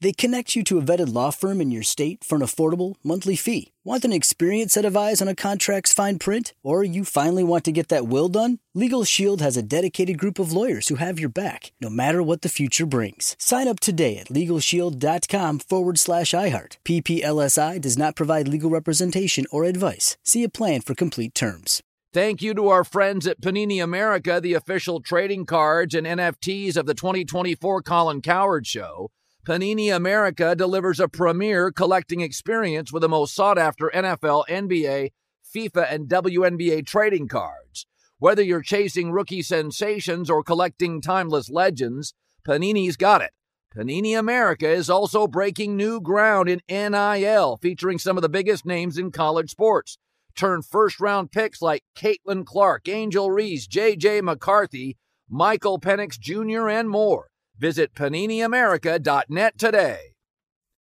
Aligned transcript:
They 0.00 0.12
connect 0.12 0.54
you 0.54 0.62
to 0.64 0.78
a 0.78 0.82
vetted 0.82 1.12
law 1.12 1.30
firm 1.30 1.60
in 1.60 1.72
your 1.72 1.82
state 1.82 2.22
for 2.22 2.36
an 2.36 2.42
affordable 2.42 2.94
monthly 3.02 3.34
fee. 3.34 3.72
Want 3.82 4.04
an 4.04 4.12
experienced 4.12 4.74
set 4.74 4.84
of 4.84 4.96
eyes 4.96 5.20
on 5.20 5.26
a 5.26 5.34
contract's 5.34 5.92
fine 5.92 6.20
print? 6.20 6.54
Or 6.62 6.84
you 6.84 7.04
finally 7.04 7.42
want 7.42 7.64
to 7.64 7.72
get 7.72 7.88
that 7.88 8.06
will 8.06 8.28
done? 8.28 8.60
Legal 8.74 9.02
Shield 9.02 9.40
has 9.40 9.56
a 9.56 9.62
dedicated 9.62 10.16
group 10.16 10.38
of 10.38 10.52
lawyers 10.52 10.86
who 10.86 10.96
have 10.96 11.18
your 11.18 11.28
back, 11.28 11.72
no 11.80 11.90
matter 11.90 12.22
what 12.22 12.42
the 12.42 12.48
future 12.48 12.86
brings. 12.86 13.34
Sign 13.40 13.66
up 13.66 13.80
today 13.80 14.18
at 14.18 14.28
LegalShield.com 14.28 15.58
forward 15.60 15.98
slash 15.98 16.30
iHeart. 16.30 16.76
PPLSI 16.84 17.80
does 17.80 17.98
not 17.98 18.14
provide 18.14 18.46
legal 18.46 18.70
representation 18.70 19.46
or 19.50 19.64
advice. 19.64 20.16
See 20.22 20.44
a 20.44 20.48
plan 20.48 20.80
for 20.80 20.94
complete 20.94 21.34
terms. 21.34 21.82
Thank 22.12 22.40
you 22.40 22.54
to 22.54 22.68
our 22.68 22.84
friends 22.84 23.26
at 23.26 23.40
Panini 23.40 23.82
America, 23.82 24.40
the 24.40 24.54
official 24.54 25.00
trading 25.00 25.44
cards 25.44 25.94
and 25.94 26.06
NFTs 26.06 26.76
of 26.76 26.86
the 26.86 26.94
2024 26.94 27.82
Colin 27.82 28.22
Cowherd 28.22 28.66
Show. 28.66 29.10
Panini 29.48 29.90
America 29.96 30.54
delivers 30.54 31.00
a 31.00 31.08
premier 31.08 31.72
collecting 31.72 32.20
experience 32.20 32.92
with 32.92 33.00
the 33.00 33.08
most 33.08 33.34
sought 33.34 33.56
after 33.56 33.90
NFL, 33.94 34.44
NBA, 34.46 35.12
FIFA, 35.56 35.90
and 35.90 36.06
WNBA 36.06 36.84
trading 36.84 37.28
cards. 37.28 37.86
Whether 38.18 38.42
you're 38.42 38.60
chasing 38.60 39.10
rookie 39.10 39.40
sensations 39.40 40.28
or 40.28 40.42
collecting 40.42 41.00
timeless 41.00 41.48
legends, 41.48 42.12
Panini's 42.46 42.98
got 42.98 43.22
it. 43.22 43.30
Panini 43.74 44.18
America 44.18 44.68
is 44.68 44.90
also 44.90 45.26
breaking 45.26 45.78
new 45.78 45.98
ground 45.98 46.50
in 46.50 46.60
NIL, 46.68 47.56
featuring 47.62 47.98
some 47.98 48.18
of 48.18 48.22
the 48.22 48.28
biggest 48.28 48.66
names 48.66 48.98
in 48.98 49.10
college 49.10 49.48
sports. 49.48 49.96
Turn 50.36 50.60
first 50.60 51.00
round 51.00 51.32
picks 51.32 51.62
like 51.62 51.84
Caitlin 51.96 52.44
Clark, 52.44 52.86
Angel 52.86 53.30
Reese, 53.30 53.66
J.J. 53.66 54.20
McCarthy, 54.20 54.98
Michael 55.26 55.80
Penix 55.80 56.20
Jr., 56.20 56.68
and 56.68 56.90
more. 56.90 57.30
Visit 57.58 57.92
PaniniAmerica.net 57.92 59.58
today. 59.58 59.98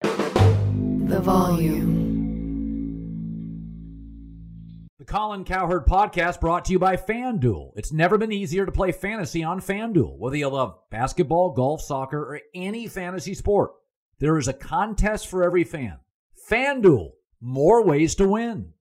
The 0.03 1.21
volume. 1.21 1.99
The 4.99 5.05
Colin 5.05 5.45
Cowherd 5.45 5.87
podcast 5.87 6.41
brought 6.41 6.65
to 6.65 6.73
you 6.73 6.81
by 6.81 6.97
FanDuel. 6.97 7.71
It's 7.77 7.93
never 7.93 8.19
been 8.19 8.33
easier 8.33 8.67
to 8.67 8.73
play 8.73 8.91
fantasy 8.91 9.45
on 9.45 9.61
FanDuel. 9.61 10.19
Whether 10.19 10.37
you 10.37 10.49
love 10.49 10.77
basketball, 10.91 11.53
golf, 11.53 11.81
soccer, 11.81 12.21
or 12.21 12.41
any 12.53 12.89
fantasy 12.89 13.35
sport, 13.35 13.71
there 14.19 14.37
is 14.37 14.49
a 14.49 14.53
contest 14.53 15.29
for 15.29 15.45
every 15.45 15.63
fan. 15.63 15.99
FanDuel, 16.51 17.13
more 17.41 17.85
ways 17.85 18.17
to 18.17 18.27
win. 18.27 18.73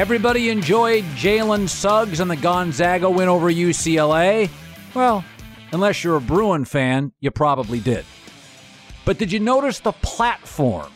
Everybody 0.00 0.48
enjoyed 0.48 1.04
Jalen 1.14 1.68
Suggs 1.68 2.20
and 2.20 2.30
the 2.30 2.36
Gonzaga 2.36 3.10
win 3.10 3.28
over 3.28 3.52
UCLA? 3.52 4.48
Well, 4.94 5.22
unless 5.72 6.02
you're 6.02 6.16
a 6.16 6.22
Bruin 6.22 6.64
fan, 6.64 7.12
you 7.20 7.30
probably 7.30 7.80
did. 7.80 8.06
But 9.04 9.18
did 9.18 9.30
you 9.30 9.40
notice 9.40 9.78
the 9.78 9.92
platform? 9.92 10.90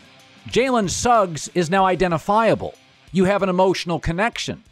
Jalen 0.48 0.88
Suggs 0.88 1.48
is 1.48 1.68
now 1.68 1.84
identifiable. 1.84 2.76
You 3.12 3.26
have 3.26 3.42
an 3.42 3.50
emotional 3.50 4.00
connection. 4.00 4.64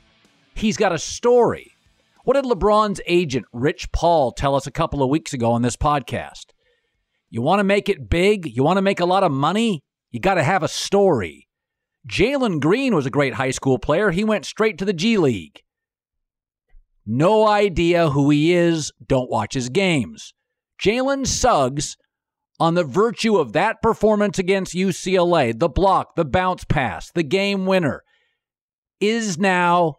He's 0.54 0.78
got 0.78 0.94
a 0.94 0.98
story. 0.98 1.72
What 2.24 2.32
did 2.32 2.46
LeBron's 2.46 3.02
agent, 3.06 3.44
Rich 3.52 3.92
Paul, 3.92 4.32
tell 4.32 4.54
us 4.54 4.66
a 4.66 4.70
couple 4.70 5.02
of 5.02 5.10
weeks 5.10 5.34
ago 5.34 5.52
on 5.52 5.60
this 5.60 5.76
podcast? 5.76 6.46
You 7.28 7.42
want 7.42 7.60
to 7.60 7.64
make 7.64 7.90
it 7.90 8.08
big? 8.08 8.46
You 8.46 8.62
want 8.62 8.78
to 8.78 8.82
make 8.82 9.00
a 9.00 9.04
lot 9.04 9.24
of 9.24 9.30
money? 9.30 9.82
You 10.10 10.20
got 10.20 10.36
to 10.36 10.42
have 10.42 10.62
a 10.62 10.68
story. 10.68 11.48
Jalen 12.08 12.60
Green 12.60 12.94
was 12.94 13.06
a 13.06 13.10
great 13.10 13.34
high 13.34 13.50
school 13.50 13.78
player. 13.78 14.10
He 14.10 14.24
went 14.24 14.44
straight 14.44 14.78
to 14.78 14.84
the 14.84 14.92
G 14.92 15.18
League. 15.18 15.62
No 17.06 17.46
idea 17.46 18.10
who 18.10 18.30
he 18.30 18.52
is. 18.52 18.92
Don't 19.04 19.30
watch 19.30 19.54
his 19.54 19.68
games. 19.68 20.34
Jalen 20.80 21.26
Suggs, 21.26 21.96
on 22.58 22.74
the 22.74 22.84
virtue 22.84 23.36
of 23.36 23.52
that 23.52 23.82
performance 23.82 24.38
against 24.38 24.74
UCLA, 24.74 25.56
the 25.56 25.68
block, 25.68 26.14
the 26.16 26.24
bounce 26.24 26.64
pass, 26.64 27.10
the 27.12 27.22
game 27.22 27.66
winner, 27.66 28.02
is 29.00 29.38
now 29.38 29.96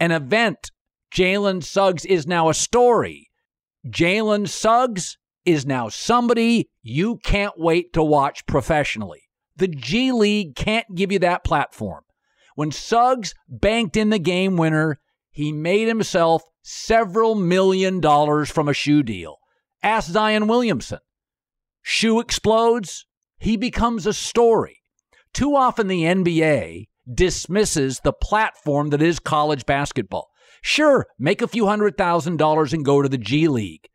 an 0.00 0.10
event. 0.10 0.70
Jalen 1.14 1.62
Suggs 1.62 2.04
is 2.04 2.26
now 2.26 2.48
a 2.48 2.54
story. 2.54 3.30
Jalen 3.86 4.48
Suggs 4.48 5.18
is 5.44 5.66
now 5.66 5.88
somebody 5.88 6.70
you 6.82 7.16
can't 7.18 7.58
wait 7.58 7.92
to 7.92 8.02
watch 8.02 8.46
professionally. 8.46 9.21
The 9.56 9.68
G 9.68 10.12
League 10.12 10.56
can't 10.56 10.94
give 10.94 11.12
you 11.12 11.18
that 11.20 11.44
platform. 11.44 12.04
When 12.54 12.70
Suggs 12.70 13.34
banked 13.48 13.96
in 13.96 14.10
the 14.10 14.18
game 14.18 14.56
winner, 14.56 15.00
he 15.30 15.52
made 15.52 15.88
himself 15.88 16.42
several 16.62 17.34
million 17.34 18.00
dollars 18.00 18.50
from 18.50 18.68
a 18.68 18.74
shoe 18.74 19.02
deal. 19.02 19.38
Ask 19.82 20.10
Zion 20.10 20.46
Williamson. 20.46 21.00
Shoe 21.82 22.20
explodes, 22.20 23.06
he 23.38 23.56
becomes 23.56 24.06
a 24.06 24.12
story. 24.12 24.80
Too 25.32 25.56
often 25.56 25.88
the 25.88 26.02
NBA 26.02 26.86
dismisses 27.12 28.00
the 28.00 28.12
platform 28.12 28.90
that 28.90 29.02
is 29.02 29.18
college 29.18 29.66
basketball. 29.66 30.28
Sure, 30.62 31.06
make 31.18 31.42
a 31.42 31.48
few 31.48 31.66
hundred 31.66 31.96
thousand 31.96 32.36
dollars 32.36 32.72
and 32.72 32.84
go 32.84 33.02
to 33.02 33.08
the 33.08 33.18
G 33.18 33.48
League, 33.48 33.88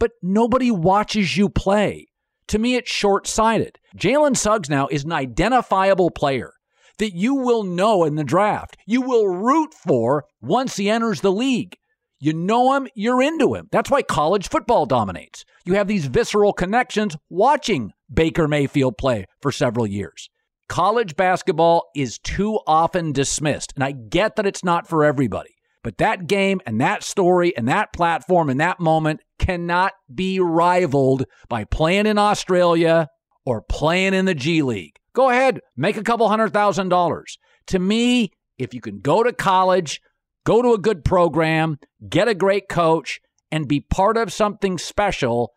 but 0.00 0.10
nobody 0.20 0.70
watches 0.70 1.36
you 1.36 1.48
play. 1.48 2.07
To 2.48 2.58
me, 2.58 2.76
it's 2.76 2.90
short 2.90 3.26
sighted. 3.26 3.78
Jalen 3.96 4.36
Suggs 4.36 4.70
now 4.70 4.88
is 4.90 5.04
an 5.04 5.12
identifiable 5.12 6.10
player 6.10 6.52
that 6.98 7.14
you 7.14 7.34
will 7.34 7.62
know 7.62 8.04
in 8.04 8.16
the 8.16 8.24
draft. 8.24 8.76
You 8.86 9.02
will 9.02 9.28
root 9.28 9.72
for 9.72 10.24
once 10.40 10.76
he 10.76 10.90
enters 10.90 11.20
the 11.20 11.32
league. 11.32 11.76
You 12.20 12.32
know 12.32 12.74
him, 12.74 12.88
you're 12.96 13.22
into 13.22 13.54
him. 13.54 13.68
That's 13.70 13.90
why 13.90 14.02
college 14.02 14.48
football 14.48 14.86
dominates. 14.86 15.44
You 15.64 15.74
have 15.74 15.86
these 15.86 16.06
visceral 16.06 16.52
connections 16.52 17.16
watching 17.30 17.92
Baker 18.12 18.48
Mayfield 18.48 18.98
play 18.98 19.26
for 19.40 19.52
several 19.52 19.86
years. 19.86 20.28
College 20.68 21.16
basketball 21.16 21.84
is 21.94 22.18
too 22.18 22.58
often 22.66 23.12
dismissed, 23.12 23.72
and 23.74 23.84
I 23.84 23.92
get 23.92 24.36
that 24.36 24.46
it's 24.46 24.64
not 24.64 24.88
for 24.88 25.04
everybody. 25.04 25.54
But 25.84 25.98
that 25.98 26.26
game 26.26 26.60
and 26.66 26.80
that 26.80 27.04
story 27.04 27.56
and 27.56 27.68
that 27.68 27.92
platform 27.92 28.50
and 28.50 28.60
that 28.60 28.80
moment 28.80 29.20
cannot 29.38 29.92
be 30.12 30.40
rivaled 30.40 31.24
by 31.48 31.64
playing 31.64 32.06
in 32.06 32.18
Australia 32.18 33.08
or 33.44 33.62
playing 33.62 34.14
in 34.14 34.24
the 34.24 34.34
G 34.34 34.62
League. 34.62 34.96
Go 35.12 35.30
ahead, 35.30 35.60
make 35.76 35.96
a 35.96 36.02
couple 36.02 36.28
hundred 36.28 36.52
thousand 36.52 36.90
dollars. 36.90 37.38
To 37.68 37.78
me, 37.78 38.32
if 38.58 38.74
you 38.74 38.80
can 38.80 39.00
go 39.00 39.22
to 39.22 39.32
college, 39.32 40.00
go 40.44 40.62
to 40.62 40.72
a 40.72 40.78
good 40.78 41.04
program, 41.04 41.78
get 42.08 42.28
a 42.28 42.34
great 42.34 42.68
coach, 42.68 43.20
and 43.50 43.68
be 43.68 43.80
part 43.80 44.16
of 44.16 44.32
something 44.32 44.78
special, 44.78 45.52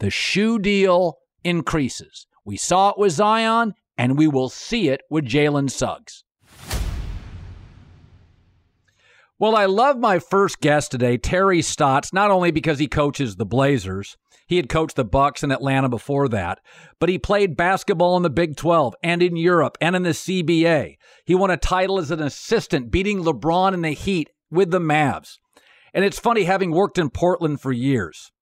the 0.00 0.10
shoe 0.10 0.58
deal 0.58 1.18
increases. 1.44 2.26
We 2.44 2.56
saw 2.56 2.90
it 2.90 2.98
with 2.98 3.12
Zion, 3.12 3.74
and 3.96 4.18
we 4.18 4.26
will 4.26 4.48
see 4.48 4.88
it 4.88 5.02
with 5.10 5.24
Jalen 5.24 5.70
Suggs. 5.70 6.23
Well, 9.44 9.56
I 9.56 9.66
love 9.66 9.98
my 9.98 10.20
first 10.20 10.60
guest 10.60 10.90
today, 10.90 11.18
Terry 11.18 11.60
Stotts, 11.60 12.14
not 12.14 12.30
only 12.30 12.50
because 12.50 12.78
he 12.78 12.88
coaches 12.88 13.36
the 13.36 13.44
Blazers, 13.44 14.16
he 14.46 14.56
had 14.56 14.70
coached 14.70 14.96
the 14.96 15.04
Bucks 15.04 15.42
in 15.42 15.52
Atlanta 15.52 15.90
before 15.90 16.30
that, 16.30 16.60
but 16.98 17.10
he 17.10 17.18
played 17.18 17.54
basketball 17.54 18.16
in 18.16 18.22
the 18.22 18.30
Big 18.30 18.56
12 18.56 18.94
and 19.02 19.22
in 19.22 19.36
Europe 19.36 19.76
and 19.82 19.94
in 19.94 20.02
the 20.02 20.14
CBA. 20.14 20.96
He 21.26 21.34
won 21.34 21.50
a 21.50 21.58
title 21.58 21.98
as 21.98 22.10
an 22.10 22.22
assistant, 22.22 22.90
beating 22.90 23.22
LeBron 23.22 23.74
in 23.74 23.82
the 23.82 23.90
Heat 23.90 24.30
with 24.50 24.70
the 24.70 24.80
Mavs. 24.80 25.36
And 25.92 26.06
it's 26.06 26.18
funny 26.18 26.44
having 26.44 26.70
worked 26.70 26.96
in 26.96 27.10
Portland 27.10 27.60
for 27.60 27.70
years. 27.70 28.32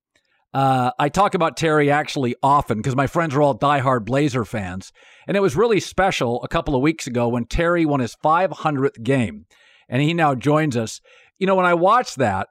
Uh, 0.54 0.92
I 1.00 1.08
talk 1.08 1.34
about 1.34 1.56
Terry 1.56 1.90
actually 1.90 2.36
often 2.44 2.78
because 2.78 2.94
my 2.94 3.08
friends 3.08 3.34
are 3.34 3.42
all 3.42 3.58
diehard 3.58 4.04
Blazer 4.04 4.44
fans. 4.44 4.92
And 5.26 5.36
it 5.36 5.40
was 5.40 5.56
really 5.56 5.80
special 5.80 6.40
a 6.44 6.48
couple 6.48 6.76
of 6.76 6.80
weeks 6.80 7.08
ago 7.08 7.26
when 7.26 7.46
Terry 7.46 7.84
won 7.84 7.98
his 7.98 8.14
500th 8.14 9.02
game. 9.02 9.46
And 9.88 10.02
he 10.02 10.14
now 10.14 10.34
joins 10.34 10.76
us. 10.76 11.00
You 11.38 11.46
know, 11.46 11.54
when 11.54 11.66
I 11.66 11.74
watch 11.74 12.14
that, 12.16 12.48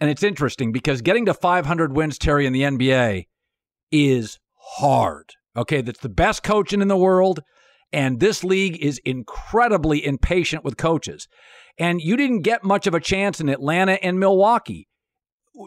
and 0.00 0.08
it's 0.10 0.22
interesting 0.22 0.72
because 0.72 1.02
getting 1.02 1.26
to 1.26 1.34
500 1.34 1.94
wins, 1.94 2.18
Terry, 2.18 2.46
in 2.46 2.52
the 2.52 2.62
NBA 2.62 3.26
is 3.92 4.38
hard. 4.54 5.34
Okay. 5.56 5.82
That's 5.82 6.00
the 6.00 6.08
best 6.08 6.42
coaching 6.42 6.80
in 6.80 6.88
the 6.88 6.96
world. 6.96 7.40
And 7.92 8.20
this 8.20 8.44
league 8.44 8.76
is 8.82 9.00
incredibly 9.04 10.04
impatient 10.04 10.64
with 10.64 10.76
coaches. 10.76 11.28
And 11.78 12.00
you 12.00 12.16
didn't 12.16 12.42
get 12.42 12.64
much 12.64 12.86
of 12.86 12.94
a 12.94 13.00
chance 13.00 13.40
in 13.40 13.48
Atlanta 13.48 13.92
and 14.02 14.20
Milwaukee. 14.20 14.88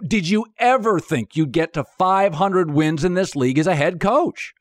Did 0.07 0.27
you 0.27 0.45
ever 0.57 0.99
think 0.99 1.35
you'd 1.35 1.51
get 1.51 1.73
to 1.73 1.83
500 1.83 2.71
wins 2.71 3.03
in 3.03 3.13
this 3.13 3.35
league 3.35 3.59
as 3.59 3.67
a 3.67 3.75
head 3.75 3.99
coach? 3.99 4.53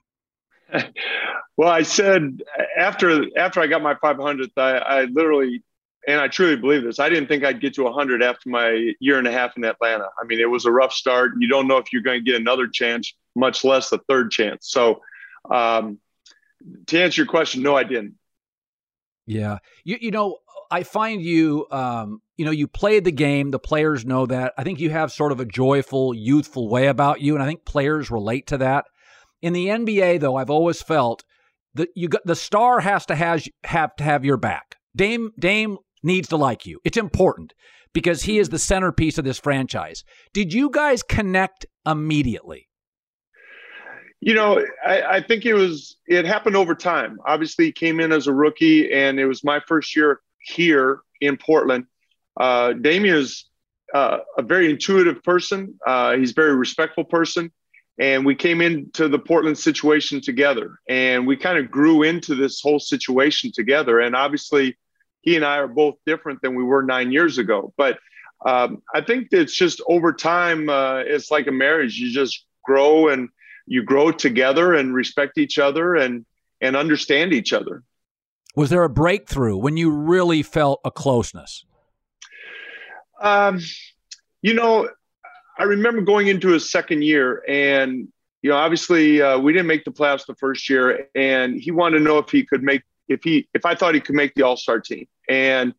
well, 1.56 1.68
I 1.68 1.82
said 1.82 2.42
after 2.76 3.24
after 3.36 3.60
I 3.60 3.66
got 3.66 3.82
my 3.82 3.94
500th, 3.94 4.50
I, 4.56 4.78
I 4.78 5.04
literally 5.04 5.62
and 6.06 6.20
I 6.20 6.28
truly 6.28 6.56
believe 6.56 6.82
this. 6.82 6.98
I 6.98 7.08
didn't 7.08 7.28
think 7.28 7.44
I'd 7.44 7.60
get 7.60 7.74
to 7.74 7.84
100 7.84 8.22
after 8.22 8.48
my 8.48 8.92
year 8.98 9.18
and 9.18 9.26
a 9.26 9.32
half 9.32 9.56
in 9.56 9.64
Atlanta. 9.64 10.08
I 10.20 10.26
mean, 10.26 10.40
it 10.40 10.50
was 10.50 10.64
a 10.64 10.72
rough 10.72 10.92
start. 10.92 11.32
You 11.38 11.48
don't 11.48 11.68
know 11.68 11.76
if 11.76 11.92
you're 11.92 12.02
going 12.02 12.24
to 12.24 12.30
get 12.30 12.40
another 12.40 12.66
chance, 12.66 13.14
much 13.36 13.64
less 13.64 13.92
a 13.92 13.98
third 13.98 14.30
chance. 14.30 14.68
So, 14.68 15.00
um, 15.50 15.98
to 16.86 17.00
answer 17.00 17.22
your 17.22 17.28
question, 17.28 17.62
no, 17.62 17.76
I 17.76 17.84
didn't. 17.84 18.14
Yeah, 19.26 19.58
you 19.84 19.98
you 20.00 20.10
know, 20.10 20.38
I 20.70 20.82
find 20.82 21.22
you, 21.22 21.66
um, 21.70 22.22
you 22.36 22.44
know, 22.44 22.50
you 22.50 22.66
played 22.66 23.04
the 23.04 23.12
game. 23.12 23.50
The 23.50 23.58
players 23.58 24.04
know 24.04 24.26
that. 24.26 24.52
I 24.58 24.64
think 24.64 24.80
you 24.80 24.90
have 24.90 25.12
sort 25.12 25.32
of 25.32 25.38
a 25.38 25.44
joyful, 25.44 26.14
youthful 26.14 26.68
way 26.68 26.88
about 26.88 27.20
you, 27.20 27.34
and 27.34 27.42
I 27.42 27.46
think 27.46 27.64
players 27.64 28.10
relate 28.10 28.48
to 28.48 28.58
that. 28.58 28.86
In 29.40 29.52
the 29.52 29.66
NBA, 29.66 30.20
though, 30.20 30.36
I've 30.36 30.50
always 30.50 30.82
felt 30.82 31.24
that 31.74 31.90
you 31.94 32.08
got 32.08 32.24
the 32.24 32.34
star 32.34 32.80
has 32.80 33.06
to 33.06 33.14
has 33.14 33.48
have 33.64 33.94
to 33.96 34.04
have 34.04 34.24
your 34.24 34.36
back. 34.36 34.76
Dame 34.96 35.32
Dame 35.38 35.78
needs 36.02 36.28
to 36.28 36.36
like 36.36 36.66
you. 36.66 36.80
It's 36.84 36.96
important 36.96 37.54
because 37.92 38.22
he 38.22 38.38
is 38.38 38.48
the 38.48 38.58
centerpiece 38.58 39.18
of 39.18 39.24
this 39.24 39.38
franchise. 39.38 40.04
Did 40.32 40.52
you 40.52 40.70
guys 40.70 41.02
connect 41.02 41.66
immediately? 41.86 42.68
You 44.20 44.34
know, 44.34 44.64
I, 44.86 45.02
I, 45.02 45.20
think 45.20 45.44
it 45.44 45.54
was 45.54 45.96
it 46.06 46.24
happened 46.24 46.54
over 46.54 46.76
time. 46.76 47.18
Obviously, 47.26 47.66
he 47.66 47.72
came 47.72 47.98
in 47.98 48.12
as 48.12 48.28
a 48.28 48.32
rookie, 48.32 48.92
and 48.92 49.18
it 49.18 49.26
was 49.26 49.42
my 49.42 49.60
first 49.66 49.96
year 49.96 50.20
here 50.38 51.00
in 51.20 51.36
Portland. 51.36 51.86
Uh, 52.38 52.72
Damian 52.72 53.16
is 53.16 53.46
uh, 53.92 54.18
a 54.38 54.42
very 54.42 54.70
intuitive 54.70 55.22
person. 55.24 55.74
Uh, 55.84 56.16
he's 56.16 56.30
a 56.30 56.34
very 56.34 56.54
respectful 56.54 57.02
person, 57.02 57.50
and 57.98 58.24
we 58.24 58.36
came 58.36 58.60
into 58.60 59.08
the 59.08 59.18
Portland 59.18 59.58
situation 59.58 60.20
together, 60.20 60.78
and 60.88 61.26
we 61.26 61.36
kind 61.36 61.58
of 61.58 61.68
grew 61.68 62.04
into 62.04 62.36
this 62.36 62.60
whole 62.60 62.78
situation 62.78 63.50
together. 63.52 63.98
And 63.98 64.14
obviously, 64.14 64.76
he 65.22 65.36
and 65.36 65.44
I 65.44 65.58
are 65.58 65.68
both 65.68 65.96
different 66.04 66.42
than 66.42 66.54
we 66.54 66.64
were 66.64 66.82
nine 66.82 67.12
years 67.12 67.38
ago. 67.38 67.72
But 67.76 67.98
um, 68.44 68.82
I 68.94 69.00
think 69.00 69.28
it's 69.30 69.54
just 69.54 69.80
over 69.88 70.12
time, 70.12 70.68
uh, 70.68 70.98
it's 70.98 71.30
like 71.30 71.46
a 71.46 71.52
marriage. 71.52 71.96
You 71.96 72.12
just 72.12 72.44
grow 72.64 73.08
and 73.08 73.28
you 73.66 73.82
grow 73.82 74.10
together 74.10 74.74
and 74.74 74.94
respect 74.94 75.38
each 75.38 75.58
other 75.58 75.94
and 75.94 76.26
and 76.60 76.76
understand 76.76 77.32
each 77.32 77.52
other. 77.52 77.82
Was 78.54 78.70
there 78.70 78.84
a 78.84 78.88
breakthrough 78.88 79.56
when 79.56 79.76
you 79.76 79.90
really 79.90 80.42
felt 80.42 80.80
a 80.84 80.90
closeness? 80.90 81.64
Um, 83.20 83.60
you 84.42 84.54
know, 84.54 84.88
I 85.58 85.64
remember 85.64 86.02
going 86.02 86.28
into 86.28 86.48
his 86.48 86.70
second 86.70 87.02
year, 87.02 87.42
and 87.48 88.08
you 88.42 88.50
know, 88.50 88.56
obviously 88.56 89.22
uh, 89.22 89.38
we 89.38 89.52
didn't 89.52 89.68
make 89.68 89.84
the 89.84 89.92
playoffs 89.92 90.26
the 90.26 90.34
first 90.34 90.68
year, 90.68 91.08
and 91.14 91.54
he 91.54 91.70
wanted 91.70 91.98
to 91.98 92.04
know 92.04 92.18
if 92.18 92.30
he 92.30 92.44
could 92.44 92.62
make 92.62 92.82
if 93.12 93.22
he 93.22 93.48
if 93.54 93.64
I 93.64 93.74
thought 93.74 93.94
he 93.94 94.00
could 94.00 94.14
make 94.14 94.34
the 94.34 94.42
All 94.42 94.56
Star 94.56 94.80
team, 94.80 95.06
and 95.28 95.74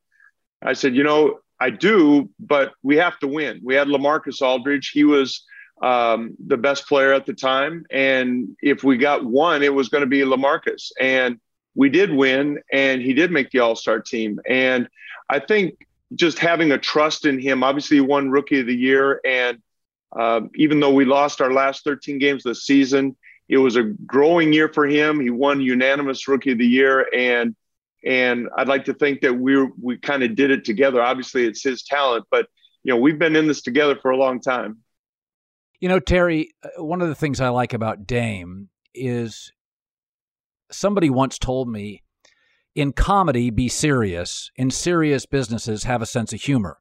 I 0.63 0.73
said, 0.73 0.95
you 0.95 1.03
know, 1.03 1.39
I 1.59 1.69
do, 1.69 2.29
but 2.39 2.73
we 2.83 2.97
have 2.97 3.19
to 3.19 3.27
win. 3.27 3.61
We 3.63 3.75
had 3.75 3.87
LaMarcus 3.87 4.41
Aldridge; 4.41 4.91
he 4.91 5.03
was 5.03 5.43
um, 5.81 6.35
the 6.45 6.57
best 6.57 6.87
player 6.87 7.13
at 7.13 7.25
the 7.25 7.33
time, 7.33 7.85
and 7.91 8.55
if 8.61 8.83
we 8.83 8.97
got 8.97 9.25
one, 9.25 9.63
it 9.63 9.73
was 9.73 9.89
going 9.89 10.01
to 10.01 10.07
be 10.07 10.21
LaMarcus, 10.21 10.91
and 10.99 11.39
we 11.75 11.89
did 11.89 12.13
win, 12.13 12.59
and 12.71 13.01
he 13.01 13.13
did 13.13 13.31
make 13.31 13.51
the 13.51 13.59
All 13.59 13.75
Star 13.75 13.99
team, 13.99 14.39
and 14.47 14.87
I 15.29 15.39
think 15.39 15.87
just 16.15 16.37
having 16.37 16.71
a 16.71 16.77
trust 16.77 17.25
in 17.25 17.39
him. 17.39 17.63
Obviously, 17.63 17.97
he 17.97 18.01
won 18.01 18.29
Rookie 18.29 18.59
of 18.59 18.67
the 18.67 18.75
Year, 18.75 19.19
and 19.25 19.59
um, 20.15 20.51
even 20.55 20.79
though 20.79 20.93
we 20.93 21.05
lost 21.05 21.41
our 21.41 21.51
last 21.51 21.83
13 21.83 22.19
games 22.19 22.45
of 22.45 22.51
the 22.51 22.55
season, 22.55 23.15
it 23.49 23.57
was 23.57 23.75
a 23.75 23.83
growing 23.83 24.53
year 24.53 24.69
for 24.69 24.85
him. 24.85 25.19
He 25.19 25.29
won 25.29 25.61
unanimous 25.61 26.27
rookie 26.27 26.53
of 26.53 26.57
the 26.57 26.67
year, 26.67 27.07
and 27.13 27.55
and 28.05 28.49
I'd 28.57 28.67
like 28.67 28.85
to 28.85 28.93
think 28.93 29.21
that 29.21 29.33
we 29.33 29.67
we 29.81 29.97
kind 29.97 30.23
of 30.23 30.35
did 30.35 30.51
it 30.51 30.65
together. 30.65 31.01
Obviously, 31.01 31.45
it's 31.45 31.63
his 31.63 31.83
talent, 31.83 32.25
but 32.31 32.47
you 32.83 32.93
know 32.93 32.99
we've 32.99 33.19
been 33.19 33.35
in 33.35 33.47
this 33.47 33.61
together 33.61 33.95
for 33.95 34.11
a 34.11 34.17
long 34.17 34.39
time. 34.39 34.79
You 35.79 35.89
know, 35.89 35.99
Terry, 35.99 36.53
uh, 36.63 36.83
one 36.83 37.01
of 37.01 37.09
the 37.09 37.15
things 37.15 37.41
I 37.41 37.49
like 37.49 37.73
about 37.73 38.07
Dame 38.07 38.69
is 38.93 39.51
somebody 40.71 41.09
once 41.09 41.37
told 41.37 41.67
me 41.67 42.03
in 42.75 42.93
comedy, 42.93 43.49
be 43.49 43.67
serious. 43.67 44.49
In 44.55 44.71
serious 44.71 45.25
businesses, 45.25 45.83
have 45.83 46.01
a 46.01 46.07
sense 46.07 46.33
of 46.33 46.41
humor 46.41 46.79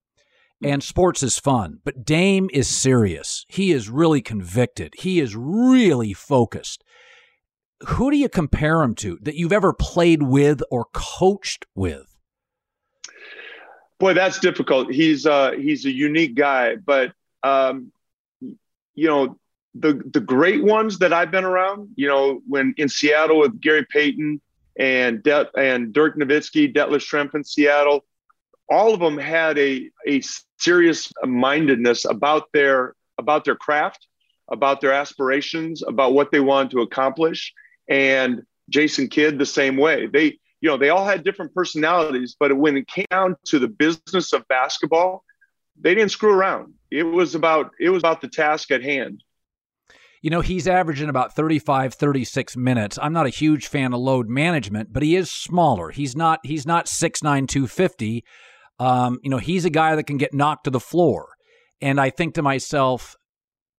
and 0.62 0.82
sports 0.82 1.22
is 1.22 1.38
fun, 1.38 1.80
but 1.84 2.04
Dame 2.04 2.48
is 2.52 2.68
serious. 2.68 3.44
He 3.48 3.72
is 3.72 3.88
really 3.88 4.20
convicted. 4.20 4.94
He 4.98 5.20
is 5.20 5.34
really 5.36 6.12
focused. 6.12 6.84
Who 7.86 8.10
do 8.10 8.16
you 8.16 8.28
compare 8.28 8.82
him 8.82 8.94
to 8.96 9.18
that 9.22 9.34
you've 9.34 9.52
ever 9.52 9.72
played 9.72 10.22
with 10.22 10.62
or 10.70 10.86
coached 10.92 11.66
with? 11.74 12.16
Boy, 13.98 14.14
that's 14.14 14.38
difficult. 14.38 14.92
He's 14.92 15.26
uh, 15.26 15.52
he's 15.52 15.84
a 15.84 15.92
unique 15.92 16.34
guy, 16.34 16.76
but 16.76 17.12
um, 17.42 17.92
you 18.40 19.08
know 19.08 19.38
the 19.74 20.00
the 20.12 20.20
great 20.20 20.62
ones 20.62 20.98
that 20.98 21.12
I've 21.12 21.30
been 21.30 21.44
around. 21.44 21.90
You 21.96 22.08
know, 22.08 22.42
when 22.46 22.74
in 22.76 22.88
Seattle 22.88 23.40
with 23.40 23.60
Gary 23.60 23.86
Payton 23.90 24.40
and 24.78 25.22
De- 25.22 25.50
and 25.56 25.92
Dirk 25.92 26.16
Nowitzki, 26.16 26.74
Detlef 26.74 27.00
Schrempf 27.00 27.34
in 27.34 27.44
Seattle, 27.44 28.04
all 28.70 28.94
of 28.94 29.00
them 29.00 29.18
had 29.18 29.58
a 29.58 29.90
a 30.06 30.22
serious 30.58 31.12
mindedness 31.24 32.04
about 32.04 32.48
their 32.52 32.94
about 33.18 33.44
their 33.44 33.56
craft, 33.56 34.06
about 34.50 34.80
their 34.80 34.92
aspirations, 34.92 35.82
about 35.82 36.14
what 36.14 36.30
they 36.32 36.40
wanted 36.40 36.70
to 36.72 36.80
accomplish. 36.80 37.52
And 37.88 38.42
Jason 38.68 39.08
Kidd 39.08 39.38
the 39.38 39.46
same 39.46 39.76
way. 39.76 40.06
They 40.06 40.38
you 40.60 40.68
know 40.68 40.76
they 40.76 40.90
all 40.90 41.04
had 41.04 41.24
different 41.24 41.54
personalities, 41.54 42.36
but 42.38 42.56
when 42.56 42.76
it 42.76 42.86
came 42.86 43.06
down 43.10 43.36
to 43.46 43.58
the 43.58 43.68
business 43.68 44.32
of 44.32 44.46
basketball, 44.48 45.24
they 45.80 45.94
didn't 45.94 46.10
screw 46.10 46.32
around. 46.32 46.74
It 46.90 47.02
was 47.02 47.34
about 47.34 47.72
it 47.80 47.90
was 47.90 48.02
about 48.02 48.20
the 48.20 48.28
task 48.28 48.70
at 48.70 48.82
hand. 48.82 49.22
You 50.22 50.30
know, 50.30 50.40
he's 50.40 50.68
averaging 50.68 51.08
about 51.08 51.34
35, 51.34 51.94
36 51.94 52.56
minutes. 52.56 52.96
I'm 53.02 53.12
not 53.12 53.26
a 53.26 53.30
huge 53.30 53.66
fan 53.66 53.92
of 53.92 53.98
load 53.98 54.28
management, 54.28 54.92
but 54.92 55.02
he 55.02 55.16
is 55.16 55.28
smaller. 55.28 55.90
He's 55.90 56.14
not 56.14 56.38
he's 56.44 56.64
not 56.64 56.86
6'9, 56.86 57.48
250 57.48 58.24
um, 58.78 59.18
you 59.22 59.30
know, 59.30 59.38
he's 59.38 59.64
a 59.64 59.70
guy 59.70 59.96
that 59.96 60.04
can 60.04 60.18
get 60.18 60.34
knocked 60.34 60.64
to 60.64 60.70
the 60.70 60.80
floor. 60.80 61.28
And 61.80 62.00
I 62.00 62.10
think 62.10 62.34
to 62.34 62.42
myself, 62.42 63.16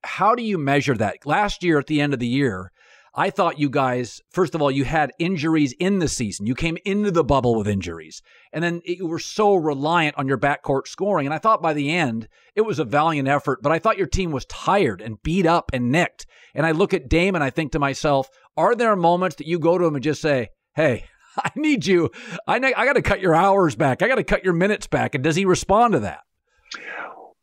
how 0.04 0.36
do 0.36 0.44
you 0.44 0.58
measure 0.58 0.96
that? 0.98 1.26
Last 1.26 1.64
year 1.64 1.80
at 1.80 1.88
the 1.88 2.02
end 2.02 2.14
of 2.14 2.20
the 2.20 2.28
year, 2.28 2.72
I 3.16 3.30
thought 3.30 3.60
you 3.60 3.70
guys, 3.70 4.22
first 4.32 4.56
of 4.56 4.62
all, 4.62 4.72
you 4.72 4.86
had 4.86 5.12
injuries 5.20 5.74
in 5.80 6.00
the 6.00 6.08
season. 6.08 6.48
You 6.48 6.56
came 6.56 6.78
into 6.84 7.12
the 7.12 7.24
bubble 7.24 7.56
with 7.56 7.68
injuries. 7.68 8.24
And 8.52 8.64
then 8.64 8.82
you 8.86 9.06
were 9.06 9.20
so 9.20 9.54
reliant 9.54 10.18
on 10.18 10.28
your 10.28 10.40
backcourt 10.40 10.88
scoring. 10.88 11.28
And 11.28 11.34
I 11.34 11.38
thought 11.38 11.62
by 11.62 11.74
the 11.74 11.92
end, 11.92 12.28
it 12.56 12.62
was 12.62 12.80
a 12.80 12.86
valiant 12.86 13.28
effort, 13.28 13.62
but 13.62 13.72
I 13.72 13.78
thought 13.78 14.00
your 14.00 14.08
team 14.08 14.32
was 14.32 14.46
tired 14.46 15.00
and 15.00 15.22
beat 15.22 15.46
up 15.46 15.70
and 15.74 15.92
nicked. 15.92 16.26
And 16.56 16.66
I 16.66 16.72
look 16.72 16.94
at 16.94 17.08
Dame 17.08 17.36
and 17.36 17.44
I 17.44 17.52
think 17.52 17.72
to 17.74 17.80
myself, 17.80 18.30
are 18.58 18.76
there 18.76 18.96
moments 18.96 19.36
that 19.36 19.48
you 19.48 19.60
go 19.60 19.78
to 19.78 19.86
him 19.86 19.96
and 19.96 20.04
just 20.04 20.22
say, 20.22 20.50
hey, 20.76 21.06
I 21.44 21.52
need 21.56 21.86
you. 21.86 22.12
I 22.48 22.58
I 22.58 22.86
got 22.86 22.94
to 22.94 23.02
cut 23.02 23.22
your 23.22 23.36
hours 23.36 23.76
back. 23.76 24.02
I 24.02 24.08
got 24.08 24.16
to 24.16 24.24
cut 24.24 24.44
your 24.44 24.54
minutes 24.54 24.88
back. 24.88 25.16
And 25.16 25.24
does 25.24 25.36
he 25.36 25.46
respond 25.46 25.94
to 25.94 26.00
that? 26.02 26.22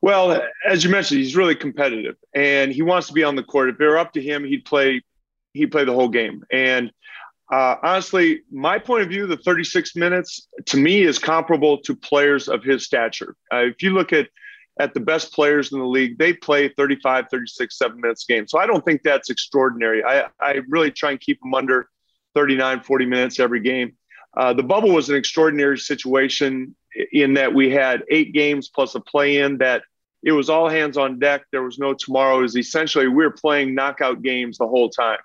Well, 0.03 0.41
as 0.67 0.83
you 0.83 0.91
mentioned, 0.91 1.21
he's 1.21 1.37
really 1.37 1.55
competitive 1.55 2.17
and 2.35 2.73
he 2.73 2.83
wants 2.83 3.09
to 3.09 3.13
be 3.13 3.23
on 3.23 3.37
the 3.37 3.43
court. 3.43 3.69
If 3.69 3.81
it 3.81 3.85
were 3.85 3.99
up 3.99 4.13
to 4.15 4.23
him, 4.23 4.45
he'd 4.45 4.65
play. 4.65 5.03
He'd 5.53 5.73
play 5.73 5.85
the 5.85 5.93
whole 5.93 6.09
game. 6.09 6.45
And 6.53 6.93
uh, 7.51 7.75
honestly, 7.83 8.43
my 8.53 8.79
point 8.79 9.03
of 9.03 9.09
view, 9.09 9.27
the 9.27 9.37
36 9.37 9.97
minutes 9.97 10.47
to 10.67 10.77
me 10.77 11.03
is 11.03 11.19
comparable 11.19 11.79
to 11.79 11.97
players 11.97 12.49
of 12.49 12.63
his 12.63 12.85
stature. 12.85 13.35
Uh, 13.53 13.65
if 13.65 13.83
you 13.83 13.91
look 13.91 14.13
at 14.13 14.29
at 14.79 14.95
the 14.95 15.01
best 15.01 15.33
players 15.33 15.73
in 15.73 15.79
the 15.79 15.85
league, 15.85 16.17
they 16.19 16.33
play 16.33 16.69
35, 16.69 17.27
36, 17.31 17.77
seven 17.77 18.01
minutes 18.01 18.25
a 18.29 18.33
game. 18.33 18.47
So 18.47 18.59
I 18.59 18.67
don't 18.67 18.85
think 18.85 19.03
that's 19.03 19.29
extraordinary. 19.29 20.03
I, 20.03 20.29
I 20.41 20.61
really 20.69 20.91
try 20.91 21.11
and 21.11 21.21
keep 21.21 21.41
them 21.41 21.55
under 21.55 21.89
39, 22.35 22.81
40 22.83 23.07
minutes 23.07 23.41
every 23.41 23.61
game. 23.61 23.97
Uh, 24.37 24.53
the 24.53 24.63
bubble 24.63 24.93
was 24.93 25.09
an 25.09 25.17
extraordinary 25.17 25.79
situation 25.79 26.75
in 27.13 27.35
that 27.35 27.53
we 27.53 27.71
had 27.71 28.05
eight 28.11 28.33
games 28.33 28.69
plus 28.69 28.95
a 28.95 29.01
play 29.01 29.39
in 29.39 29.59
that 29.59 29.83
it 30.23 30.33
was 30.33 30.51
all 30.51 30.69
hands 30.69 30.97
on 30.97 31.19
deck. 31.19 31.43
There 31.51 31.63
was 31.63 31.79
no 31.79 31.95
tomorrow. 31.95 32.39
It 32.39 32.43
was 32.43 32.57
essentially 32.57 33.09
we 33.09 33.25
were 33.25 33.31
playing 33.31 33.75
knockout 33.75 34.23
games 34.23 34.59
the 34.59 34.67
whole 34.67 34.91
time. 34.91 35.19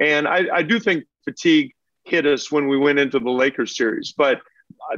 And 0.00 0.28
I, 0.28 0.46
I 0.52 0.62
do 0.62 0.78
think 0.78 1.04
fatigue 1.24 1.72
hit 2.04 2.26
us 2.26 2.50
when 2.50 2.68
we 2.68 2.76
went 2.76 2.98
into 2.98 3.18
the 3.18 3.30
Lakers 3.30 3.76
series, 3.76 4.12
but 4.16 4.40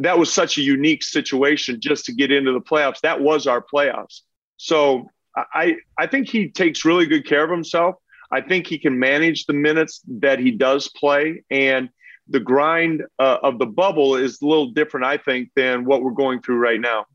that 0.01 0.19
was 0.19 0.33
such 0.33 0.59
a 0.59 0.63
unique 0.63 1.03
situation 1.03 1.81
just 1.81 2.05
to 2.07 2.13
get 2.13 2.33
into 2.33 2.53
the 2.53 2.61
playoffs. 2.61 3.01
That 3.01 3.21
was 3.21 3.47
our 3.47 3.63
playoffs. 3.63 4.21
So 4.57 5.09
I, 5.37 5.77
I 5.99 6.07
think 6.07 6.29
he 6.29 6.49
takes 6.49 6.85
really 6.85 7.07
good 7.07 7.27
care 7.27 7.45
of 7.45 7.51
himself. 7.51 7.97
I 8.35 8.41
think 8.41 8.67
he 8.67 8.79
can 8.79 8.99
manage 8.99 9.47
the 9.47 9.53
minutes 9.53 10.01
that 10.21 10.41
he 10.41 10.51
does 10.51 10.89
play. 10.89 11.45
And 11.51 11.89
the 12.29 12.41
grind 12.41 13.03
uh, 13.19 13.39
of 13.43 13.59
the 13.59 13.67
bubble 13.67 14.17
is 14.17 14.41
a 14.43 14.47
little 14.47 14.73
different, 14.73 15.07
I 15.07 15.19
think, 15.19 15.51
than 15.55 15.85
what 15.85 16.03
we're 16.03 16.11
going 16.11 16.43
through 16.43 16.59
right 16.59 16.81
now. 16.81 17.07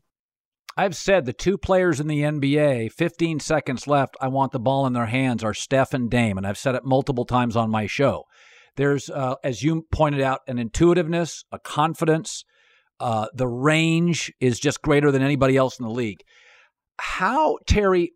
I've 0.76 0.96
said 0.96 1.26
the 1.26 1.34
two 1.34 1.58
players 1.58 2.00
in 2.00 2.06
the 2.06 2.22
NBA, 2.22 2.92
15 2.92 3.40
seconds 3.40 3.86
left, 3.86 4.16
I 4.20 4.28
want 4.28 4.52
the 4.52 4.60
ball 4.60 4.86
in 4.86 4.94
their 4.94 5.06
hands, 5.06 5.44
are 5.44 5.52
Steph 5.52 5.92
and 5.92 6.10
Dame. 6.10 6.38
And 6.38 6.46
I've 6.46 6.56
said 6.56 6.74
it 6.74 6.84
multiple 6.84 7.26
times 7.26 7.54
on 7.54 7.70
my 7.70 7.86
show. 7.86 8.24
There's, 8.76 9.10
uh, 9.10 9.34
as 9.44 9.62
you 9.62 9.86
pointed 9.92 10.22
out, 10.22 10.40
an 10.46 10.58
intuitiveness, 10.58 11.44
a 11.52 11.58
confidence. 11.58 12.44
Uh, 12.98 13.26
the 13.34 13.48
range 13.48 14.32
is 14.40 14.58
just 14.58 14.80
greater 14.80 15.10
than 15.10 15.22
anybody 15.22 15.56
else 15.56 15.78
in 15.78 15.84
the 15.84 15.92
league. 15.92 16.22
How, 16.98 17.58
Terry, 17.66 18.12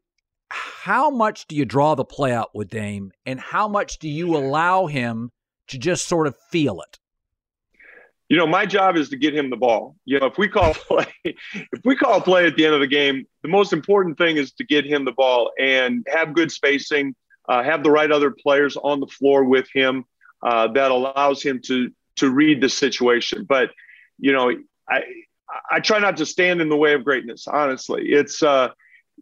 how 0.50 1.10
much 1.10 1.46
do 1.46 1.56
you 1.56 1.64
draw 1.64 1.94
the 1.94 2.04
play 2.04 2.32
out 2.32 2.50
with 2.54 2.68
Dame, 2.68 3.12
and 3.26 3.40
how 3.40 3.68
much 3.68 3.98
do 3.98 4.08
you 4.08 4.36
allow 4.36 4.86
him 4.86 5.30
to 5.68 5.78
just 5.78 6.06
sort 6.06 6.26
of 6.26 6.36
feel 6.50 6.80
it? 6.80 6.98
You 8.28 8.36
know, 8.38 8.46
my 8.46 8.64
job 8.66 8.96
is 8.96 9.10
to 9.10 9.16
get 9.16 9.34
him 9.34 9.50
the 9.50 9.56
ball. 9.56 9.96
You 10.04 10.18
know, 10.18 10.26
if 10.26 10.38
we 10.38 10.48
call 10.48 10.74
play, 10.74 11.06
if 11.24 11.84
we 11.84 11.96
call 11.96 12.20
play 12.20 12.46
at 12.46 12.56
the 12.56 12.64
end 12.64 12.74
of 12.74 12.80
the 12.80 12.86
game, 12.86 13.26
the 13.42 13.48
most 13.48 13.72
important 13.72 14.18
thing 14.18 14.36
is 14.36 14.52
to 14.52 14.64
get 14.64 14.84
him 14.84 15.04
the 15.04 15.12
ball 15.12 15.50
and 15.58 16.06
have 16.10 16.34
good 16.34 16.50
spacing, 16.50 17.14
uh, 17.48 17.62
have 17.62 17.82
the 17.82 17.90
right 17.90 18.10
other 18.10 18.30
players 18.30 18.76
on 18.76 19.00
the 19.00 19.06
floor 19.06 19.44
with 19.44 19.68
him 19.72 20.04
uh, 20.42 20.68
that 20.68 20.90
allows 20.90 21.42
him 21.42 21.60
to 21.66 21.90
to 22.16 22.30
read 22.30 22.60
the 22.60 22.68
situation. 22.68 23.44
But 23.48 23.70
you 24.18 24.32
know, 24.32 24.50
I 24.88 25.02
I 25.70 25.80
try 25.80 25.98
not 25.98 26.16
to 26.18 26.26
stand 26.26 26.60
in 26.60 26.68
the 26.68 26.76
way 26.76 26.94
of 26.94 27.04
greatness. 27.04 27.46
Honestly, 27.46 28.08
it's 28.08 28.42
uh, 28.42 28.70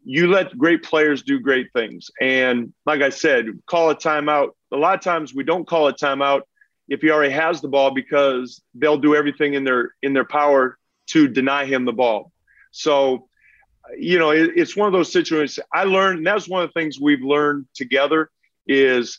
you 0.05 0.29
let 0.29 0.57
great 0.57 0.83
players 0.83 1.23
do 1.23 1.39
great 1.41 1.73
things. 1.73 2.11
And 2.21 2.73
like 2.87 3.03
I 3.03 3.11
said, 3.11 3.47
call 3.67 3.91
a 3.91 3.97
timeout. 3.97 4.51
A 4.73 4.77
lot 4.77 4.95
of 4.95 5.01
times 5.01 5.35
we 5.35 5.45
don't 5.45 5.67
call 5.67 5.89
a 5.89 5.95
timeout 5.95 6.43
if 6.89 7.01
he 7.01 7.11
already 7.11 7.33
has 7.33 7.61
the 7.61 7.69
ball 7.69 7.93
because 7.93 8.63
they'll 8.75 8.99
do 8.99 9.15
everything 9.15 9.55
in 9.55 9.65
their 9.65 9.95
in 10.03 10.13
their 10.13 10.25
power 10.25 10.79
to 11.09 11.29
deny 11.29 11.65
him 11.65 11.85
the 11.85 11.93
ball. 11.93 12.33
So, 12.71 13.29
you 13.97 14.19
know, 14.19 14.31
it, 14.31 14.53
it's 14.57 14.77
one 14.77 14.87
of 14.87 14.93
those 14.93 15.13
situations. 15.13 15.65
I 15.73 15.85
learned, 15.85 16.19
and 16.19 16.27
that's 16.27 16.49
one 16.49 16.63
of 16.63 16.71
the 16.73 16.81
things 16.81 16.99
we've 17.01 17.23
learned 17.23 17.67
together 17.75 18.31
is 18.67 19.19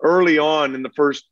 early 0.00 0.38
on 0.38 0.74
in 0.74 0.82
the 0.82 0.90
first 0.90 1.24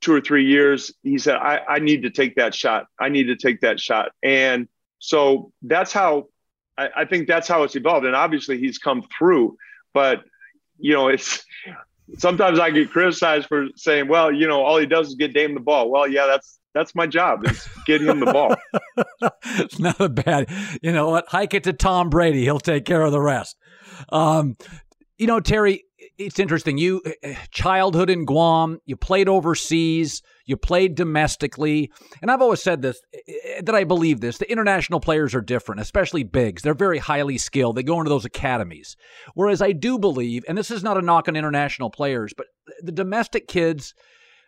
two 0.00 0.14
or 0.14 0.20
three 0.20 0.46
years, 0.46 0.92
he 1.02 1.18
said, 1.18 1.36
I, 1.36 1.60
I 1.68 1.78
need 1.78 2.02
to 2.02 2.10
take 2.10 2.36
that 2.36 2.54
shot. 2.54 2.86
I 2.98 3.10
need 3.10 3.24
to 3.24 3.36
take 3.36 3.60
that 3.60 3.78
shot. 3.78 4.12
And 4.22 4.66
so 4.98 5.52
that's 5.62 5.92
how 5.92 6.28
I, 6.80 7.02
I 7.02 7.04
think 7.04 7.28
that's 7.28 7.46
how 7.46 7.62
it's 7.62 7.76
evolved. 7.76 8.06
And 8.06 8.16
obviously 8.16 8.58
he's 8.58 8.78
come 8.78 9.02
through, 9.16 9.56
but 9.92 10.24
you 10.78 10.94
know, 10.94 11.08
it's 11.08 11.44
sometimes 12.18 12.58
I 12.58 12.70
get 12.70 12.90
criticized 12.90 13.46
for 13.46 13.66
saying, 13.76 14.08
well, 14.08 14.32
you 14.32 14.48
know, 14.48 14.62
all 14.62 14.78
he 14.78 14.86
does 14.86 15.08
is 15.08 15.14
get 15.14 15.34
Dame 15.34 15.54
the 15.54 15.60
ball. 15.60 15.90
Well, 15.90 16.08
yeah, 16.08 16.26
that's 16.26 16.58
that's 16.72 16.94
my 16.94 17.06
job 17.06 17.44
is 17.46 17.68
get 17.84 18.00
him 18.00 18.20
the 18.20 18.32
ball. 18.32 18.54
it's 19.58 19.78
not 19.78 20.00
a 20.00 20.08
bad, 20.08 20.48
you 20.82 20.92
know 20.92 21.10
what? 21.10 21.28
Hike 21.28 21.52
it 21.52 21.64
to 21.64 21.72
Tom 21.72 22.08
Brady. 22.08 22.42
He'll 22.42 22.60
take 22.60 22.84
care 22.84 23.02
of 23.02 23.12
the 23.12 23.20
rest. 23.20 23.56
Um, 24.10 24.56
you 25.18 25.26
know, 25.26 25.40
Terry, 25.40 25.84
it's 26.16 26.38
interesting. 26.38 26.78
You 26.78 27.02
childhood 27.50 28.08
in 28.08 28.24
Guam, 28.24 28.78
you 28.86 28.96
played 28.96 29.28
overseas, 29.28 30.22
you 30.46 30.56
played 30.56 30.94
domestically, 30.94 31.90
and 32.22 32.30
I've 32.30 32.42
always 32.42 32.62
said 32.62 32.82
this 32.82 33.00
eh, 33.14 33.18
eh, 33.44 33.60
that 33.64 33.74
I 33.74 33.84
believe 33.84 34.20
this. 34.20 34.38
The 34.38 34.50
international 34.50 35.00
players 35.00 35.34
are 35.34 35.40
different, 35.40 35.80
especially 35.80 36.24
bigs. 36.24 36.62
They're 36.62 36.74
very 36.74 36.98
highly 36.98 37.38
skilled. 37.38 37.76
They 37.76 37.82
go 37.82 37.98
into 37.98 38.10
those 38.10 38.24
academies. 38.24 38.96
Whereas 39.34 39.62
I 39.62 39.72
do 39.72 39.98
believe, 39.98 40.44
and 40.48 40.56
this 40.56 40.70
is 40.70 40.82
not 40.82 40.98
a 40.98 41.02
knock 41.02 41.28
on 41.28 41.36
international 41.36 41.90
players, 41.90 42.32
but 42.36 42.46
the 42.82 42.92
domestic 42.92 43.48
kids, 43.48 43.94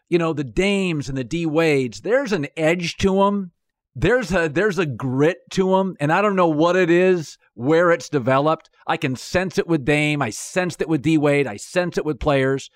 you 0.09 0.19
know, 0.19 0.33
the 0.33 0.45
Dames 0.45 1.09
and 1.09 1.17
the 1.17 1.25
D 1.25 1.47
Wades, 1.47 2.01
there's 2.01 2.33
an 2.33 2.47
edge 2.57 2.97
to 2.99 3.17
them 3.17 3.53
there's 3.95 4.33
a 4.33 4.49
there's 4.49 4.79
a 4.79 4.87
grit 4.87 5.39
to 5.51 5.71
them, 5.71 5.97
and 6.01 6.13
I 6.13 6.23
don't 6.23 6.37
know 6.37 6.49
what 6.49 6.77
it 6.77 6.91
is, 6.91 7.37
where 7.55 7.91
it's 7.91 8.09
developed. 8.09 8.71
I 8.87 8.97
can 8.97 9.17
sense 9.17 9.59
it 9.59 9.67
with 9.67 9.85
Dame. 9.85 10.23
I 10.23 10.31
sensed 10.31 10.81
it 10.81 10.89
with 10.89 11.03
D 11.03 11.19
Wade. 11.19 11.47
I 11.47 11.57
sense 11.57 11.99
it 11.99 12.05
with 12.05 12.19
players. 12.19 12.71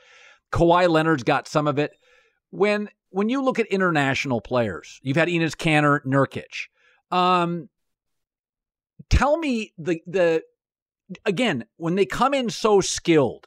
Kawhi 0.53 0.89
Leonard's 0.89 1.23
got 1.23 1.49
some 1.49 1.67
of 1.67 1.79
it. 1.79 1.93
When 2.51 2.89
when 3.11 3.29
you 3.29 3.43
look 3.43 3.59
at 3.59 3.67
international 3.67 4.41
players, 4.41 5.01
you've 5.03 5.17
had 5.17 5.29
Enes 5.29 5.57
Kanter, 5.57 6.01
Nurkic. 6.05 6.69
Um, 7.11 7.69
tell 9.11 9.37
me 9.39 9.73
the 9.79 10.01
the 10.07 10.43
again 11.25 11.65
when 11.77 11.95
they 11.95 12.07
come 12.07 12.35
in 12.35 12.51
so 12.51 12.81
skilled, 12.81 13.47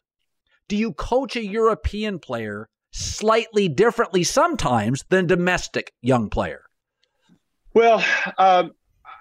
do 0.68 0.76
you 0.76 0.94
coach 0.94 1.36
a 1.36 1.44
European 1.44 2.20
player 2.20 2.70
slightly 2.92 3.68
differently 3.68 4.24
sometimes 4.24 5.04
than 5.10 5.28
domestic 5.28 5.94
young 6.02 6.30
player? 6.30 6.64
Well, 7.74 8.04
um, 8.38 8.72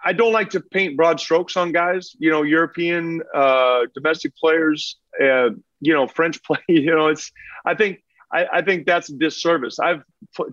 I 0.04 0.12
don't 0.12 0.32
like 0.32 0.50
to 0.50 0.60
paint 0.60 0.96
broad 0.96 1.20
strokes 1.20 1.56
on 1.56 1.72
guys. 1.72 2.12
You 2.18 2.30
know, 2.30 2.42
European, 2.42 3.22
uh, 3.34 3.82
domestic 3.94 4.34
players, 4.36 4.96
uh, 5.20 5.50
you 5.80 5.92
know, 5.92 6.06
French 6.06 6.42
play. 6.42 6.58
You 6.68 6.94
know, 6.94 7.08
it's. 7.08 7.30
I 7.64 7.74
think 7.74 7.98
I, 8.32 8.46
I 8.52 8.62
think 8.62 8.86
that's 8.86 9.08
a 9.08 9.14
disservice. 9.14 9.78
I've 9.78 10.02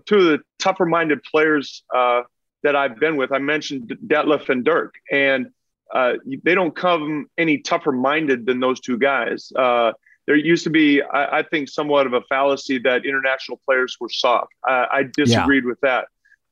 two 0.06 0.16
of 0.16 0.24
the 0.24 0.38
tougher-minded 0.58 1.22
players 1.22 1.84
uh, 1.94 2.22
that 2.62 2.74
I've 2.74 2.98
been 2.98 3.16
with. 3.16 3.32
I 3.32 3.38
mentioned 3.38 3.96
Detlef 4.06 4.48
and 4.48 4.64
Dirk, 4.64 4.94
and 5.10 5.50
uh, 5.92 6.14
they 6.42 6.54
don't 6.54 6.74
come 6.74 7.28
any 7.38 7.58
tougher-minded 7.58 8.46
than 8.46 8.60
those 8.60 8.80
two 8.80 8.98
guys. 8.98 9.52
Uh, 9.54 9.92
there 10.26 10.36
used 10.36 10.64
to 10.64 10.70
be, 10.70 11.02
I, 11.02 11.38
I, 11.38 11.42
think, 11.42 11.68
somewhat 11.68 12.06
of 12.06 12.12
a 12.12 12.22
fallacy 12.22 12.78
that 12.80 13.04
international 13.06 13.60
players 13.64 13.96
were 14.00 14.08
soft. 14.08 14.52
I, 14.64 14.86
I 14.90 15.02
disagreed 15.14 15.64
yeah. 15.64 15.68
with 15.68 15.80
that. 15.82 16.06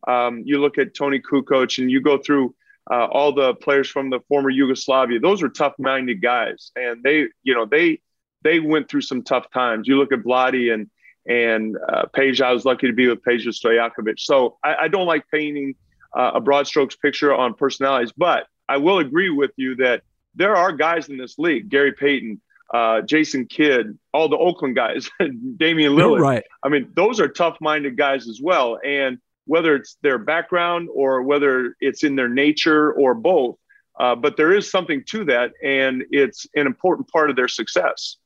Um, 0.07 0.43
you 0.45 0.61
look 0.61 0.79
at 0.79 0.95
Toni 0.95 1.21
Kukoc 1.21 1.79
and 1.79 1.91
you 1.91 2.01
go 2.01 2.19
through 2.19 2.55
uh, 2.91 3.07
all 3.07 3.33
the 3.33 3.55
players 3.55 3.89
from 3.89 4.11
the 4.11 4.21
former 4.29 4.51
Yugoslavia. 4.51 5.19
Those 5.19 5.43
are 5.43 5.49
tough-minded 5.49 6.21
guys, 6.21 6.71
and 6.77 7.03
they, 7.03 7.27
you 7.43 7.55
know, 7.55 7.65
they 7.65 8.01
they 8.43 8.61
went 8.61 8.91
through 8.91 9.01
some 9.01 9.23
tough 9.23 9.51
times. 9.51 9.89
You 9.89 9.97
look 9.97 10.13
at 10.13 10.21
Vlade 10.21 10.73
and 10.73 10.91
and 11.27 11.77
uh, 11.89 12.05
Peja. 12.17 12.43
I 12.43 12.53
was 12.53 12.65
lucky 12.65 12.87
to 12.87 12.93
be 12.93 13.09
with 13.09 13.23
Peja 13.23 13.49
Stojakovic. 13.49 14.19
So 14.19 14.59
I, 14.63 14.75
I 14.83 14.89
don't 14.89 15.07
like 15.07 15.25
painting 15.33 15.75
uh, 16.15 16.33
a 16.35 16.41
broad 16.41 16.67
strokes 16.67 16.97
picture 16.97 17.35
on 17.35 17.55
personalities, 17.55 18.13
but 18.17 18.47
I 18.69 18.79
will 18.79 18.99
agree 18.99 19.31
with 19.31 19.51
you 19.57 19.77
that 19.77 20.03
there 20.35 20.57
are 20.57 20.73
guys 20.73 21.09
in 21.09 21.17
this 21.17 21.39
league, 21.39 21.69
Gary 21.69 21.93
Payton, 21.93 22.41
uh, 22.73 23.03
Jason 23.03 23.47
Kidd, 23.47 23.99
all 24.13 24.29
the 24.29 24.37
Oakland 24.37 24.75
guys, 24.75 25.11
Damian 25.57 25.93
Lillard. 25.93 26.21
Right. 26.21 26.45
I 26.63 26.69
mean, 26.69 26.91
those 26.95 27.21
are 27.21 27.29
tough-minded 27.29 27.97
guys 27.97 28.29
as 28.29 28.41
well, 28.43 28.79
and 28.85 29.19
whether 29.47 29.77
it's 29.77 29.97
their 30.03 30.19
background 30.19 30.89
or 30.93 31.23
whether 31.23 31.77
it's 31.81 32.03
in 32.03 32.17
their 32.17 32.29
nature 32.29 32.93
or 32.93 33.15
both. 33.15 33.57
Uh, 33.99 34.15
but 34.15 34.37
there 34.37 34.53
is 34.53 34.69
something 34.71 35.05
to 35.09 35.25
that, 35.27 35.53
and 35.63 36.05
it's 36.11 36.47
an 36.57 36.67
important 36.67 37.09
part 37.09 37.31
of 37.31 37.37
their 37.37 37.49
success. 37.49 38.17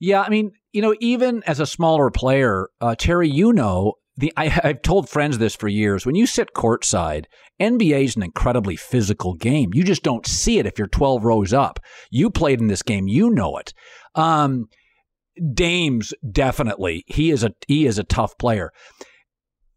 Yeah, 0.00 0.22
I 0.22 0.28
mean, 0.28 0.52
you 0.72 0.82
know, 0.82 0.94
even 1.00 1.42
as 1.44 1.60
a 1.60 1.66
smaller 1.66 2.10
player, 2.10 2.68
uh, 2.80 2.94
Terry, 2.94 3.28
you 3.28 3.52
know, 3.52 3.94
the 4.16 4.32
I, 4.36 4.48
have 4.48 4.82
told 4.82 5.08
friends 5.08 5.38
this 5.38 5.56
for 5.56 5.68
years. 5.68 6.04
When 6.04 6.14
you 6.14 6.26
sit 6.26 6.54
courtside, 6.54 7.24
NBA 7.60 8.04
is 8.04 8.16
an 8.16 8.22
incredibly 8.22 8.76
physical 8.76 9.34
game. 9.34 9.70
You 9.72 9.84
just 9.84 10.02
don't 10.02 10.26
see 10.26 10.58
it 10.58 10.66
if 10.66 10.78
you're 10.78 10.88
12 10.88 11.24
rows 11.24 11.52
up. 11.52 11.80
You 12.10 12.30
played 12.30 12.60
in 12.60 12.68
this 12.68 12.82
game, 12.82 13.08
you 13.08 13.30
know 13.30 13.56
it. 13.56 13.72
Um, 14.14 14.66
Dames 15.54 16.12
definitely. 16.30 17.04
He 17.06 17.30
is 17.30 17.44
a 17.44 17.52
he 17.66 17.86
is 17.86 17.98
a 17.98 18.04
tough 18.04 18.36
player. 18.38 18.72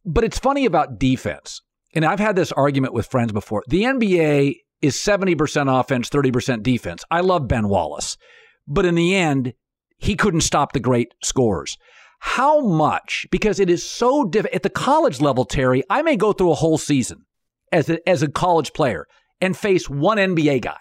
But 0.04 0.24
it's 0.24 0.40
funny 0.40 0.66
about 0.66 1.00
defense. 1.00 1.62
And 1.94 2.06
I've 2.06 2.20
had 2.20 2.36
this 2.36 2.52
argument 2.52 2.94
with 2.94 3.06
friends 3.06 3.32
before. 3.32 3.64
The 3.68 3.84
NBA 3.84 4.56
is 4.82 4.96
70% 4.96 5.80
offense, 5.80 6.10
30% 6.10 6.64
defense. 6.64 7.04
I 7.12 7.20
love 7.20 7.48
Ben 7.48 7.68
Wallace. 7.68 8.18
But 8.66 8.86
in 8.86 8.96
the 8.96 9.16
end, 9.16 9.54
he 10.02 10.16
couldn't 10.16 10.42
stop 10.42 10.74
the 10.74 10.80
great 10.80 11.14
scores. 11.24 11.78
How 12.20 12.60
much? 12.60 13.28
Because 13.32 13.60
it 13.60 13.70
is 13.70 13.90
so 13.90 14.26
difficult. 14.26 14.56
At 14.56 14.64
the 14.64 14.70
college 14.70 15.22
level, 15.22 15.46
Terry, 15.46 15.84
I 15.90 16.02
may 16.02 16.18
go 16.18 16.34
through 16.34 16.52
a 16.52 16.56
whole 16.56 16.78
season 16.78 17.26
as 17.72 17.90
a, 17.90 18.08
as 18.10 18.22
a 18.22 18.30
college 18.30 18.74
player 18.74 19.06
and 19.40 19.56
face 19.56 19.90
one 19.90 20.18
NBA 20.18 20.62
guy. 20.62 20.78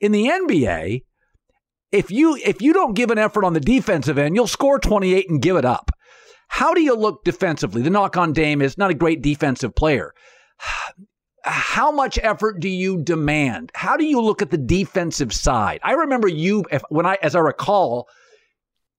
In 0.00 0.12
the 0.12 0.26
NBA, 0.26 1.02
if 1.92 2.10
you 2.10 2.36
if 2.36 2.60
you 2.60 2.72
don't 2.72 2.94
give 2.94 3.10
an 3.10 3.18
effort 3.18 3.44
on 3.44 3.52
the 3.52 3.60
defensive 3.60 4.18
end, 4.18 4.34
you'll 4.34 4.46
score 4.46 4.78
28 4.78 5.28
and 5.28 5.42
give 5.42 5.56
it 5.56 5.64
up. 5.64 5.90
How 6.48 6.72
do 6.72 6.80
you 6.80 6.94
look 6.94 7.24
defensively? 7.24 7.82
The 7.82 7.90
knock 7.90 8.16
on 8.16 8.32
Dame 8.32 8.62
is 8.62 8.78
not 8.78 8.90
a 8.90 8.94
great 8.94 9.22
defensive 9.22 9.74
player. 9.74 10.12
how 11.44 11.90
much 11.90 12.18
effort 12.22 12.60
do 12.60 12.68
you 12.68 13.02
demand? 13.02 13.70
How 13.74 13.96
do 13.96 14.04
you 14.04 14.20
look 14.20 14.42
at 14.42 14.50
the 14.50 14.58
defensive 14.58 15.32
side? 15.32 15.80
I 15.82 15.92
remember 15.92 16.28
you, 16.28 16.64
if, 16.70 16.82
when 16.90 17.06
I, 17.06 17.18
as 17.22 17.34
I 17.34 17.40
recall, 17.40 18.08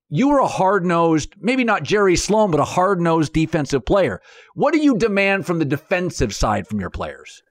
you 0.09 0.29
were 0.29 0.39
a 0.39 0.47
hard 0.47 0.85
nosed, 0.85 1.33
maybe 1.39 1.63
not 1.63 1.83
Jerry 1.83 2.15
Sloan, 2.15 2.51
but 2.51 2.59
a 2.59 2.65
hard 2.65 2.99
nosed 2.99 3.33
defensive 3.33 3.85
player. 3.85 4.21
What 4.55 4.73
do 4.73 4.79
you 4.79 4.97
demand 4.97 5.45
from 5.45 5.59
the 5.59 5.65
defensive 5.65 6.33
side 6.33 6.67
from 6.67 6.79
your 6.79 6.89
players? 6.89 7.43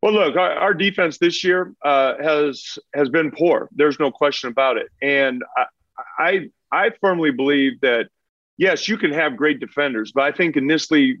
Well, 0.00 0.12
look, 0.12 0.36
our, 0.36 0.52
our 0.52 0.74
defense 0.74 1.18
this 1.18 1.42
year 1.42 1.74
uh, 1.84 2.14
has 2.22 2.78
has 2.94 3.08
been 3.08 3.30
poor. 3.30 3.68
There's 3.72 3.98
no 3.98 4.10
question 4.10 4.48
about 4.48 4.76
it, 4.76 4.88
and 5.02 5.42
I, 5.56 5.64
I 6.18 6.50
I 6.70 6.90
firmly 7.00 7.32
believe 7.32 7.80
that 7.80 8.08
yes, 8.56 8.88
you 8.88 8.96
can 8.96 9.12
have 9.12 9.36
great 9.36 9.60
defenders, 9.60 10.12
but 10.12 10.22
I 10.22 10.32
think 10.32 10.56
in 10.56 10.68
this 10.68 10.90
league, 10.90 11.20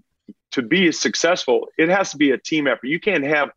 to 0.52 0.62
be 0.62 0.92
successful, 0.92 1.68
it 1.76 1.88
has 1.88 2.12
to 2.12 2.16
be 2.16 2.30
a 2.30 2.38
team 2.38 2.66
effort. 2.66 2.86
You 2.86 3.00
can't 3.00 3.24
have 3.24 3.50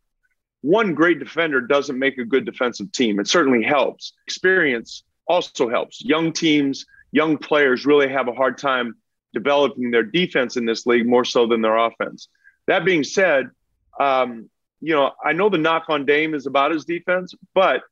one 0.61 0.93
great 0.93 1.19
defender 1.19 1.61
doesn't 1.61 1.97
make 1.97 2.17
a 2.17 2.25
good 2.25 2.45
defensive 2.45 2.91
team. 2.91 3.19
It 3.19 3.27
certainly 3.27 3.63
helps. 3.63 4.13
Experience 4.27 5.03
also 5.31 5.69
helps. 5.69 6.03
Young 6.03 6.33
teams, 6.33 6.85
young 7.11 7.37
players 7.37 7.85
really 7.85 8.09
have 8.09 8.27
a 8.27 8.33
hard 8.33 8.57
time 8.57 8.95
developing 9.33 9.91
their 9.91 10.03
defense 10.03 10.57
in 10.57 10.65
this 10.65 10.85
league 10.85 11.07
more 11.07 11.23
so 11.23 11.47
than 11.47 11.61
their 11.61 11.77
offense. 11.77 12.27
That 12.67 12.83
being 12.83 13.03
said, 13.03 13.49
um, 13.99 14.49
you 14.81 14.93
know, 14.93 15.11
I 15.23 15.33
know 15.33 15.49
the 15.49 15.57
knock 15.57 15.85
on 15.89 16.05
Dame 16.05 16.33
is 16.33 16.47
about 16.47 16.71
his 16.71 16.85
defense, 16.85 17.33
but 17.53 17.83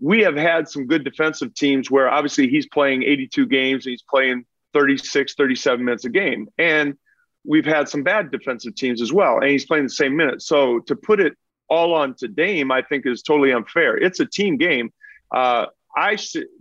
we 0.00 0.20
have 0.22 0.36
had 0.36 0.68
some 0.68 0.86
good 0.86 1.04
defensive 1.04 1.54
teams 1.54 1.90
where 1.90 2.08
obviously 2.08 2.48
he's 2.48 2.66
playing 2.66 3.02
82 3.02 3.46
games 3.46 3.86
and 3.86 3.90
he's 3.90 4.02
playing 4.02 4.44
36, 4.72 5.34
37 5.34 5.84
minutes 5.84 6.04
a 6.04 6.10
game. 6.10 6.48
And 6.58 6.96
we've 7.44 7.64
had 7.64 7.88
some 7.88 8.02
bad 8.02 8.30
defensive 8.30 8.74
teams 8.74 9.00
as 9.00 9.12
well, 9.12 9.38
and 9.38 9.50
he's 9.50 9.66
playing 9.66 9.84
the 9.84 9.90
same 9.90 10.16
minutes. 10.16 10.46
So 10.46 10.80
to 10.80 10.96
put 10.96 11.20
it 11.20 11.34
all 11.68 11.94
on 11.94 12.14
to 12.16 12.28
Dame, 12.28 12.70
I 12.70 12.82
think 12.82 13.06
is 13.06 13.22
totally 13.22 13.52
unfair. 13.52 13.96
It's 13.96 14.20
a 14.20 14.26
team 14.26 14.56
game. 14.56 14.92
Uh, 15.34 15.66
I 15.96 16.18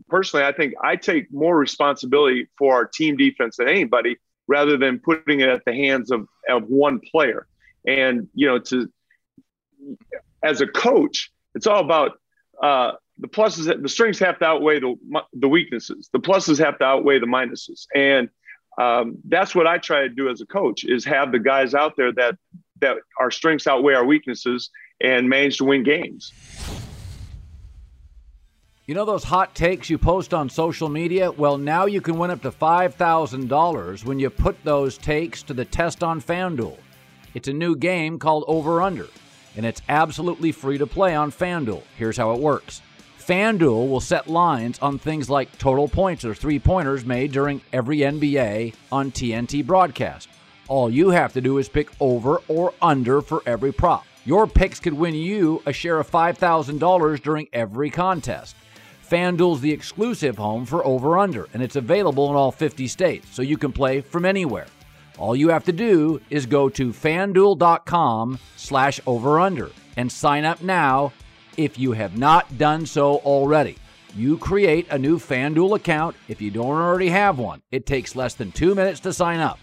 personally, 0.09 0.45
I 0.45 0.53
think 0.53 0.73
I 0.81 0.95
take 0.95 1.31
more 1.31 1.57
responsibility 1.57 2.47
for 2.57 2.73
our 2.73 2.85
team 2.85 3.17
defense 3.17 3.57
than 3.57 3.67
anybody, 3.67 4.17
rather 4.47 4.77
than 4.77 4.99
putting 4.99 5.41
it 5.41 5.49
at 5.49 5.65
the 5.65 5.73
hands 5.73 6.09
of, 6.11 6.27
of 6.49 6.63
one 6.69 7.01
player. 7.11 7.47
And 7.85 8.29
you 8.33 8.47
know, 8.47 8.59
to 8.59 8.89
as 10.43 10.61
a 10.61 10.67
coach, 10.67 11.31
it's 11.53 11.67
all 11.67 11.81
about 11.81 12.13
uh, 12.61 12.93
the 13.17 13.27
pluses. 13.27 13.81
The 13.81 13.89
strengths 13.89 14.19
have 14.19 14.39
to 14.39 14.45
outweigh 14.45 14.79
the 14.79 14.95
the 15.33 15.49
weaknesses. 15.49 16.09
The 16.13 16.19
pluses 16.19 16.57
have 16.63 16.79
to 16.79 16.85
outweigh 16.85 17.19
the 17.19 17.27
minuses, 17.27 17.87
and 17.93 18.29
um, 18.79 19.17
that's 19.27 19.53
what 19.53 19.67
I 19.67 19.77
try 19.77 20.01
to 20.01 20.09
do 20.09 20.29
as 20.29 20.41
a 20.41 20.45
coach: 20.45 20.85
is 20.85 21.03
have 21.05 21.31
the 21.31 21.39
guys 21.39 21.73
out 21.73 21.97
there 21.97 22.13
that 22.13 22.35
that 22.81 22.97
our 23.19 23.31
strengths 23.31 23.67
outweigh 23.67 23.95
our 23.95 24.05
weaknesses 24.05 24.69
and 25.01 25.29
manage 25.29 25.57
to 25.57 25.65
win 25.65 25.83
games. 25.83 26.31
You 28.87 28.93
know 28.93 29.03
those 29.05 29.23
hot 29.23 29.55
takes 29.55 29.89
you 29.89 29.97
post 29.97 30.31
on 30.31 30.47
social 30.47 30.89
media? 30.89 31.31
Well, 31.31 31.57
now 31.57 31.87
you 31.87 32.01
can 32.01 32.19
win 32.19 32.29
up 32.29 32.43
to 32.43 32.51
$5,000 32.51 34.05
when 34.05 34.19
you 34.19 34.29
put 34.29 34.63
those 34.63 34.99
takes 34.99 35.41
to 35.41 35.55
the 35.55 35.65
test 35.65 36.03
on 36.03 36.21
FanDuel. 36.21 36.77
It's 37.33 37.47
a 37.47 37.53
new 37.53 37.75
game 37.75 38.19
called 38.19 38.43
Over 38.47 38.83
Under, 38.83 39.07
and 39.57 39.65
it's 39.65 39.81
absolutely 39.89 40.51
free 40.51 40.77
to 40.77 40.85
play 40.85 41.15
on 41.15 41.31
FanDuel. 41.31 41.81
Here's 41.97 42.15
how 42.15 42.33
it 42.33 42.39
works 42.39 42.83
FanDuel 43.17 43.89
will 43.89 43.99
set 43.99 44.27
lines 44.27 44.77
on 44.77 44.99
things 44.99 45.31
like 45.31 45.57
total 45.57 45.87
points 45.87 46.23
or 46.23 46.35
three 46.35 46.59
pointers 46.59 47.05
made 47.05 47.31
during 47.31 47.61
every 47.73 48.01
NBA 48.01 48.75
on 48.91 49.11
TNT 49.11 49.65
broadcast. 49.65 50.29
All 50.67 50.91
you 50.91 51.09
have 51.09 51.33
to 51.33 51.41
do 51.41 51.57
is 51.57 51.67
pick 51.67 51.89
over 51.99 52.39
or 52.47 52.71
under 52.83 53.23
for 53.23 53.41
every 53.47 53.71
prop. 53.71 54.05
Your 54.25 54.45
picks 54.45 54.79
could 54.79 54.93
win 54.93 55.15
you 55.15 55.63
a 55.65 55.73
share 55.73 55.99
of 55.99 56.11
$5,000 56.11 57.21
during 57.23 57.47
every 57.51 57.89
contest. 57.89 58.55
FanDuel's 59.09 59.61
the 59.61 59.71
exclusive 59.71 60.37
home 60.37 60.65
for 60.65 60.85
Over 60.85 61.17
Under, 61.17 61.47
and 61.53 61.61
it's 61.61 61.75
available 61.75 62.29
in 62.29 62.35
all 62.35 62.51
50 62.51 62.87
states, 62.87 63.27
so 63.31 63.41
you 63.41 63.57
can 63.57 63.71
play 63.71 64.01
from 64.01 64.25
anywhere. 64.25 64.67
All 65.17 65.35
you 65.35 65.49
have 65.49 65.63
to 65.65 65.71
do 65.71 66.21
is 66.29 66.45
go 66.45 66.69
to 66.69 66.91
fanduel.com 66.91 68.39
slash 68.57 68.99
over 69.05 69.39
under 69.39 69.71
and 69.95 70.11
sign 70.11 70.43
up 70.43 70.61
now 70.61 71.13
if 71.55 71.79
you 71.79 71.93
have 71.93 72.17
not 72.17 72.57
done 72.57 72.85
so 72.85 73.17
already. 73.17 73.77
You 74.15 74.37
create 74.37 74.87
a 74.89 74.97
new 74.97 75.19
FanDuel 75.19 75.75
account 75.75 76.15
if 76.27 76.41
you 76.41 76.51
don't 76.51 76.67
already 76.67 77.09
have 77.09 77.37
one. 77.37 77.61
It 77.71 77.85
takes 77.85 78.15
less 78.15 78.33
than 78.33 78.51
two 78.51 78.75
minutes 78.75 78.99
to 79.01 79.13
sign 79.13 79.39
up. 79.39 79.59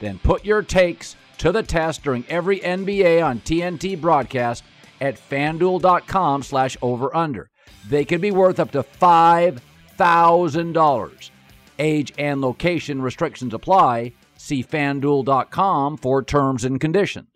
Then 0.00 0.18
put 0.18 0.44
your 0.44 0.62
takes 0.62 1.16
to 1.38 1.52
the 1.52 1.62
test 1.62 2.02
during 2.02 2.24
every 2.28 2.60
NBA 2.60 3.24
on 3.24 3.40
TNT 3.40 4.00
broadcast 4.00 4.64
at 5.00 5.18
fanduel.com 5.18 6.42
slash 6.42 6.76
over 6.80 7.14
under. 7.14 7.50
They 7.88 8.04
could 8.04 8.20
be 8.20 8.32
worth 8.32 8.60
up 8.60 8.72
to 8.72 8.82
$5,000. 8.82 11.30
Age 11.78 12.12
and 12.18 12.40
location 12.40 13.02
restrictions 13.02 13.54
apply. 13.54 14.12
See 14.36 14.62
fanduel.com 14.62 15.96
for 15.98 16.22
terms 16.22 16.64
and 16.64 16.80
conditions. 16.80 17.28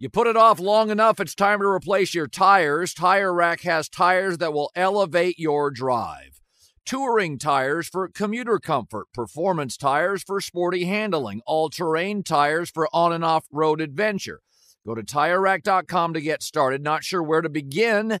You 0.00 0.08
put 0.08 0.28
it 0.28 0.36
off 0.36 0.60
long 0.60 0.90
enough, 0.90 1.18
it's 1.18 1.34
time 1.34 1.58
to 1.58 1.66
replace 1.66 2.14
your 2.14 2.28
tires. 2.28 2.94
Tire 2.94 3.34
Rack 3.34 3.62
has 3.62 3.88
tires 3.88 4.38
that 4.38 4.52
will 4.52 4.70
elevate 4.76 5.40
your 5.40 5.72
drive. 5.72 6.40
Touring 6.86 7.36
tires 7.36 7.88
for 7.88 8.08
commuter 8.08 8.60
comfort, 8.60 9.08
performance 9.12 9.76
tires 9.76 10.22
for 10.22 10.40
sporty 10.40 10.84
handling, 10.84 11.40
all 11.46 11.68
terrain 11.68 12.22
tires 12.22 12.70
for 12.70 12.88
on 12.92 13.12
and 13.12 13.24
off 13.24 13.46
road 13.50 13.80
adventure. 13.80 14.40
Go 14.86 14.94
to 14.94 15.02
tirerack.com 15.02 16.14
to 16.14 16.20
get 16.20 16.44
started. 16.44 16.82
Not 16.82 17.02
sure 17.02 17.22
where 17.22 17.42
to 17.42 17.48
begin? 17.48 18.20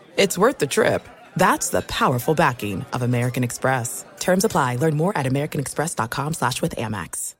it's 0.21 0.37
worth 0.37 0.59
the 0.59 0.67
trip. 0.67 1.01
That's 1.35 1.69
the 1.69 1.81
powerful 1.81 2.35
backing 2.35 2.85
of 2.93 3.01
American 3.01 3.43
Express. 3.43 4.05
Terms 4.19 4.45
apply. 4.45 4.75
Learn 4.75 4.95
more 4.95 5.17
at 5.17 5.25
americanexpress.com 5.25 6.35
slash 6.35 6.61
with 6.61 6.75
Amex. 6.75 7.33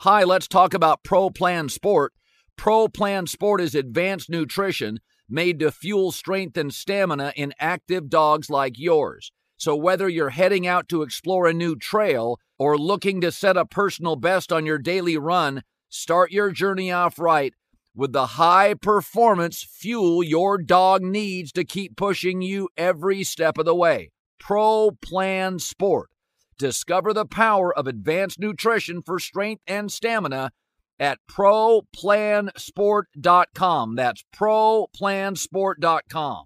Hi, 0.00 0.24
let's 0.24 0.48
talk 0.48 0.74
about 0.74 1.04
Pro 1.04 1.30
Plan 1.30 1.68
Sport. 1.68 2.12
Pro 2.56 2.88
Plan 2.88 3.28
Sport 3.28 3.60
is 3.60 3.76
advanced 3.76 4.28
nutrition 4.28 4.98
made 5.28 5.60
to 5.60 5.70
fuel 5.70 6.10
strength 6.10 6.56
and 6.56 6.74
stamina 6.74 7.32
in 7.36 7.54
active 7.60 8.10
dogs 8.10 8.50
like 8.50 8.76
yours. 8.76 9.30
So, 9.56 9.76
whether 9.76 10.08
you're 10.08 10.30
heading 10.30 10.66
out 10.66 10.88
to 10.88 11.02
explore 11.02 11.46
a 11.46 11.54
new 11.54 11.76
trail 11.76 12.40
or 12.58 12.76
looking 12.76 13.20
to 13.20 13.30
set 13.30 13.56
a 13.56 13.64
personal 13.64 14.16
best 14.16 14.52
on 14.52 14.66
your 14.66 14.78
daily 14.78 15.16
run, 15.16 15.62
start 15.88 16.32
your 16.32 16.50
journey 16.50 16.90
off 16.90 17.20
right 17.20 17.54
with 17.96 18.12
the 18.12 18.26
high 18.26 18.74
performance 18.74 19.62
fuel 19.62 20.22
your 20.22 20.58
dog 20.58 21.00
needs 21.02 21.50
to 21.52 21.64
keep 21.64 21.96
pushing 21.96 22.42
you 22.42 22.68
every 22.76 23.24
step 23.24 23.56
of 23.58 23.64
the 23.64 23.74
way. 23.74 24.10
Pro 24.38 24.90
Plan 25.00 25.58
Sport. 25.58 26.10
Discover 26.58 27.14
the 27.14 27.26
power 27.26 27.76
of 27.76 27.86
advanced 27.86 28.38
nutrition 28.38 29.02
for 29.02 29.18
strength 29.18 29.62
and 29.66 29.90
stamina 29.90 30.52
at 30.98 31.18
ProPlansport.com. 31.30 33.96
That's 33.96 34.24
ProPlansport.com. 34.34 36.44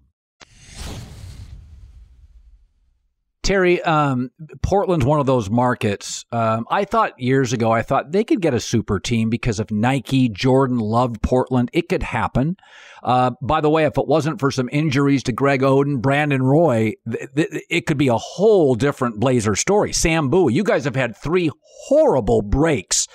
Terry, 3.43 3.81
um, 3.81 4.29
Portland's 4.61 5.05
one 5.05 5.19
of 5.19 5.25
those 5.25 5.49
markets. 5.49 6.25
Um, 6.31 6.67
I 6.69 6.85
thought 6.85 7.19
years 7.19 7.53
ago, 7.53 7.71
I 7.71 7.81
thought 7.81 8.11
they 8.11 8.23
could 8.23 8.39
get 8.39 8.53
a 8.53 8.59
super 8.59 8.99
team 8.99 9.31
because 9.31 9.59
of 9.59 9.71
Nike. 9.71 10.29
Jordan 10.29 10.77
loved 10.77 11.23
Portland. 11.23 11.69
It 11.73 11.89
could 11.89 12.03
happen. 12.03 12.55
Uh, 13.01 13.31
by 13.41 13.59
the 13.59 13.69
way, 13.69 13.85
if 13.85 13.97
it 13.97 14.07
wasn't 14.07 14.39
for 14.39 14.51
some 14.51 14.69
injuries 14.71 15.23
to 15.23 15.31
Greg 15.31 15.61
Oden, 15.61 16.01
Brandon 16.01 16.43
Roy, 16.43 16.93
th- 17.11 17.29
th- 17.35 17.63
it 17.69 17.87
could 17.87 17.97
be 17.97 18.09
a 18.09 18.17
whole 18.17 18.75
different 18.75 19.19
Blazer 19.19 19.55
story. 19.55 19.91
Sam 19.91 20.29
Bowie, 20.29 20.53
you 20.53 20.63
guys 20.63 20.83
have 20.85 20.95
had 20.95 21.17
three 21.17 21.49
horrible 21.87 22.43
breaks 22.43 23.07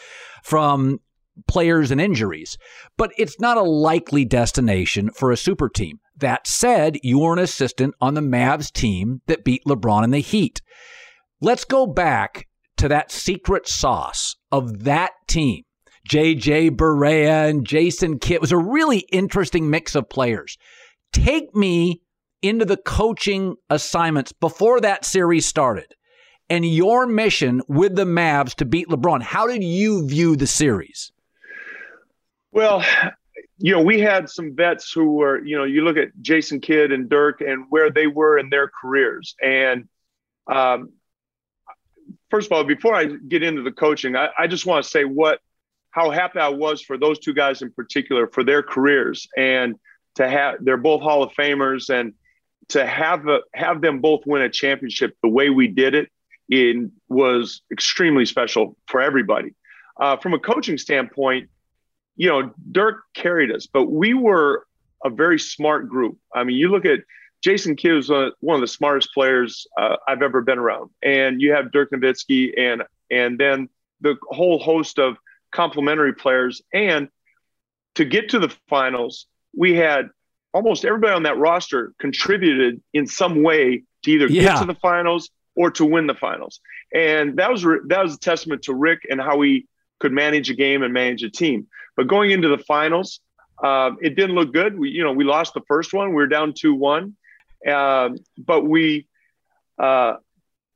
from 0.42 0.98
players 1.46 1.92
and 1.92 2.00
injuries, 2.00 2.58
but 2.96 3.12
it's 3.16 3.38
not 3.38 3.58
a 3.58 3.62
likely 3.62 4.24
destination 4.24 5.10
for 5.10 5.30
a 5.30 5.36
super 5.36 5.68
team. 5.68 6.00
That 6.16 6.46
said, 6.46 6.98
you 7.02 7.18
were 7.18 7.34
an 7.34 7.38
assistant 7.38 7.94
on 8.00 8.14
the 8.14 8.20
Mavs 8.20 8.72
team 8.72 9.20
that 9.26 9.44
beat 9.44 9.64
LeBron 9.66 10.04
in 10.04 10.10
the 10.10 10.20
Heat. 10.20 10.62
Let's 11.40 11.64
go 11.64 11.86
back 11.86 12.48
to 12.78 12.88
that 12.88 13.10
secret 13.10 13.68
sauce 13.68 14.36
of 14.50 14.84
that 14.84 15.12
team. 15.26 15.64
JJ 16.08 16.70
Barea 16.70 17.50
and 17.50 17.66
Jason 17.66 18.18
Kidd 18.18 18.36
it 18.36 18.40
was 18.40 18.52
a 18.52 18.58
really 18.58 19.00
interesting 19.10 19.68
mix 19.68 19.94
of 19.94 20.08
players. 20.08 20.56
Take 21.12 21.54
me 21.54 22.00
into 22.42 22.64
the 22.64 22.76
coaching 22.76 23.56
assignments 23.68 24.32
before 24.32 24.80
that 24.80 25.04
series 25.04 25.46
started 25.46 25.94
and 26.48 26.64
your 26.64 27.06
mission 27.06 27.62
with 27.68 27.96
the 27.96 28.04
Mavs 28.04 28.54
to 28.54 28.64
beat 28.64 28.88
LeBron. 28.88 29.22
How 29.22 29.46
did 29.46 29.64
you 29.64 30.06
view 30.06 30.36
the 30.36 30.46
series? 30.46 31.10
Well, 32.52 32.84
you 33.58 33.72
know, 33.72 33.82
we 33.82 34.00
had 34.00 34.28
some 34.28 34.54
vets 34.54 34.92
who 34.92 35.12
were, 35.12 35.44
you 35.44 35.56
know, 35.56 35.64
you 35.64 35.82
look 35.82 35.96
at 35.96 36.08
Jason 36.20 36.60
Kidd 36.60 36.92
and 36.92 37.08
Dirk 37.08 37.40
and 37.40 37.66
where 37.70 37.90
they 37.90 38.06
were 38.06 38.38
in 38.38 38.50
their 38.50 38.68
careers. 38.68 39.34
And 39.42 39.88
um, 40.46 40.92
first 42.30 42.46
of 42.46 42.52
all, 42.52 42.64
before 42.64 42.94
I 42.94 43.06
get 43.06 43.42
into 43.42 43.62
the 43.62 43.72
coaching, 43.72 44.16
I, 44.16 44.28
I 44.38 44.46
just 44.46 44.66
want 44.66 44.84
to 44.84 44.90
say 44.90 45.04
what, 45.04 45.40
how 45.90 46.10
happy 46.10 46.38
I 46.38 46.48
was 46.48 46.82
for 46.82 46.98
those 46.98 47.18
two 47.18 47.32
guys 47.32 47.62
in 47.62 47.72
particular 47.72 48.26
for 48.26 48.44
their 48.44 48.62
careers 48.62 49.26
and 49.36 49.76
to 50.16 50.28
have, 50.28 50.56
they're 50.60 50.76
both 50.76 51.02
Hall 51.02 51.22
of 51.22 51.32
Famers 51.32 51.88
and 51.88 52.12
to 52.68 52.86
have 52.86 53.28
a, 53.28 53.40
have 53.54 53.80
them 53.80 54.00
both 54.00 54.22
win 54.26 54.42
a 54.42 54.50
championship 54.50 55.16
the 55.22 55.28
way 55.28 55.50
we 55.50 55.68
did 55.68 55.94
it, 55.94 56.10
it 56.48 56.90
was 57.08 57.62
extremely 57.72 58.26
special 58.26 58.76
for 58.86 59.00
everybody. 59.00 59.54
Uh, 59.98 60.16
from 60.16 60.34
a 60.34 60.38
coaching 60.38 60.76
standpoint, 60.76 61.48
you 62.16 62.28
know, 62.28 62.52
Dirk 62.72 63.02
carried 63.14 63.52
us, 63.52 63.66
but 63.66 63.90
we 63.90 64.14
were 64.14 64.66
a 65.04 65.10
very 65.10 65.38
smart 65.38 65.88
group. 65.88 66.18
I 66.34 66.44
mean, 66.44 66.56
you 66.56 66.68
look 66.68 66.84
at 66.84 67.00
Jason 67.42 67.76
Kidd 67.76 67.92
was 67.92 68.10
one 68.40 68.56
of 68.56 68.60
the 68.60 68.68
smartest 68.68 69.12
players 69.14 69.66
uh, 69.78 69.96
I've 70.08 70.22
ever 70.22 70.40
been 70.40 70.58
around, 70.58 70.90
and 71.02 71.40
you 71.40 71.52
have 71.52 71.70
Dirk 71.70 71.90
Nowitzki, 71.92 72.58
and 72.58 72.82
and 73.10 73.38
then 73.38 73.68
the 74.00 74.16
whole 74.30 74.58
host 74.58 74.98
of 74.98 75.16
complementary 75.52 76.12
players. 76.12 76.62
And 76.72 77.08
to 77.94 78.04
get 78.04 78.30
to 78.30 78.38
the 78.38 78.54
finals, 78.68 79.26
we 79.56 79.74
had 79.74 80.08
almost 80.52 80.84
everybody 80.84 81.12
on 81.12 81.22
that 81.24 81.38
roster 81.38 81.92
contributed 81.98 82.82
in 82.92 83.06
some 83.06 83.42
way 83.42 83.84
to 84.02 84.10
either 84.10 84.26
yeah. 84.26 84.42
get 84.42 84.60
to 84.60 84.66
the 84.66 84.74
finals 84.74 85.30
or 85.54 85.70
to 85.72 85.84
win 85.84 86.06
the 86.06 86.14
finals. 86.14 86.60
And 86.94 87.36
that 87.38 87.50
was 87.50 87.62
that 87.62 88.02
was 88.02 88.14
a 88.14 88.18
testament 88.18 88.62
to 88.62 88.74
Rick 88.74 89.06
and 89.10 89.20
how 89.20 89.40
he 89.40 89.66
could 89.98 90.12
manage 90.12 90.50
a 90.50 90.54
game 90.54 90.82
and 90.82 90.92
manage 90.92 91.22
a 91.22 91.30
team. 91.30 91.66
But 91.96 92.08
going 92.08 92.30
into 92.30 92.48
the 92.48 92.58
finals, 92.58 93.20
uh, 93.62 93.92
it 94.02 94.16
didn't 94.16 94.34
look 94.34 94.52
good. 94.52 94.78
We, 94.78 94.90
you 94.90 95.02
know, 95.02 95.12
we 95.12 95.24
lost 95.24 95.54
the 95.54 95.62
first 95.66 95.92
one. 95.92 96.10
We 96.10 96.16
were 96.16 96.26
down 96.26 96.52
two 96.54 96.74
one, 96.74 97.16
uh, 97.66 98.10
but 98.38 98.66
we 98.66 99.08
uh, 99.78 100.16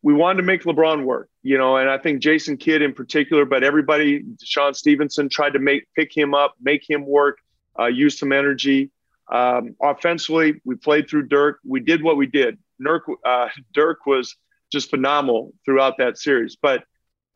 we 0.02 0.14
wanted 0.14 0.38
to 0.38 0.42
make 0.44 0.62
LeBron 0.62 1.04
work. 1.04 1.28
You 1.42 1.58
know, 1.58 1.76
and 1.76 1.88
I 1.88 1.98
think 1.98 2.20
Jason 2.20 2.56
Kidd 2.56 2.82
in 2.82 2.92
particular, 2.92 3.44
but 3.44 3.62
everybody, 3.64 4.24
Sean 4.42 4.74
Stevenson 4.74 5.28
tried 5.28 5.54
to 5.54 5.58
make 5.58 5.86
pick 5.94 6.16
him 6.16 6.34
up, 6.34 6.54
make 6.60 6.88
him 6.88 7.06
work, 7.06 7.38
uh, 7.78 7.86
use 7.86 8.18
some 8.18 8.32
energy. 8.32 8.90
Um, 9.30 9.76
offensively, 9.80 10.60
we 10.64 10.74
played 10.74 11.08
through 11.08 11.28
Dirk. 11.28 11.60
We 11.64 11.80
did 11.80 12.02
what 12.02 12.16
we 12.16 12.26
did. 12.26 12.58
Dirk, 12.82 13.04
uh, 13.24 13.48
Dirk 13.72 14.06
was 14.06 14.36
just 14.72 14.90
phenomenal 14.90 15.52
throughout 15.64 15.98
that 15.98 16.18
series. 16.18 16.56
But 16.60 16.84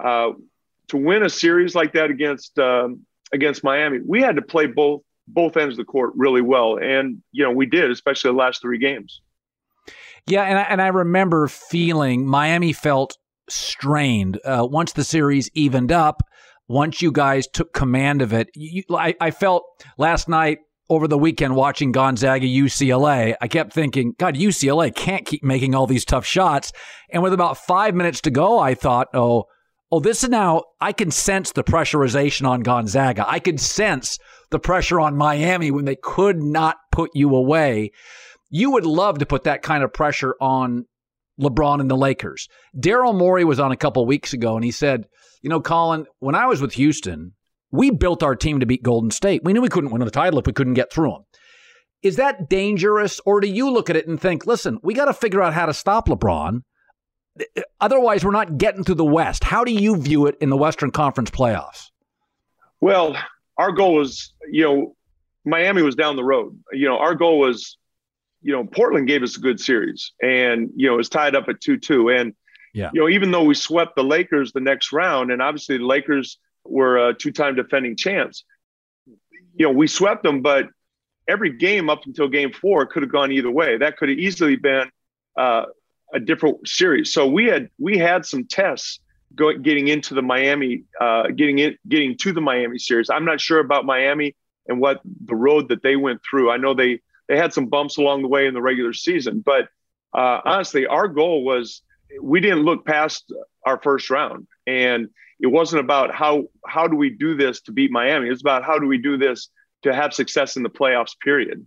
uh, 0.02 0.32
to 0.88 0.96
win 0.96 1.22
a 1.22 1.30
series 1.30 1.74
like 1.74 1.92
that 1.92 2.10
against 2.10 2.58
um, 2.58 3.00
against 3.32 3.64
Miami, 3.64 3.98
we 4.06 4.20
had 4.20 4.36
to 4.36 4.42
play 4.42 4.66
both 4.66 5.02
both 5.26 5.56
ends 5.56 5.74
of 5.74 5.78
the 5.78 5.84
court 5.84 6.12
really 6.16 6.42
well, 6.42 6.76
and 6.76 7.22
you 7.32 7.44
know 7.44 7.50
we 7.50 7.66
did, 7.66 7.90
especially 7.90 8.30
the 8.30 8.36
last 8.36 8.60
three 8.60 8.78
games. 8.78 9.20
Yeah, 10.26 10.42
and 10.42 10.58
I, 10.58 10.62
and 10.62 10.82
I 10.82 10.88
remember 10.88 11.48
feeling 11.48 12.26
Miami 12.26 12.72
felt 12.72 13.18
strained 13.48 14.40
uh, 14.44 14.66
once 14.68 14.92
the 14.92 15.04
series 15.04 15.50
evened 15.54 15.92
up. 15.92 16.22
Once 16.66 17.02
you 17.02 17.12
guys 17.12 17.46
took 17.46 17.74
command 17.74 18.22
of 18.22 18.32
it, 18.32 18.48
you, 18.54 18.82
I, 18.90 19.14
I 19.20 19.30
felt 19.30 19.64
last 19.98 20.30
night 20.30 20.60
over 20.90 21.08
the 21.08 21.18
weekend 21.18 21.56
watching 21.56 21.92
Gonzaga 21.92 22.46
UCLA, 22.46 23.34
I 23.40 23.48
kept 23.48 23.72
thinking, 23.72 24.14
God, 24.18 24.34
UCLA 24.34 24.94
can't 24.94 25.26
keep 25.26 25.42
making 25.42 25.74
all 25.74 25.86
these 25.86 26.04
tough 26.04 26.26
shots. 26.26 26.72
And 27.10 27.22
with 27.22 27.32
about 27.32 27.58
five 27.58 27.94
minutes 27.94 28.20
to 28.22 28.30
go, 28.30 28.58
I 28.58 28.74
thought, 28.74 29.08
oh, 29.14 29.44
oh, 29.90 30.00
this 30.00 30.24
is 30.24 30.30
now, 30.30 30.64
I 30.80 30.92
can 30.92 31.10
sense 31.10 31.52
the 31.52 31.64
pressurization 31.64 32.48
on 32.48 32.60
Gonzaga. 32.60 33.24
I 33.28 33.38
can 33.38 33.58
sense 33.58 34.18
the 34.50 34.58
pressure 34.58 35.00
on 35.00 35.16
Miami 35.16 35.70
when 35.70 35.84
they 35.84 35.96
could 35.96 36.42
not 36.42 36.76
put 36.90 37.10
you 37.14 37.34
away. 37.34 37.92
You 38.50 38.70
would 38.72 38.86
love 38.86 39.18
to 39.18 39.26
put 39.26 39.44
that 39.44 39.62
kind 39.62 39.84
of 39.84 39.92
pressure 39.92 40.36
on 40.40 40.86
LeBron 41.40 41.80
and 41.80 41.90
the 41.90 41.96
Lakers. 41.96 42.48
Daryl 42.76 43.16
Morey 43.16 43.44
was 43.44 43.60
on 43.60 43.72
a 43.72 43.76
couple 43.76 44.04
weeks 44.06 44.32
ago 44.32 44.56
and 44.56 44.64
he 44.64 44.70
said, 44.70 45.06
you 45.42 45.50
know, 45.50 45.60
Colin, 45.60 46.06
when 46.20 46.34
I 46.34 46.46
was 46.46 46.60
with 46.60 46.74
Houston, 46.74 47.32
we 47.70 47.90
built 47.90 48.22
our 48.22 48.36
team 48.36 48.60
to 48.60 48.66
beat 48.66 48.82
Golden 48.82 49.10
State. 49.10 49.42
We 49.44 49.52
knew 49.52 49.60
we 49.60 49.68
couldn't 49.68 49.90
win 49.90 50.04
the 50.04 50.10
title 50.10 50.38
if 50.38 50.46
we 50.46 50.52
couldn't 50.52 50.74
get 50.74 50.92
through 50.92 51.10
them. 51.10 51.24
Is 52.02 52.16
that 52.16 52.48
dangerous? 52.48 53.20
Or 53.26 53.40
do 53.40 53.48
you 53.48 53.70
look 53.70 53.90
at 53.90 53.96
it 53.96 54.06
and 54.06 54.20
think, 54.20 54.46
listen, 54.46 54.78
we 54.82 54.94
got 54.94 55.06
to 55.06 55.14
figure 55.14 55.42
out 55.42 55.54
how 55.54 55.66
to 55.66 55.74
stop 55.74 56.08
LeBron? 56.08 56.60
Otherwise, 57.80 58.24
we're 58.24 58.30
not 58.30 58.58
getting 58.58 58.84
to 58.84 58.94
the 58.94 59.04
West. 59.04 59.44
How 59.44 59.64
do 59.64 59.72
you 59.72 59.96
view 59.96 60.26
it 60.26 60.36
in 60.40 60.50
the 60.50 60.56
Western 60.56 60.90
Conference 60.90 61.30
playoffs? 61.30 61.90
Well, 62.80 63.16
our 63.58 63.72
goal 63.72 63.94
was, 63.94 64.32
you 64.50 64.64
know, 64.64 64.96
Miami 65.44 65.82
was 65.82 65.94
down 65.94 66.16
the 66.16 66.24
road. 66.24 66.58
You 66.72 66.86
know, 66.86 66.98
our 66.98 67.14
goal 67.14 67.38
was, 67.38 67.76
you 68.42 68.52
know, 68.52 68.64
Portland 68.64 69.06
gave 69.06 69.22
us 69.22 69.36
a 69.36 69.40
good 69.40 69.60
series 69.60 70.12
and, 70.22 70.70
you 70.76 70.88
know, 70.88 70.94
it 70.94 70.98
was 70.98 71.08
tied 71.08 71.34
up 71.34 71.48
at 71.48 71.60
2 71.60 71.78
2. 71.78 72.10
And, 72.10 72.34
yeah. 72.72 72.90
you 72.92 73.00
know, 73.00 73.08
even 73.08 73.30
though 73.30 73.44
we 73.44 73.54
swept 73.54 73.96
the 73.96 74.04
Lakers 74.04 74.52
the 74.52 74.60
next 74.60 74.92
round, 74.92 75.30
and 75.30 75.40
obviously 75.42 75.78
the 75.78 75.86
Lakers 75.86 76.38
were 76.64 77.08
a 77.08 77.14
two 77.14 77.32
time 77.32 77.54
defending 77.54 77.96
champs, 77.96 78.44
you 79.06 79.66
know, 79.66 79.70
we 79.70 79.86
swept 79.86 80.22
them, 80.22 80.42
but 80.42 80.68
every 81.28 81.56
game 81.56 81.88
up 81.88 82.06
until 82.06 82.28
game 82.28 82.52
four 82.52 82.86
could 82.86 83.02
have 83.02 83.12
gone 83.12 83.32
either 83.32 83.50
way. 83.50 83.78
That 83.78 83.96
could 83.96 84.08
have 84.08 84.18
easily 84.18 84.56
been, 84.56 84.90
uh, 85.36 85.66
a 86.14 86.20
different 86.20 86.66
series. 86.66 87.12
So 87.12 87.26
we 87.26 87.46
had 87.46 87.68
we 87.78 87.98
had 87.98 88.24
some 88.24 88.46
tests 88.46 89.00
going 89.34 89.62
getting 89.62 89.88
into 89.88 90.14
the 90.14 90.22
Miami, 90.22 90.84
uh, 91.00 91.28
getting 91.28 91.58
in, 91.58 91.76
getting 91.88 92.16
to 92.18 92.32
the 92.32 92.40
Miami 92.40 92.78
series. 92.78 93.10
I'm 93.10 93.24
not 93.24 93.40
sure 93.40 93.58
about 93.58 93.84
Miami 93.84 94.36
and 94.68 94.80
what 94.80 95.00
the 95.04 95.34
road 95.34 95.68
that 95.68 95.82
they 95.82 95.96
went 95.96 96.20
through. 96.28 96.50
I 96.50 96.56
know 96.56 96.74
they 96.74 97.00
they 97.28 97.36
had 97.36 97.52
some 97.52 97.66
bumps 97.66 97.96
along 97.98 98.22
the 98.22 98.28
way 98.28 98.46
in 98.46 98.54
the 98.54 98.62
regular 98.62 98.92
season, 98.92 99.42
but 99.44 99.68
uh, 100.14 100.40
honestly, 100.44 100.86
our 100.86 101.08
goal 101.08 101.44
was 101.44 101.82
we 102.22 102.40
didn't 102.40 102.62
look 102.62 102.86
past 102.86 103.32
our 103.66 103.80
first 103.82 104.08
round, 104.10 104.46
and 104.66 105.08
it 105.40 105.48
wasn't 105.48 105.80
about 105.80 106.14
how 106.14 106.44
how 106.66 106.86
do 106.86 106.96
we 106.96 107.10
do 107.10 107.36
this 107.36 107.60
to 107.62 107.72
beat 107.72 107.90
Miami. 107.90 108.28
It's 108.28 108.40
about 108.40 108.64
how 108.64 108.78
do 108.78 108.86
we 108.86 108.98
do 108.98 109.16
this 109.16 109.48
to 109.82 109.92
have 109.92 110.14
success 110.14 110.56
in 110.56 110.62
the 110.62 110.70
playoffs. 110.70 111.18
Period. 111.20 111.66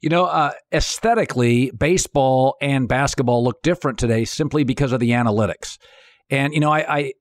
You 0.00 0.08
know, 0.10 0.26
uh, 0.26 0.52
aesthetically, 0.72 1.70
baseball 1.70 2.56
and 2.60 2.88
basketball 2.88 3.42
look 3.42 3.62
different 3.62 3.98
today 3.98 4.24
simply 4.24 4.64
because 4.64 4.92
of 4.92 5.00
the 5.00 5.10
analytics. 5.10 5.78
And, 6.30 6.52
you 6.54 6.60
know, 6.60 6.72
I, 6.72 6.96
I 6.98 7.12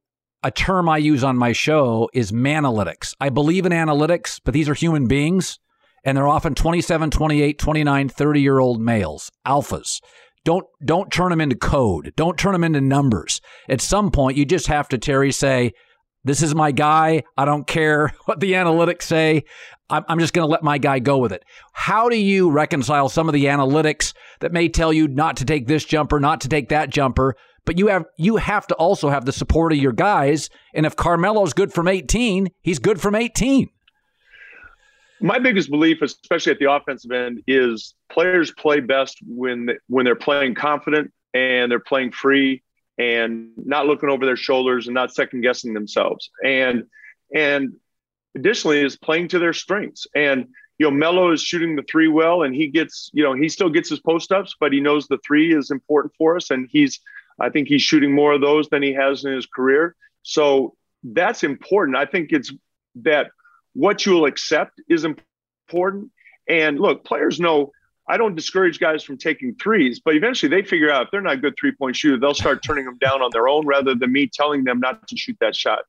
a 0.44 0.52
term 0.52 0.88
I 0.88 0.98
use 0.98 1.24
on 1.24 1.38
my 1.38 1.52
show 1.52 2.10
is 2.14 2.32
manalytics. 2.32 3.14
I 3.20 3.30
believe 3.30 3.66
in 3.66 3.72
analytics, 3.72 4.40
but 4.44 4.54
these 4.54 4.70
are 4.70 4.74
human 4.76 5.08
beings. 5.08 5.60
and 6.06 6.16
they're 6.16 6.28
often 6.28 6.56
27, 6.56 7.10
28, 7.10 7.60
29, 7.60 8.10
30 8.10 8.42
year 8.42 8.60
old 8.60 8.80
males, 8.80 9.32
alphas. 9.46 10.00
Don't 10.46 10.66
don't 10.86 11.12
turn 11.12 11.32
them 11.32 11.42
into 11.42 11.58
code. 11.58 12.14
Don't 12.16 12.38
turn 12.38 12.54
them 12.54 12.64
into 12.64 12.80
numbers. 12.80 13.42
At 13.68 13.82
some 13.82 14.12
point, 14.12 14.38
you 14.38 14.46
just 14.46 14.68
have 14.68 14.88
to 14.90 14.98
Terry 14.98 15.34
say, 15.34 15.74
"This 16.24 16.42
is 16.42 16.56
my 16.56 16.72
guy. 16.72 17.24
I 17.38 17.46
don't 17.46 17.68
care 17.68 18.14
what 18.26 18.40
the 18.40 18.54
analytics 18.54 19.04
say. 19.04 19.44
I'm, 19.90 20.20
just 20.20 20.34
going 20.34 20.46
to 20.46 20.52
let 20.52 20.64
my 20.64 20.78
guy 20.78 21.00
go 21.00 21.18
with 21.18 21.32
it." 21.32 21.44
How 21.74 22.10
do 22.10 22.18
you 22.18 22.52
reconcile 22.52 23.10
some 23.10 23.28
of 23.28 23.34
the 23.34 23.46
analytics 23.46 24.14
that 24.40 24.52
may 24.52 24.70
tell 24.70 24.92
you 24.92 25.08
not 25.08 25.38
to 25.38 25.46
take 25.46 25.68
this 25.68 25.86
jumper, 25.86 26.20
not 26.20 26.42
to 26.42 26.50
take 26.50 26.70
that 26.70 26.90
jumper, 26.90 27.36
but 27.66 27.78
you 27.78 27.88
have 27.88 28.06
you 28.18 28.38
have 28.38 28.68
to 28.68 28.76
also 28.76 29.10
have 29.10 29.26
the 29.26 29.32
support 29.32 29.72
of 29.72 29.80
your 29.80 29.94
guys. 29.94 30.50
And 30.74 30.86
if 30.86 30.96
Carmelo's 30.96 31.54
good 31.54 31.74
from 31.74 31.88
18, 31.88 32.48
he's 32.62 32.80
good 32.80 33.00
from 33.00 33.16
18 33.16 33.70
my 35.20 35.40
biggest 35.40 35.70
belief, 35.70 36.02
especially 36.02 36.52
at 36.52 36.60
the 36.60 36.72
offensive 36.72 37.12
end, 37.12 37.42
is 37.48 37.96
players 38.12 38.52
play 38.52 38.80
best 38.80 39.18
when 39.26 39.70
when 39.88 40.06
they're 40.06 40.16
playing 40.16 40.56
confident 40.56 41.12
and 41.34 41.72
they're 41.72 41.80
playing 41.80 42.12
free 42.12 42.64
and 42.98 43.52
not 43.58 43.86
looking 43.86 44.10
over 44.10 44.26
their 44.26 44.38
shoulders 44.38 44.88
and 44.88 44.94
not 44.94 45.14
second 45.14 45.42
guessing 45.42 45.74
themselves. 45.74 46.30
And 46.44 46.86
and 47.34 47.74
additionally 48.36 48.82
is 48.82 48.98
playing 48.98 49.30
to 49.30 49.40
their 49.40 49.54
strengths. 49.54 50.08
And 50.16 50.48
you 50.80 50.86
know, 50.86 50.92
Melo 50.92 51.32
is 51.32 51.42
shooting 51.42 51.76
the 51.76 51.84
three 51.84 52.08
well, 52.08 52.44
and 52.44 52.56
he 52.56 52.68
gets 52.68 53.10
you 53.14 53.24
know 53.24 53.34
he 53.34 53.50
still 53.50 53.70
gets 53.70 53.90
his 53.90 54.00
post 54.00 54.32
ups, 54.32 54.56
but 54.60 54.74
he 54.74 54.80
knows 54.80 55.08
the 55.08 55.20
three 55.26 55.56
is 55.56 55.72
important 55.72 56.14
for 56.18 56.36
us, 56.36 56.52
and 56.52 56.68
he's 56.72 57.00
I 57.40 57.50
think 57.50 57.68
he's 57.68 57.82
shooting 57.82 58.14
more 58.14 58.34
of 58.34 58.42
those 58.42 58.70
than 58.70 58.82
he 58.82 58.94
has 58.94 59.26
in 59.26 59.34
his 59.34 59.46
career. 59.46 59.96
So 60.24 60.76
that's 61.04 61.44
important. 61.44 61.98
I 61.98 62.06
think 62.06 62.32
it's 62.32 62.52
that 63.04 63.28
what 63.74 64.06
you'll 64.06 64.26
accept 64.26 64.82
is 64.90 65.06
important. 65.06 66.12
And 66.50 66.80
look, 66.80 67.04
players 67.06 67.40
know 67.40 67.72
I 68.10 68.18
don't 68.18 68.36
discourage 68.36 68.80
guys 68.80 69.04
from 69.04 69.18
taking 69.18 69.56
threes, 69.56 70.00
but 70.04 70.16
eventually 70.16 70.50
they 70.50 70.68
figure 70.68 70.90
out 70.90 71.04
if 71.04 71.12
they're 71.12 71.22
not 71.22 71.34
a 71.34 71.38
good 71.38 71.56
three 71.60 71.74
point 71.74 71.96
shooter, 71.96 72.18
they'll 72.18 72.34
start 72.34 72.64
turning 72.64 72.86
them 72.86 72.98
down 73.00 73.22
on 73.22 73.30
their 73.34 73.48
own 73.48 73.66
rather 73.66 73.96
than 73.96 74.12
me 74.12 74.30
telling 74.32 74.64
them 74.64 74.80
not 74.80 75.08
to 75.08 75.18
shoot 75.18 75.38
that 75.42 75.56
shot. 75.56 75.80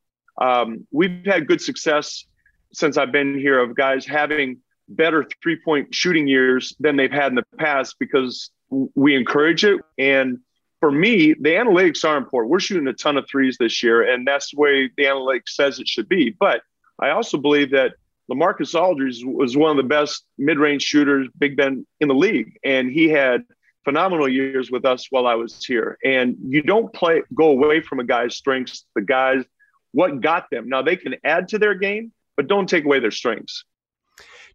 Um, 0.40 0.87
we've 0.90 1.24
had 1.24 1.46
good 1.46 1.61
success 1.61 2.24
since 2.72 2.96
I've 2.96 3.12
been 3.12 3.38
here 3.38 3.59
of 3.59 3.74
guys 3.76 4.04
having 4.07 4.59
better 4.88 5.26
three 5.42 5.59
point 5.64 5.94
shooting 5.94 6.26
years 6.26 6.74
than 6.81 6.96
they've 6.96 7.12
had 7.12 7.33
in 7.33 7.37
the 7.37 7.44
past 7.59 7.96
because 7.98 8.50
we 8.70 9.14
encourage 9.14 9.64
it. 9.64 9.81
And 9.98 10.38
for 10.81 10.90
me, 10.90 11.35
the 11.35 11.50
analytics 11.50 12.04
are 12.04 12.16
important. 12.16 12.50
We're 12.50 12.61
shooting 12.61 12.87
a 12.88 12.92
ton 12.92 13.16
of 13.16 13.26
threes 13.28 13.57
this 13.59 13.83
year, 13.83 14.02
and 14.02 14.26
that's 14.26 14.52
the 14.52 14.61
way 14.61 14.90
the 14.96 15.04
analytics 15.04 15.50
says 15.50 15.78
it 15.78 15.88
should 15.88 16.09
be. 16.09 16.31
But 16.31 16.62
I 17.00 17.11
also 17.11 17.38
believe 17.38 17.70
that 17.72 17.94
LaMarcus 18.30 18.78
Aldridge 18.78 19.24
was 19.24 19.56
one 19.56 19.70
of 19.70 19.76
the 19.76 19.88
best 19.88 20.24
mid-range 20.36 20.82
shooters, 20.82 21.28
Big 21.38 21.56
Ben 21.56 21.86
in 22.00 22.08
the 22.08 22.14
league, 22.14 22.58
and 22.64 22.90
he 22.90 23.08
had 23.08 23.44
phenomenal 23.84 24.28
years 24.28 24.70
with 24.70 24.84
us 24.84 25.06
while 25.10 25.26
I 25.26 25.34
was 25.34 25.64
here. 25.64 25.96
And 26.04 26.36
you 26.46 26.62
don't 26.62 26.92
play 26.92 27.22
go 27.34 27.50
away 27.50 27.80
from 27.80 28.00
a 28.00 28.04
guy's 28.04 28.36
strengths, 28.36 28.84
the 28.94 29.02
guys 29.02 29.44
what 29.92 30.20
got 30.20 30.50
them. 30.50 30.68
Now 30.68 30.82
they 30.82 30.96
can 30.96 31.14
add 31.24 31.48
to 31.48 31.58
their 31.58 31.74
game, 31.74 32.12
but 32.36 32.48
don't 32.48 32.68
take 32.68 32.84
away 32.84 33.00
their 33.00 33.10
strengths. 33.10 33.64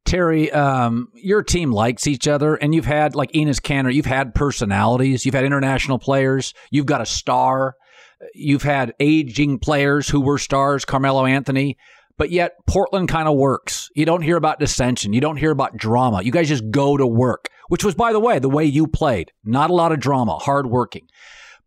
Terry, 0.06 0.52
um, 0.52 1.08
your 1.16 1.42
team 1.42 1.72
likes 1.72 2.06
each 2.08 2.28
other, 2.28 2.56
and 2.56 2.76
you've 2.76 2.86
had 2.86 3.16
like 3.16 3.32
Enes 3.32 3.60
Kanter. 3.62 3.92
You've 3.92 4.06
had 4.06 4.36
personalities. 4.36 5.26
You've 5.26 5.34
had 5.34 5.46
international 5.46 5.98
players. 5.98 6.54
You've 6.70 6.86
got 6.86 7.02
a 7.02 7.06
star. 7.06 7.76
You've 8.36 8.64
had 8.64 8.94
aging 9.00 9.60
players 9.60 10.10
who 10.10 10.22
were 10.22 10.38
stars, 10.38 10.86
Carmelo 10.86 11.26
Anthony 11.26 11.78
but 12.18 12.30
yet 12.30 12.54
Portland 12.68 13.10
kind 13.10 13.28
of 13.28 13.36
works. 13.36 13.90
You 13.96 14.06
don't 14.06 14.22
hear 14.22 14.38
about 14.38 14.60
dissension. 14.60 15.14
You 15.14 15.22
don't 15.22 15.38
hear 15.38 15.52
about 15.52 15.78
drama. 15.78 16.22
You 16.22 16.32
guys 16.32 16.48
just 16.48 16.70
go 16.72 16.98
to 16.98 17.08
work, 17.08 17.50
which 17.70 17.84
was, 17.84 17.96
by 17.96 18.14
the 18.14 18.20
way, 18.20 18.40
the 18.40 18.50
way 18.50 18.66
you 18.66 18.88
played. 18.88 19.32
Not 19.44 19.70
a 19.70 19.74
lot 19.74 19.92
of 19.92 20.00
drama, 20.00 20.38
hardworking. 20.38 21.08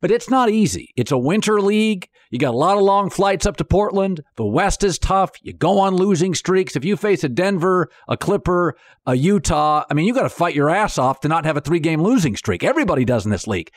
But 0.00 0.10
it's 0.10 0.30
not 0.30 0.50
easy. 0.50 0.92
It's 0.96 1.10
a 1.10 1.18
winter 1.18 1.60
league. 1.60 2.08
You 2.30 2.38
got 2.38 2.54
a 2.54 2.56
lot 2.56 2.76
of 2.76 2.82
long 2.82 3.08
flights 3.08 3.46
up 3.46 3.56
to 3.58 3.64
Portland. 3.64 4.20
The 4.36 4.44
West 4.44 4.84
is 4.84 4.98
tough. 4.98 5.30
You 5.42 5.52
go 5.52 5.78
on 5.78 5.94
losing 5.94 6.34
streaks. 6.34 6.76
If 6.76 6.84
you 6.84 6.96
face 6.96 7.24
a 7.24 7.28
Denver, 7.28 7.88
a 8.08 8.16
Clipper, 8.16 8.76
a 9.06 9.14
Utah, 9.14 9.84
I 9.88 9.94
mean, 9.94 10.06
you 10.06 10.12
got 10.12 10.22
to 10.22 10.28
fight 10.28 10.54
your 10.54 10.68
ass 10.68 10.98
off 10.98 11.20
to 11.20 11.28
not 11.28 11.44
have 11.44 11.56
a 11.56 11.60
three 11.60 11.78
game 11.78 12.02
losing 12.02 12.36
streak. 12.36 12.62
Everybody 12.62 13.04
does 13.04 13.24
in 13.24 13.30
this 13.30 13.46
league. 13.46 13.70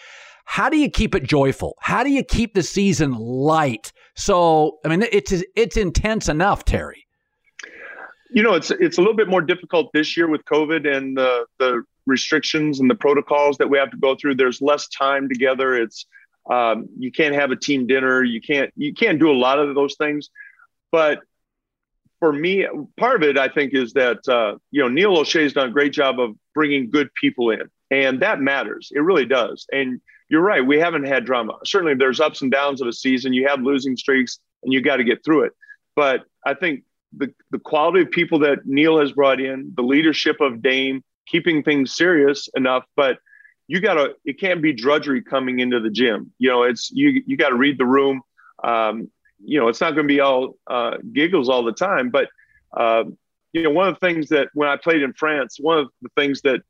How 0.46 0.70
do 0.70 0.78
you 0.78 0.90
keep 0.90 1.14
it 1.14 1.24
joyful? 1.24 1.78
How 1.80 2.04
do 2.04 2.10
you 2.10 2.24
keep 2.24 2.54
the 2.54 2.64
season 2.64 3.14
light? 3.14 3.94
So, 4.20 4.80
I 4.84 4.90
mean, 4.90 5.06
it's 5.14 5.32
it's 5.56 5.78
intense 5.78 6.28
enough, 6.28 6.66
Terry. 6.66 7.08
You 8.30 8.44
know, 8.44 8.54
it's 8.54 8.70
it's 8.70 8.98
a 8.98 9.02
little 9.02 9.16
bit 9.16 9.30
more 9.30 9.42
difficult 9.42 9.92
this 9.94 10.18
year 10.18 10.28
with 10.28 10.44
COVID 10.44 10.86
and 10.86 11.16
the 11.16 11.46
the 11.58 11.84
restrictions 12.06 12.82
and 12.82 12.90
the 12.90 12.96
protocols 12.96 13.58
that 13.60 13.70
we 13.70 13.78
have 13.78 13.92
to 13.92 13.98
go 13.98 14.16
through. 14.16 14.36
There's 14.36 14.62
less 14.62 14.90
time 14.90 15.30
together. 15.30 15.74
It's 15.74 16.06
um, 16.50 16.90
you 16.98 17.14
can't 17.14 17.34
have 17.34 17.52
a 17.52 17.56
team 17.56 17.88
dinner. 17.88 18.22
You 18.22 18.42
can't 18.42 18.74
you 18.76 18.94
can't 18.94 19.20
do 19.20 19.32
a 19.32 19.38
lot 19.40 19.58
of 19.58 19.74
those 19.74 19.96
things. 19.96 20.30
But 20.92 21.22
for 22.20 22.34
me, 22.34 22.68
part 22.98 23.24
of 23.24 23.30
it 23.30 23.38
I 23.38 23.48
think 23.48 23.74
is 23.74 23.94
that 23.94 24.28
uh, 24.28 24.58
you 24.70 24.82
know 24.82 24.90
Neil 24.90 25.16
Olshey's 25.16 25.54
done 25.54 25.70
a 25.70 25.72
great 25.72 25.94
job 25.94 26.20
of 26.20 26.36
bringing 26.54 26.90
good 26.90 27.10
people 27.14 27.52
in, 27.52 27.70
and 27.90 28.22
that 28.22 28.42
matters. 28.42 28.92
It 28.94 29.00
really 29.00 29.26
does. 29.26 29.66
And 29.72 30.02
you're 30.30 30.42
right. 30.42 30.66
We 30.66 30.80
haven't 30.80 31.06
had 31.06 31.26
drama. 31.26 31.58
Certainly, 31.66 31.96
there's 31.96 32.20
ups 32.20 32.42
and 32.42 32.52
downs 32.52 32.82
of 32.82 32.88
a 32.88 32.94
season. 32.94 33.34
You 33.34 33.48
have 33.48 33.62
losing 33.62 33.98
streaks, 33.98 34.40
and 34.64 34.72
you 34.72 34.82
got 34.82 34.98
to 34.98 35.04
get 35.04 35.24
through 35.26 35.44
it. 35.46 35.54
But 35.96 36.26
I 36.46 36.54
think 36.54 36.84
the 37.18 37.34
the 37.52 37.60
quality 37.60 38.02
of 38.02 38.12
people 38.12 38.40
that 38.40 38.66
Neil 38.66 39.00
has 39.00 39.12
brought 39.12 39.42
in, 39.42 39.74
the 39.76 39.82
leadership 39.82 40.40
of 40.40 40.62
Dame, 40.62 41.04
keeping 41.28 41.64
things 41.64 41.96
serious 41.96 42.48
enough, 42.56 42.86
but 42.96 43.18
you 43.68 43.82
got 43.82 43.96
to. 43.96 44.16
It 44.24 44.40
can't 44.40 44.62
be 44.62 44.72
drudgery 44.72 45.22
coming 45.22 45.60
into 45.60 45.80
the 45.80 45.90
gym. 45.90 46.32
You 46.38 46.50
know, 46.50 46.64
it's 46.64 46.92
you. 46.92 47.24
You 47.26 47.36
got 47.36 47.50
to 47.50 47.56
read 47.56 47.78
the 47.78 47.86
room. 47.86 48.22
Um, 48.64 49.10
you 49.44 49.60
know, 49.60 49.68
it's 49.68 49.82
not 49.82 49.92
going 49.92 50.08
to 50.08 50.14
be 50.14 50.20
all 50.20 50.58
uh, 50.68 50.98
giggles 51.14 51.50
all 51.50 51.64
the 51.64 51.72
time, 51.72 52.10
but 52.10 52.30
uh, 52.76 53.06
you 53.54 53.64
know, 53.64 53.72
one 53.72 53.88
of 53.88 53.96
the 53.96 54.06
things 54.06 54.30
that 54.30 54.50
when 54.54 54.70
I 54.70 54.76
played 54.76 55.02
in 55.02 55.14
France, 55.14 55.58
one 55.60 55.80
of 55.80 55.88
the 56.02 56.10
things 56.16 56.42
that 56.42 56.62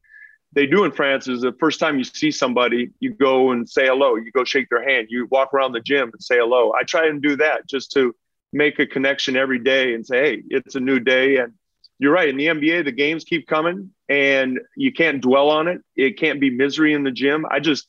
they 0.54 0.66
do 0.66 0.84
in 0.84 0.92
France 0.92 1.28
is 1.28 1.42
the 1.42 1.54
first 1.60 1.80
time 1.80 1.98
you 1.98 2.04
see 2.04 2.32
somebody, 2.32 2.90
you 3.00 3.14
go 3.14 3.52
and 3.52 3.70
say 3.70 3.86
hello. 3.86 4.16
You 4.16 4.32
go 4.32 4.44
shake 4.44 4.70
their 4.70 4.88
hand. 4.88 5.08
You 5.10 5.28
walk 5.30 5.54
around 5.54 5.74
the 5.74 5.80
gym 5.80 6.10
and 6.12 6.22
say 6.22 6.38
hello. 6.38 6.74
I 6.80 6.84
try 6.84 7.08
and 7.08 7.22
do 7.22 7.36
that 7.38 7.68
just 7.68 7.92
to 7.92 8.16
make 8.52 8.80
a 8.80 8.88
connection 8.88 9.36
every 9.36 9.60
day 9.60 9.94
and 9.94 10.06
say, 10.06 10.18
hey, 10.18 10.44
it's 10.50 10.76
a 10.76 10.80
new 10.80 11.00
day. 11.00 11.38
And 11.38 11.54
you're 12.00 12.14
right. 12.14 12.30
In 12.30 12.38
the 12.38 12.48
NBA, 12.48 12.86
the 12.86 12.92
games 12.92 13.26
keep 13.26 13.48
coming 13.48 13.92
and 14.08 14.60
you 14.76 14.92
can't 14.92 15.22
dwell 15.22 15.50
on 15.50 15.68
it. 15.68 15.82
It 15.96 16.18
can't 16.18 16.40
be 16.40 16.50
misery 16.50 16.94
in 16.94 17.04
the 17.04 17.12
gym. 17.12 17.46
I 17.50 17.60
just, 17.60 17.86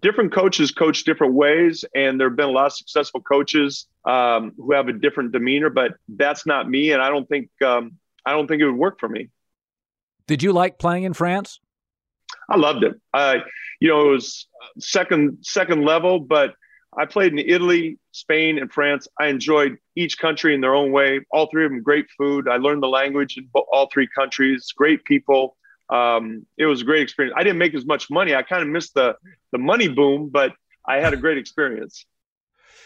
different 0.00 0.32
coaches 0.32 0.72
coach 0.72 1.04
different 1.04 1.34
ways. 1.34 1.86
And 1.94 2.20
there 2.20 2.28
have 2.28 2.36
been 2.36 2.48
a 2.48 2.52
lot 2.52 2.66
of 2.66 2.72
successful 2.74 3.22
coaches 3.22 3.86
um, 4.04 4.52
who 4.58 4.74
have 4.74 4.88
a 4.88 4.92
different 4.92 5.32
demeanor, 5.32 5.70
but 5.70 5.94
that's 6.08 6.44
not 6.44 6.68
me. 6.68 6.92
And 6.92 7.00
I 7.00 7.08
don't 7.08 7.26
think, 7.26 7.48
um, 7.64 7.92
I 8.26 8.32
don't 8.32 8.46
think 8.46 8.60
it 8.60 8.66
would 8.66 8.76
work 8.76 9.00
for 9.00 9.08
me. 9.08 9.30
Did 10.26 10.42
you 10.42 10.52
like 10.52 10.78
playing 10.78 11.04
in 11.04 11.14
France? 11.14 11.60
I 12.48 12.56
loved 12.56 12.84
it. 12.84 12.94
I, 13.12 13.42
you 13.80 13.88
know, 13.88 14.08
it 14.08 14.12
was 14.12 14.48
second 14.78 15.38
second 15.42 15.84
level, 15.84 16.20
but 16.20 16.54
I 16.96 17.04
played 17.04 17.32
in 17.32 17.38
Italy, 17.38 17.98
Spain, 18.12 18.58
and 18.58 18.72
France. 18.72 19.06
I 19.20 19.26
enjoyed 19.26 19.76
each 19.94 20.18
country 20.18 20.54
in 20.54 20.60
their 20.60 20.74
own 20.74 20.90
way. 20.90 21.20
All 21.30 21.48
three 21.50 21.64
of 21.64 21.70
them 21.70 21.82
great 21.82 22.06
food. 22.16 22.48
I 22.48 22.56
learned 22.56 22.82
the 22.82 22.88
language 22.88 23.36
in 23.36 23.48
all 23.54 23.88
three 23.92 24.08
countries. 24.14 24.72
Great 24.76 25.04
people. 25.04 25.56
Um, 25.90 26.46
it 26.56 26.66
was 26.66 26.82
a 26.82 26.84
great 26.84 27.02
experience. 27.02 27.34
I 27.38 27.42
didn't 27.42 27.58
make 27.58 27.74
as 27.74 27.86
much 27.86 28.10
money. 28.10 28.34
I 28.34 28.42
kind 28.42 28.62
of 28.62 28.68
missed 28.68 28.94
the 28.94 29.16
the 29.52 29.58
money 29.58 29.88
boom, 29.88 30.30
but 30.30 30.52
I 30.86 30.96
had 30.96 31.12
a 31.12 31.16
great 31.16 31.38
experience. 31.38 32.06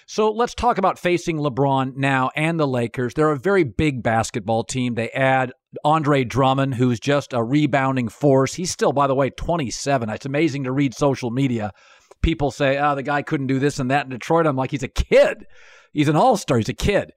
So 0.07 0.31
let's 0.31 0.55
talk 0.55 0.79
about 0.79 0.99
facing 0.99 1.38
LeBron 1.38 1.97
now 1.97 2.31
and 2.35 2.59
the 2.59 2.67
Lakers. 2.67 3.15
They're 3.15 3.31
a 3.31 3.38
very 3.38 3.65
big 3.65 4.03
basketball 4.03 4.65
team. 4.65 4.95
They 4.95 5.11
add 5.11 5.53
Andre 5.85 6.25
Drummond, 6.25 6.75
who's 6.75 7.01
just 7.01 7.33
a 7.33 7.43
rebounding 7.43 8.09
force. 8.09 8.55
He's 8.55 8.71
still, 8.71 8.93
by 8.93 9.07
the 9.07 9.15
way, 9.15 9.31
27. 9.31 10.11
It's 10.11 10.27
amazing 10.27 10.65
to 10.65 10.73
read 10.73 10.95
social 10.95 11.31
media. 11.31 11.73
People 12.21 12.51
say, 12.51 12.79
oh, 12.79 12.95
the 12.95 13.03
guy 13.03 13.23
couldn't 13.23 13.47
do 13.47 13.59
this 13.59 13.79
and 13.79 13.91
that 13.91 14.05
in 14.05 14.11
Detroit. 14.11 14.47
I'm 14.47 14.57
like, 14.57 14.71
he's 14.71 14.83
a 14.83 14.88
kid. 14.88 15.45
He's 15.93 16.09
an 16.09 16.17
all 16.17 16.37
star. 16.37 16.59
He's 16.59 16.69
a 16.69 16.75
kid. 16.75 17.12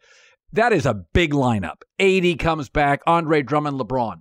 That 0.54 0.74
is 0.74 0.86
a 0.86 0.94
big 1.14 1.34
lineup. 1.34 1.82
AD 2.00 2.40
comes 2.40 2.70
back, 2.70 3.02
Andre 3.06 3.42
Drummond, 3.42 3.80
LeBron. 3.80 4.18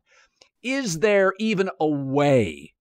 Is 0.62 1.00
there 1.00 1.34
even 1.38 1.70
a 1.78 1.88
way 1.88 2.72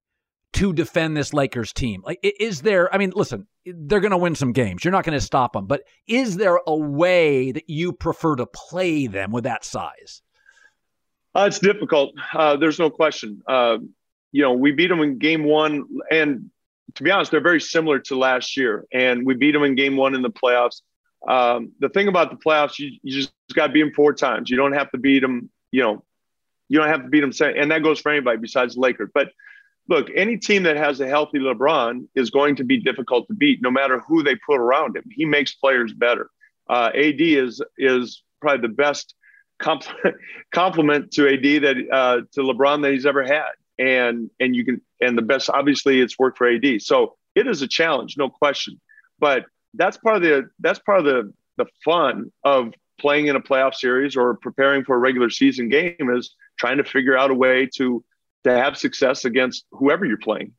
to 0.53 0.73
defend 0.73 1.15
this 1.17 1.33
Lakers 1.33 1.73
team? 1.73 2.01
Like, 2.03 2.19
is 2.23 2.61
there, 2.61 2.93
I 2.93 2.97
mean, 2.97 3.11
listen, 3.15 3.47
they're 3.65 3.99
going 3.99 4.11
to 4.11 4.17
win 4.17 4.35
some 4.35 4.51
games. 4.51 4.83
You're 4.83 4.91
not 4.91 5.05
going 5.05 5.17
to 5.17 5.25
stop 5.25 5.53
them. 5.53 5.65
But 5.65 5.83
is 6.07 6.37
there 6.37 6.59
a 6.67 6.75
way 6.75 7.51
that 7.51 7.69
you 7.69 7.93
prefer 7.93 8.35
to 8.35 8.45
play 8.45 9.07
them 9.07 9.31
with 9.31 9.45
that 9.45 9.63
size? 9.63 10.21
Uh, 11.35 11.45
it's 11.47 11.59
difficult. 11.59 12.13
Uh, 12.33 12.57
there's 12.57 12.79
no 12.79 12.89
question. 12.89 13.41
Uh, 13.47 13.77
you 14.31 14.41
know, 14.41 14.53
we 14.53 14.71
beat 14.71 14.87
them 14.87 15.01
in 15.01 15.17
game 15.17 15.43
one. 15.43 15.85
And 16.11 16.49
to 16.95 17.03
be 17.03 17.11
honest, 17.11 17.31
they're 17.31 17.41
very 17.41 17.61
similar 17.61 17.99
to 17.99 18.17
last 18.17 18.57
year. 18.57 18.85
And 18.91 19.25
we 19.25 19.33
beat 19.33 19.51
them 19.51 19.63
in 19.63 19.75
game 19.75 19.95
one 19.95 20.15
in 20.15 20.21
the 20.21 20.29
playoffs. 20.29 20.81
Um, 21.27 21.71
the 21.79 21.89
thing 21.89 22.07
about 22.07 22.31
the 22.31 22.37
playoffs, 22.37 22.77
you, 22.79 22.91
you 23.01 23.13
just 23.13 23.31
got 23.53 23.67
to 23.67 23.73
beat 23.73 23.81
them 23.81 23.93
four 23.93 24.13
times. 24.13 24.49
You 24.49 24.57
don't 24.57 24.73
have 24.73 24.91
to 24.91 24.97
beat 24.97 25.21
them, 25.21 25.49
you 25.71 25.81
know, 25.81 26.03
You 26.69 26.79
don't 26.79 26.89
have 26.89 27.03
to 27.03 27.09
beat 27.09 27.21
them, 27.21 27.31
and 27.55 27.71
that 27.71 27.83
goes 27.83 27.99
for 27.99 28.11
anybody 28.11 28.37
besides 28.39 28.75
the 28.75 28.81
Lakers. 28.81 29.09
But 29.13 29.29
look, 29.89 30.07
any 30.15 30.37
team 30.37 30.63
that 30.63 30.77
has 30.77 30.99
a 30.99 31.07
healthy 31.07 31.39
LeBron 31.39 32.07
is 32.15 32.29
going 32.29 32.55
to 32.57 32.63
be 32.63 32.79
difficult 32.79 33.27
to 33.27 33.33
beat, 33.33 33.61
no 33.61 33.71
matter 33.71 33.99
who 33.99 34.23
they 34.23 34.35
put 34.35 34.59
around 34.59 34.95
him. 34.95 35.03
He 35.11 35.25
makes 35.25 35.53
players 35.53 35.93
better. 35.93 36.29
Uh, 36.69 36.89
AD 36.95 37.19
is 37.19 37.61
is 37.77 38.23
probably 38.41 38.67
the 38.67 38.73
best 38.73 39.15
compliment 40.53 41.11
to 41.11 41.27
AD 41.27 41.63
that 41.63 41.75
uh, 41.91 42.17
to 42.33 42.41
LeBron 42.41 42.81
that 42.83 42.93
he's 42.93 43.05
ever 43.05 43.23
had, 43.23 43.51
and 43.77 44.29
and 44.39 44.55
you 44.55 44.63
can 44.65 44.81
and 45.01 45.17
the 45.17 45.21
best 45.21 45.49
obviously 45.49 45.99
it's 45.99 46.17
worked 46.17 46.37
for 46.37 46.47
AD. 46.47 46.81
So 46.81 47.15
it 47.35 47.47
is 47.47 47.61
a 47.61 47.67
challenge, 47.67 48.15
no 48.17 48.29
question. 48.29 48.79
But 49.19 49.45
that's 49.73 49.97
part 49.97 50.17
of 50.17 50.21
the 50.21 50.49
that's 50.59 50.79
part 50.79 50.99
of 50.99 51.05
the 51.05 51.33
the 51.57 51.65
fun 51.83 52.31
of 52.43 52.73
playing 52.99 53.27
in 53.27 53.35
a 53.35 53.41
playoff 53.41 53.75
series 53.75 54.15
or 54.15 54.35
preparing 54.35 54.83
for 54.83 54.95
a 54.95 54.99
regular 54.99 55.29
season 55.29 55.67
game 55.67 56.09
is 56.15 56.35
trying 56.57 56.77
to 56.77 56.83
figure 56.83 57.17
out 57.17 57.31
a 57.31 57.33
way 57.33 57.67
to 57.75 58.03
to 58.43 58.51
have 58.51 58.77
success 58.77 59.25
against 59.25 59.65
whoever 59.71 60.05
you're 60.05 60.17
playing. 60.17 60.53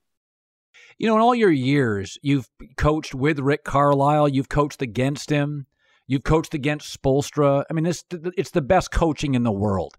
You 0.99 1.09
know, 1.09 1.17
in 1.17 1.23
all 1.23 1.35
your 1.35 1.51
years, 1.51 2.19
you've 2.23 2.49
coached 2.77 3.15
with 3.15 3.39
Rick 3.41 3.65
Carlisle, 3.65 4.29
you've 4.29 4.49
coached 4.49 4.81
against 4.81 5.31
him, 5.31 5.67
you've 6.07 6.23
coached 6.23 6.55
against 6.55 7.01
Spoelstra. 7.01 7.65
I 7.69 7.73
mean, 7.73 7.87
it's 7.87 8.05
it's 8.37 8.51
the 8.51 8.63
best 8.63 8.91
coaching 8.91 9.35
in 9.35 9.43
the 9.43 9.53
world. 9.53 9.95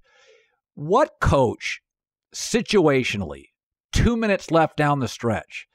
What 0.73 1.19
coach 1.19 1.81
situationally, 2.33 3.49
2 3.93 4.15
minutes 4.15 4.51
left 4.51 4.77
down 4.77 4.99
the 4.99 5.07
stretch, 5.07 5.67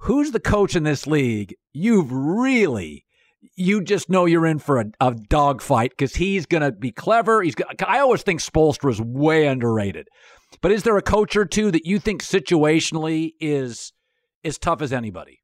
who's 0.00 0.32
the 0.32 0.40
coach 0.40 0.74
in 0.74 0.82
this 0.82 1.06
league 1.06 1.54
you've 1.76 2.10
really 2.10 3.04
you 3.54 3.82
just 3.82 4.08
know 4.08 4.24
you're 4.24 4.46
in 4.46 4.58
for 4.58 4.80
a, 4.80 4.86
a 5.00 5.14
dogfight 5.14 5.90
because 5.90 6.16
he's 6.16 6.46
going 6.46 6.62
to 6.62 6.72
be 6.72 6.90
clever. 6.90 7.42
He's. 7.42 7.54
I 7.86 8.00
always 8.00 8.22
think 8.22 8.40
Spoelstra 8.40 8.90
is 8.90 9.00
way 9.00 9.46
underrated, 9.46 10.08
but 10.60 10.72
is 10.72 10.82
there 10.82 10.96
a 10.96 11.02
coach 11.02 11.36
or 11.36 11.44
two 11.44 11.70
that 11.70 11.86
you 11.86 11.98
think 11.98 12.22
situationally 12.22 13.32
is 13.40 13.92
as 14.44 14.58
tough 14.58 14.82
as 14.82 14.92
anybody? 14.92 15.42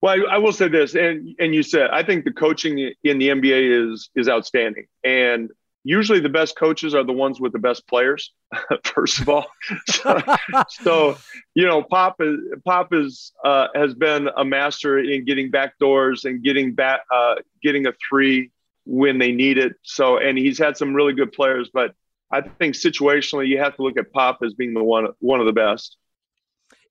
Well, 0.00 0.14
I, 0.14 0.34
I, 0.34 0.38
will 0.38 0.52
say 0.52 0.68
this, 0.68 0.94
and 0.94 1.34
and 1.38 1.54
you 1.54 1.62
said 1.62 1.90
I 1.90 2.02
think 2.02 2.24
the 2.24 2.32
coaching 2.32 2.92
in 3.04 3.18
the 3.18 3.28
NBA 3.28 3.92
is 3.92 4.08
is 4.14 4.28
outstanding, 4.28 4.86
and 5.04 5.50
usually 5.84 6.20
the 6.20 6.28
best 6.28 6.56
coaches 6.56 6.94
are 6.94 7.04
the 7.04 7.12
ones 7.12 7.40
with 7.40 7.52
the 7.52 7.58
best 7.58 7.86
players 7.86 8.32
first 8.84 9.20
of 9.20 9.28
all. 9.28 9.46
So, 9.86 10.22
so, 10.68 11.18
you 11.54 11.66
know 11.66 11.82
pop 11.82 12.16
is 12.20 12.38
pop 12.64 12.94
is 12.94 13.32
uh, 13.44 13.68
has 13.74 13.94
been 13.94 14.28
a 14.36 14.44
master 14.44 14.98
in 14.98 15.24
getting 15.24 15.50
back 15.50 15.78
doors 15.78 16.24
and 16.24 16.42
getting 16.42 16.74
back 16.74 17.00
uh, 17.12 17.36
getting 17.62 17.86
a 17.86 17.92
three 18.08 18.50
when 18.86 19.18
they 19.18 19.32
need 19.32 19.58
it. 19.58 19.74
So 19.82 20.18
and 20.18 20.38
he's 20.38 20.58
had 20.58 20.76
some 20.76 20.94
really 20.94 21.12
good 21.12 21.32
players 21.32 21.70
but 21.72 21.94
i 22.30 22.40
think 22.40 22.74
situationally 22.74 23.48
you 23.48 23.58
have 23.58 23.74
to 23.76 23.82
look 23.82 23.96
at 23.96 24.12
pop 24.12 24.38
as 24.44 24.54
being 24.54 24.74
the 24.74 24.82
one 24.82 25.08
one 25.18 25.40
of 25.40 25.46
the 25.46 25.52
best 25.52 25.96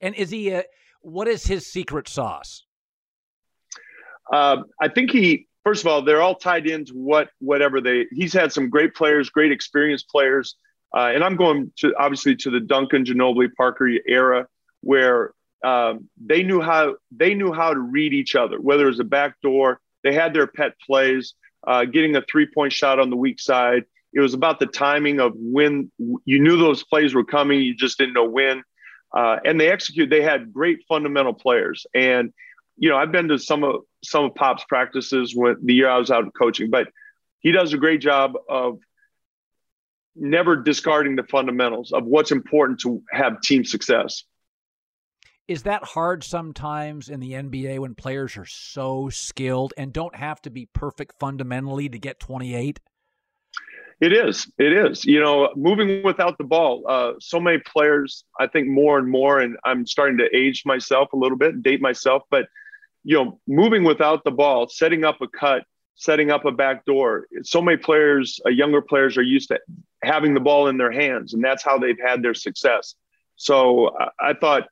and 0.02 0.16
is 0.16 0.30
he 0.30 0.50
a, 0.50 0.64
what 1.02 1.28
is 1.28 1.46
his 1.46 1.66
secret 1.66 2.08
sauce 2.08 2.64
uh, 4.32 4.58
i 4.80 4.88
think 4.88 5.12
he 5.12 5.48
first 5.64 5.84
of 5.84 5.88
all, 5.88 6.02
they're 6.02 6.22
all 6.22 6.36
tied 6.36 6.66
into 6.68 6.94
what 6.94 7.30
whatever 7.40 7.82
they. 7.82 8.08
He's 8.12 8.34
had 8.34 8.52
some 8.52 8.70
great 8.70 8.96
players, 8.96 9.30
great 9.30 9.52
experienced 9.52 10.10
players, 10.10 10.56
uh, 10.96 11.12
and 11.14 11.24
I'm 11.24 11.36
going 11.36 11.72
to 11.78 11.94
obviously 11.98 12.36
to 12.38 12.50
the 12.50 12.60
Duncan 12.60 13.06
Ginobili 13.06 13.54
Parker 13.56 13.88
era 14.08 14.48
where 14.82 15.34
um, 15.64 16.10
they 16.24 16.44
knew 16.44 16.62
how 16.62 16.96
they 17.12 17.34
knew 17.34 17.54
how 17.54 17.74
to 17.74 17.80
read 17.80 18.14
each 18.14 18.36
other. 18.36 18.60
Whether 18.60 18.86
it 18.86 18.88
was 18.88 19.00
a 19.00 19.04
back 19.04 19.40
door, 19.42 19.80
they 20.04 20.14
had 20.14 20.34
their 20.34 20.48
pet 20.48 20.74
plays, 20.86 21.34
uh, 21.68 21.86
getting 21.86 22.16
a 22.16 22.24
three 22.24 22.48
point 22.48 22.74
shot 22.74 23.00
on 23.00 23.10
the 23.10 23.18
weak 23.18 23.40
side. 23.40 23.86
It 24.14 24.20
was 24.20 24.34
about 24.34 24.60
the 24.60 24.66
timing 24.66 25.20
of 25.20 25.34
when 25.36 25.92
you 25.98 26.40
knew 26.40 26.58
those 26.58 26.84
plays 26.84 27.14
were 27.14 27.24
coming. 27.24 27.62
You 27.62 27.76
just 27.76 27.98
didn't 27.98 28.14
know 28.14 28.30
when. 28.30 28.64
Uh, 29.16 29.38
and 29.46 29.60
they 29.60 29.72
executed. 29.72 30.10
They 30.10 30.22
had 30.22 30.54
great 30.54 30.80
fundamental 30.88 31.34
players, 31.34 31.86
and 31.96 32.32
you 32.78 32.90
know, 32.90 32.98
I've 32.98 33.12
been 33.12 33.28
to 33.30 33.40
some 33.40 33.64
of 33.64 33.82
some 34.04 34.26
of 34.26 34.36
Pop's 34.36 34.64
practices 34.70 35.36
when 35.36 35.58
the 35.64 35.74
year 35.74 35.90
I 35.90 35.98
was 35.98 36.12
out 36.12 36.26
coaching, 36.38 36.70
but 36.70 36.88
he 37.40 37.52
does 37.52 37.74
a 37.74 37.78
great 37.78 38.02
job 38.02 38.34
of 38.48 38.80
never 40.16 40.56
discarding 40.56 41.16
the 41.16 41.24
fundamentals 41.24 41.92
of 41.92 42.06
what's 42.06 42.32
important 42.32 42.80
to 42.82 43.02
have 43.12 43.42
team 43.42 43.66
success. 43.66 44.24
Is 45.48 45.64
that 45.64 45.84
hard 45.84 46.24
sometimes 46.24 47.10
in 47.10 47.20
the 47.20 47.34
NBA 47.34 47.80
when 47.80 47.96
players 47.96 48.38
are 48.38 48.46
so 48.46 49.10
skilled 49.10 49.74
and 49.78 49.92
don't 49.92 50.16
have 50.16 50.40
to 50.44 50.52
be 50.52 50.68
perfect 50.68 51.16
fundamentally 51.20 51.90
to 51.90 51.98
get 51.98 52.20
28? 52.20 52.80
It 54.02 54.14
is. 54.14 54.50
It 54.58 54.72
is. 54.72 55.04
You 55.04 55.20
know, 55.20 55.52
moving 55.56 56.04
without 56.04 56.38
the 56.38 56.46
ball. 56.46 56.84
Uh, 56.88 57.14
so 57.20 57.40
many 57.40 57.60
players, 57.60 58.24
I 58.40 58.48
think 58.48 58.68
more 58.68 58.98
and 58.98 59.10
more, 59.10 59.40
and 59.40 59.58
I'm 59.66 59.86
starting 59.86 60.18
to 60.20 60.36
age 60.36 60.64
myself 60.66 61.12
a 61.12 61.18
little 61.18 61.38
bit, 61.38 61.62
date 61.62 61.82
myself, 61.82 62.24
but 62.30 62.48
you 63.04 63.16
know, 63.16 63.40
moving 63.48 63.84
without 63.84 64.24
the 64.24 64.32
ball, 64.32 64.68
setting 64.68 65.04
up 65.04 65.22
a 65.22 65.28
cut, 65.28 65.64
setting 65.96 66.32
up 66.32 66.46
a 66.46 66.52
back 66.52 66.86
door. 66.86 67.28
So 67.44 67.62
many 67.62 67.78
players, 67.78 68.40
uh, 68.46 68.50
younger 68.50 68.82
players, 68.82 69.18
are 69.18 69.22
used 69.22 69.50
to 69.50 69.60
having 70.04 70.34
the 70.34 70.40
ball 70.40 70.68
in 70.68 70.78
their 70.78 70.92
hands, 70.92 71.34
and 71.34 71.44
that's 71.44 71.64
how 71.64 71.78
they've 71.78 72.00
had 72.00 72.24
their 72.24 72.34
success. 72.34 72.96
So 73.36 73.88
uh, 73.88 74.10
I 74.20 74.34
thought 74.34 74.68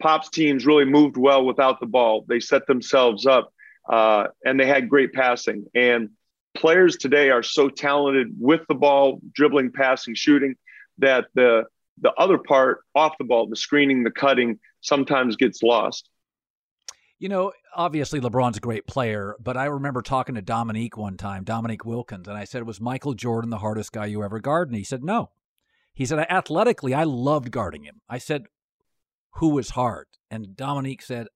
Pop's 0.00 0.30
teams 0.30 0.66
really 0.66 0.84
moved 0.84 1.16
well 1.16 1.44
without 1.44 1.80
the 1.80 1.86
ball. 1.86 2.24
They 2.26 2.40
set 2.40 2.66
themselves 2.66 3.26
up, 3.26 3.52
uh, 3.90 4.28
and 4.44 4.58
they 4.58 4.66
had 4.66 4.88
great 4.88 5.12
passing. 5.12 5.66
And 5.74 6.10
players 6.56 6.96
today 6.96 7.30
are 7.30 7.42
so 7.42 7.68
talented 7.68 8.28
with 8.38 8.60
the 8.68 8.74
ball, 8.74 9.20
dribbling, 9.34 9.72
passing, 9.72 10.14
shooting, 10.14 10.54
that 10.98 11.26
the 11.34 11.64
the 12.00 12.12
other 12.14 12.38
part 12.38 12.80
off 12.94 13.16
the 13.18 13.24
ball, 13.24 13.48
the 13.48 13.56
screening, 13.56 14.04
the 14.04 14.10
cutting, 14.10 14.58
sometimes 14.82 15.36
gets 15.36 15.62
lost. 15.62 16.10
You 17.18 17.30
know, 17.30 17.52
obviously 17.74 18.20
LeBron's 18.20 18.58
a 18.58 18.60
great 18.60 18.86
player, 18.86 19.36
but 19.40 19.56
I 19.56 19.64
remember 19.66 20.02
talking 20.02 20.34
to 20.34 20.42
Dominique 20.42 20.98
one 20.98 21.16
time, 21.16 21.44
Dominique 21.44 21.86
Wilkins, 21.86 22.28
and 22.28 22.36
I 22.36 22.44
said, 22.44 22.66
Was 22.66 22.80
Michael 22.80 23.14
Jordan 23.14 23.50
the 23.50 23.58
hardest 23.58 23.92
guy 23.92 24.06
you 24.06 24.22
ever 24.22 24.38
guarded? 24.38 24.72
And 24.72 24.78
he 24.78 24.84
said, 24.84 25.02
No. 25.02 25.30
He 25.94 26.04
said, 26.04 26.18
Athletically, 26.18 26.92
I 26.92 27.04
loved 27.04 27.50
guarding 27.50 27.84
him. 27.84 28.02
I 28.08 28.18
said, 28.18 28.44
Who 29.36 29.48
was 29.48 29.70
hard? 29.70 30.08
And 30.30 30.54
Dominique 30.54 31.00
said, 31.00 31.28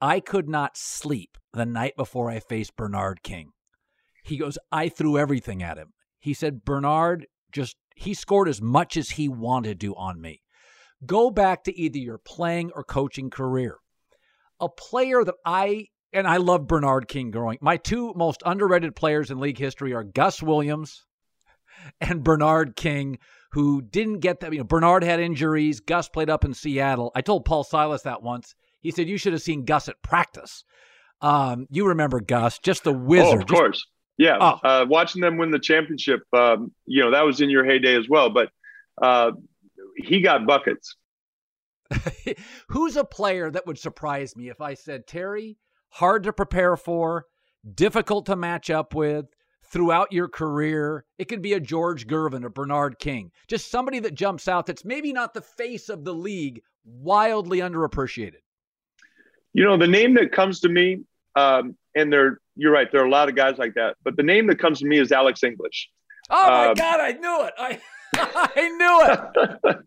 I 0.00 0.20
could 0.20 0.48
not 0.48 0.76
sleep 0.76 1.36
the 1.52 1.66
night 1.66 1.96
before 1.96 2.30
I 2.30 2.38
faced 2.38 2.76
Bernard 2.76 3.22
King. 3.24 3.52
He 4.26 4.36
goes, 4.36 4.58
I 4.72 4.88
threw 4.88 5.16
everything 5.18 5.62
at 5.62 5.78
him. 5.78 5.92
He 6.18 6.34
said, 6.34 6.64
Bernard 6.64 7.26
just, 7.52 7.76
he 7.94 8.12
scored 8.12 8.48
as 8.48 8.60
much 8.60 8.96
as 8.96 9.10
he 9.10 9.28
wanted 9.28 9.80
to 9.80 9.94
on 9.94 10.20
me. 10.20 10.42
Go 11.04 11.30
back 11.30 11.64
to 11.64 11.78
either 11.78 11.98
your 11.98 12.18
playing 12.18 12.72
or 12.74 12.82
coaching 12.82 13.30
career 13.30 13.78
a 14.60 14.68
player 14.68 15.24
that 15.24 15.34
I 15.44 15.86
and 16.12 16.26
I 16.26 16.38
love 16.38 16.66
Bernard 16.66 17.08
King 17.08 17.30
growing. 17.30 17.58
My 17.60 17.76
two 17.76 18.14
most 18.14 18.42
underrated 18.46 18.96
players 18.96 19.30
in 19.30 19.38
league 19.38 19.58
history 19.58 19.92
are 19.92 20.04
Gus 20.04 20.42
Williams 20.42 21.04
and 22.00 22.24
Bernard 22.24 22.76
King, 22.76 23.18
who 23.52 23.82
didn't 23.82 24.20
get 24.20 24.40
that. 24.40 24.52
You 24.52 24.58
know, 24.58 24.64
Bernard 24.64 25.04
had 25.04 25.20
injuries. 25.20 25.80
Gus 25.80 26.08
played 26.08 26.30
up 26.30 26.44
in 26.44 26.54
Seattle. 26.54 27.12
I 27.14 27.20
told 27.20 27.44
Paul 27.44 27.64
Silas 27.64 28.02
that 28.02 28.22
once. 28.22 28.54
He 28.80 28.90
said 28.90 29.08
you 29.08 29.18
should 29.18 29.32
have 29.32 29.42
seen 29.42 29.64
Gus 29.64 29.88
at 29.88 30.00
practice. 30.02 30.64
Um, 31.20 31.66
you 31.70 31.88
remember 31.88 32.20
Gus, 32.20 32.58
just 32.58 32.84
the 32.84 32.92
wizard. 32.92 33.38
Oh, 33.38 33.42
of 33.42 33.46
course. 33.46 33.86
Yeah. 34.18 34.38
Oh. 34.40 34.60
Uh, 34.62 34.86
watching 34.88 35.20
them 35.20 35.36
win 35.36 35.50
the 35.50 35.58
championship, 35.58 36.22
um, 36.32 36.72
you 36.86 37.02
know, 37.02 37.10
that 37.10 37.24
was 37.24 37.40
in 37.40 37.50
your 37.50 37.64
heyday 37.64 37.96
as 37.96 38.08
well. 38.08 38.30
But 38.30 38.50
uh, 39.00 39.32
he 39.96 40.20
got 40.20 40.46
buckets. 40.46 40.96
Who's 42.68 42.96
a 42.96 43.04
player 43.04 43.50
that 43.50 43.66
would 43.66 43.78
surprise 43.78 44.36
me 44.36 44.48
if 44.48 44.60
I 44.60 44.74
said, 44.74 45.06
Terry, 45.06 45.58
hard 45.90 46.24
to 46.24 46.32
prepare 46.32 46.76
for, 46.76 47.26
difficult 47.74 48.26
to 48.26 48.36
match 48.36 48.70
up 48.70 48.94
with 48.94 49.26
throughout 49.64 50.12
your 50.12 50.28
career? 50.28 51.04
It 51.18 51.26
could 51.26 51.42
be 51.42 51.52
a 51.52 51.60
George 51.60 52.06
Gervin 52.06 52.44
or 52.44 52.48
Bernard 52.48 52.98
King, 52.98 53.30
just 53.48 53.70
somebody 53.70 53.98
that 54.00 54.14
jumps 54.14 54.48
out 54.48 54.66
that's 54.66 54.84
maybe 54.84 55.12
not 55.12 55.34
the 55.34 55.42
face 55.42 55.88
of 55.88 56.04
the 56.04 56.14
league, 56.14 56.62
wildly 56.84 57.58
underappreciated. 57.58 58.40
You 59.52 59.64
know, 59.64 59.76
the 59.76 59.86
name 59.86 60.14
that 60.14 60.32
comes 60.32 60.60
to 60.60 60.68
me, 60.68 61.04
um, 61.34 61.76
and 61.94 62.12
there, 62.12 62.40
you're 62.56 62.72
right, 62.72 62.90
there 62.90 63.02
are 63.02 63.06
a 63.06 63.10
lot 63.10 63.28
of 63.28 63.34
guys 63.34 63.58
like 63.58 63.74
that, 63.74 63.96
but 64.02 64.16
the 64.16 64.22
name 64.22 64.46
that 64.48 64.58
comes 64.58 64.80
to 64.80 64.86
me 64.86 64.98
is 64.98 65.12
Alex 65.12 65.42
English. 65.42 65.88
Oh 66.30 66.48
my 66.48 66.66
um, 66.68 66.74
God, 66.74 67.00
I 67.00 67.12
knew 67.12 67.44
it. 67.44 67.54
I 67.58 67.80
I 68.56 68.68
knew 68.68 69.74
it. 69.74 69.78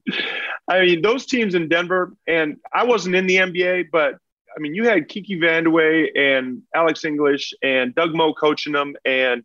I 0.68 0.82
mean, 0.82 1.02
those 1.02 1.26
teams 1.26 1.56
in 1.56 1.68
Denver, 1.68 2.14
and 2.28 2.58
I 2.74 2.84
wasn't 2.84 3.16
in 3.16 3.28
the 3.28 3.38
NBA, 3.38 3.88
but 3.92 4.16
I 4.56 4.60
mean, 4.60 4.76
you 4.76 4.88
had 4.88 5.08
Kiki 5.08 5.40
Vandeweghe 5.40 6.10
and 6.16 6.62
Alex 6.74 7.06
English 7.06 7.54
and 7.62 7.94
Doug 7.96 8.14
Moe 8.14 8.34
coaching 8.34 8.74
them, 8.74 8.96
and 9.06 9.44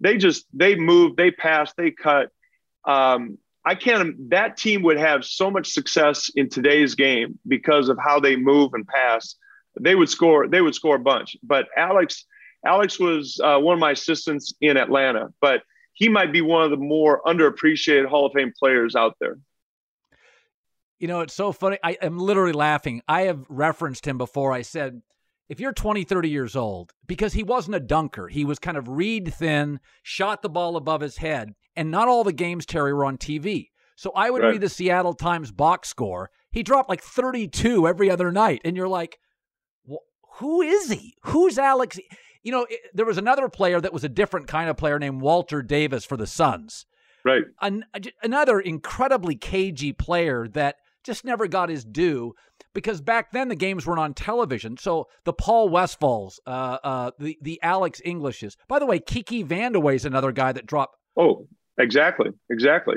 they 0.00 0.16
just 0.16 0.46
they 0.52 0.74
moved, 0.74 1.16
they 1.16 1.30
passed, 1.30 1.74
they 1.76 1.90
cut. 1.90 2.30
Um, 2.84 3.38
I 3.64 3.74
can't. 3.74 4.30
That 4.30 4.56
team 4.56 4.82
would 4.82 4.98
have 4.98 5.24
so 5.24 5.50
much 5.50 5.70
success 5.70 6.30
in 6.34 6.48
today's 6.48 6.94
game 6.94 7.38
because 7.46 7.88
of 7.88 7.98
how 8.02 8.18
they 8.18 8.36
move 8.36 8.74
and 8.74 8.86
pass. 8.86 9.36
They 9.80 9.94
would 9.94 10.08
score. 10.08 10.48
They 10.48 10.60
would 10.60 10.74
score 10.74 10.96
a 10.96 11.00
bunch. 11.00 11.36
But 11.42 11.66
Alex, 11.76 12.24
Alex 12.64 12.98
was 12.98 13.40
uh, 13.42 13.58
one 13.58 13.74
of 13.74 13.80
my 13.80 13.92
assistants 13.92 14.54
in 14.60 14.76
Atlanta. 14.76 15.32
But 15.40 15.62
he 15.94 16.08
might 16.08 16.32
be 16.32 16.40
one 16.40 16.62
of 16.62 16.70
the 16.70 16.76
more 16.76 17.22
underappreciated 17.26 18.06
Hall 18.06 18.26
of 18.26 18.32
Fame 18.32 18.52
players 18.58 18.96
out 18.96 19.16
there. 19.20 19.38
You 20.98 21.08
know, 21.08 21.20
it's 21.20 21.34
so 21.34 21.52
funny. 21.52 21.78
I 21.82 21.98
am 22.00 22.18
literally 22.18 22.52
laughing. 22.52 23.02
I 23.08 23.22
have 23.22 23.44
referenced 23.48 24.06
him 24.06 24.18
before. 24.18 24.52
I 24.52 24.62
said, 24.62 25.02
if 25.48 25.58
you're 25.58 25.72
20, 25.72 26.04
30 26.04 26.30
years 26.30 26.56
old, 26.56 26.92
because 27.06 27.32
he 27.32 27.42
wasn't 27.42 27.76
a 27.76 27.80
dunker, 27.80 28.28
he 28.28 28.44
was 28.44 28.58
kind 28.58 28.76
of 28.76 28.88
reed 28.88 29.34
thin, 29.34 29.80
shot 30.02 30.42
the 30.42 30.48
ball 30.48 30.76
above 30.76 31.00
his 31.00 31.16
head, 31.16 31.54
and 31.74 31.90
not 31.90 32.08
all 32.08 32.24
the 32.24 32.32
games, 32.32 32.64
Terry, 32.64 32.94
were 32.94 33.04
on 33.04 33.18
TV. 33.18 33.70
So 33.96 34.12
I 34.16 34.30
would 34.30 34.42
right. 34.42 34.52
read 34.52 34.60
the 34.60 34.68
Seattle 34.68 35.14
Times 35.14 35.50
box 35.50 35.88
score. 35.88 36.30
He 36.50 36.62
dropped 36.62 36.88
like 36.88 37.02
32 37.02 37.86
every 37.86 38.10
other 38.10 38.32
night. 38.32 38.60
And 38.64 38.76
you're 38.76 38.88
like, 38.88 39.18
well, 39.84 40.02
who 40.38 40.62
is 40.62 40.90
he? 40.90 41.14
Who's 41.24 41.58
Alex? 41.58 41.98
You 42.42 42.52
know, 42.52 42.66
it, 42.68 42.80
there 42.94 43.06
was 43.06 43.18
another 43.18 43.48
player 43.48 43.80
that 43.80 43.92
was 43.92 44.04
a 44.04 44.08
different 44.08 44.48
kind 44.48 44.68
of 44.68 44.76
player 44.76 44.98
named 44.98 45.20
Walter 45.20 45.62
Davis 45.62 46.04
for 46.04 46.16
the 46.16 46.26
Suns. 46.26 46.86
Right. 47.24 47.44
An, 47.60 47.84
another 48.22 48.58
incredibly 48.58 49.36
cagey 49.36 49.92
player 49.92 50.48
that 50.48 50.76
just 51.04 51.24
never 51.24 51.46
got 51.46 51.68
his 51.68 51.84
due 51.84 52.34
because 52.74 53.00
back 53.00 53.32
then 53.32 53.48
the 53.48 53.56
games 53.56 53.86
weren't 53.86 54.00
on 54.00 54.14
television. 54.14 54.76
So 54.76 55.08
the 55.24 55.32
Paul 55.32 55.68
Westphals, 55.68 56.40
uh, 56.46 56.78
uh, 56.82 57.10
the 57.18 57.38
the 57.42 57.60
Alex 57.62 58.00
Englishes. 58.04 58.56
By 58.68 58.78
the 58.78 58.86
way, 58.86 58.98
Kiki 58.98 59.44
Vandeweghe 59.44 59.96
is 59.96 60.04
another 60.04 60.32
guy 60.32 60.52
that 60.52 60.66
dropped. 60.66 60.96
Oh, 61.16 61.46
exactly, 61.78 62.30
exactly. 62.50 62.96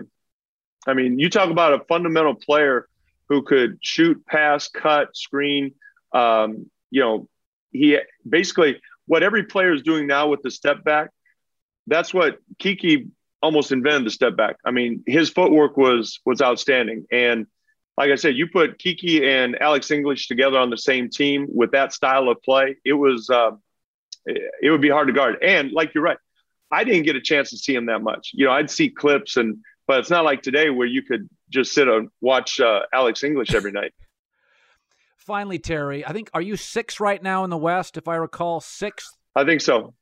I 0.87 0.93
mean, 0.93 1.19
you 1.19 1.29
talk 1.29 1.49
about 1.49 1.73
a 1.73 1.83
fundamental 1.85 2.35
player 2.35 2.87
who 3.27 3.41
could 3.41 3.79
shoot, 3.81 4.23
pass, 4.27 4.67
cut, 4.67 5.15
screen. 5.15 5.73
Um, 6.13 6.69
you 6.91 7.01
know, 7.01 7.27
he 7.71 7.97
basically 8.27 8.79
what 9.07 9.23
every 9.23 9.43
player 9.43 9.73
is 9.73 9.81
doing 9.81 10.07
now 10.07 10.27
with 10.27 10.41
the 10.41 10.51
step 10.51 10.83
back. 10.83 11.09
That's 11.87 12.13
what 12.13 12.39
Kiki 12.59 13.07
almost 13.41 13.71
invented 13.71 14.07
the 14.07 14.11
step 14.11 14.35
back. 14.35 14.57
I 14.65 14.71
mean, 14.71 15.03
his 15.05 15.29
footwork 15.29 15.77
was 15.77 16.19
was 16.25 16.41
outstanding, 16.41 17.05
and 17.11 17.47
like 17.97 18.11
I 18.11 18.15
said, 18.15 18.35
you 18.35 18.47
put 18.47 18.77
Kiki 18.77 19.27
and 19.27 19.61
Alex 19.61 19.89
English 19.91 20.27
together 20.27 20.57
on 20.57 20.69
the 20.69 20.77
same 20.77 21.09
team 21.09 21.47
with 21.49 21.71
that 21.71 21.93
style 21.93 22.29
of 22.29 22.41
play, 22.43 22.75
it 22.83 22.93
was 22.93 23.29
uh, 23.29 23.51
it 24.25 24.69
would 24.69 24.81
be 24.81 24.89
hard 24.89 25.07
to 25.07 25.13
guard. 25.13 25.37
And 25.41 25.71
like 25.71 25.93
you're 25.93 26.03
right, 26.03 26.17
I 26.71 26.83
didn't 26.83 27.03
get 27.03 27.15
a 27.15 27.21
chance 27.21 27.51
to 27.51 27.57
see 27.57 27.75
him 27.75 27.85
that 27.85 28.01
much. 28.01 28.31
You 28.33 28.45
know, 28.45 28.51
I'd 28.51 28.69
see 28.69 28.89
clips, 28.89 29.37
and 29.37 29.59
but 29.87 29.99
it's 29.99 30.09
not 30.09 30.25
like 30.25 30.41
today 30.41 30.69
where 30.69 30.87
you 30.87 31.03
could 31.03 31.29
just 31.49 31.73
sit 31.73 31.87
and 31.87 32.09
watch 32.21 32.59
uh, 32.59 32.81
Alex 32.93 33.23
English 33.23 33.53
every 33.53 33.71
night. 33.71 33.93
Finally, 35.25 35.57
Terry, 35.57 36.05
I 36.05 36.13
think 36.13 36.29
are 36.35 36.41
you 36.41 36.55
six 36.55 36.99
right 36.99 37.21
now 37.21 37.43
in 37.43 37.49
the 37.49 37.57
West, 37.57 37.97
if 37.97 38.07
I 38.07 38.15
recall, 38.15 38.61
sixth. 38.61 39.17
I 39.35 39.43
think 39.43 39.59
so. 39.59 39.95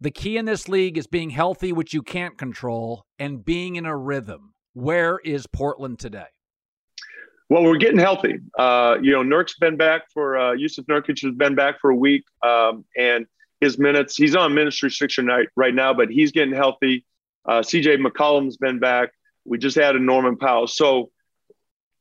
The 0.00 0.12
key 0.12 0.36
in 0.36 0.44
this 0.44 0.68
league 0.68 0.96
is 0.96 1.08
being 1.08 1.30
healthy, 1.30 1.72
which 1.72 1.92
you 1.92 2.02
can't 2.02 2.38
control, 2.38 3.04
and 3.18 3.44
being 3.44 3.76
in 3.76 3.86
a 3.86 3.96
rhythm. 3.96 4.54
Where 4.72 5.18
is 5.24 5.46
Portland 5.48 5.98
today? 5.98 6.26
Well, 7.50 7.64
we're 7.64 7.76
getting 7.76 7.98
healthy. 7.98 8.38
Uh, 8.58 8.96
you 9.02 9.12
know, 9.12 9.22
Nurk's 9.22 9.58
been 9.58 9.76
back 9.76 10.02
for 10.14 10.38
uh, 10.38 10.54
Jusuf 10.54 10.86
Nurkic 10.86 11.22
has 11.22 11.34
been 11.34 11.54
back 11.54 11.80
for 11.80 11.90
a 11.90 11.96
week, 11.96 12.24
um, 12.42 12.84
and 12.96 13.26
his 13.60 13.78
minutes. 13.78 14.16
He's 14.16 14.34
on 14.34 14.54
minutes 14.54 14.82
restriction 14.82 15.26
right, 15.26 15.48
right 15.56 15.74
now, 15.74 15.92
but 15.92 16.08
he's 16.08 16.32
getting 16.32 16.54
healthy. 16.54 17.04
Uh, 17.46 17.60
CJ 17.60 18.04
McCollum's 18.04 18.56
been 18.56 18.78
back. 18.78 19.10
We 19.44 19.58
just 19.58 19.76
had 19.76 19.96
a 19.96 20.00
Norman 20.00 20.36
Powell, 20.36 20.66
so 20.66 21.11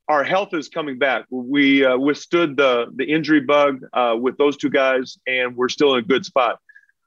our 0.08 0.24
health 0.24 0.54
is 0.54 0.68
coming 0.68 0.98
back. 0.98 1.26
We 1.30 1.86
uh, 1.86 1.98
withstood 1.98 2.58
the 2.58 2.88
the 2.96 3.06
injury 3.06 3.42
bug 3.42 3.82
uh, 3.94 4.16
with 4.20 4.38
those 4.38 4.58
two 4.58 4.70
guys, 4.70 5.18
and 5.28 5.56
we're 5.56 5.70
still 5.70 5.94
in 5.94 6.00
a 6.00 6.08
good 6.08 6.26
spot. 6.26 6.60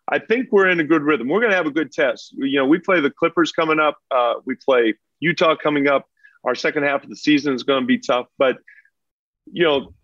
I 0.09 0.19
think 0.19 0.49
we're 0.53 0.69
in 0.69 0.81
a 0.81 0.85
good 0.85 1.03
rhythm. 1.03 1.29
We're 1.29 1.41
going 1.41 1.51
to 1.51 1.57
have 1.57 1.67
a 1.67 1.71
good 1.71 1.91
test. 1.91 2.33
You 2.33 2.59
know, 2.59 2.67
we 2.67 2.79
play 2.79 3.01
the 3.01 3.11
Clippers 3.11 3.53
coming 3.53 3.81
up. 3.81 3.97
Uh, 4.11 4.35
we 4.45 4.55
play 4.55 4.95
Utah 5.21 5.57
coming 5.57 5.89
up 5.89 6.07
our 6.45 6.55
second 6.55 6.85
half 6.85 7.03
of 7.03 7.11
the 7.11 7.17
season 7.17 7.55
is 7.55 7.63
going 7.63 7.83
to 7.83 7.87
be 7.87 7.99
tough, 7.99 8.27
but 8.39 8.59
you 9.53 9.65
know, 9.65 9.95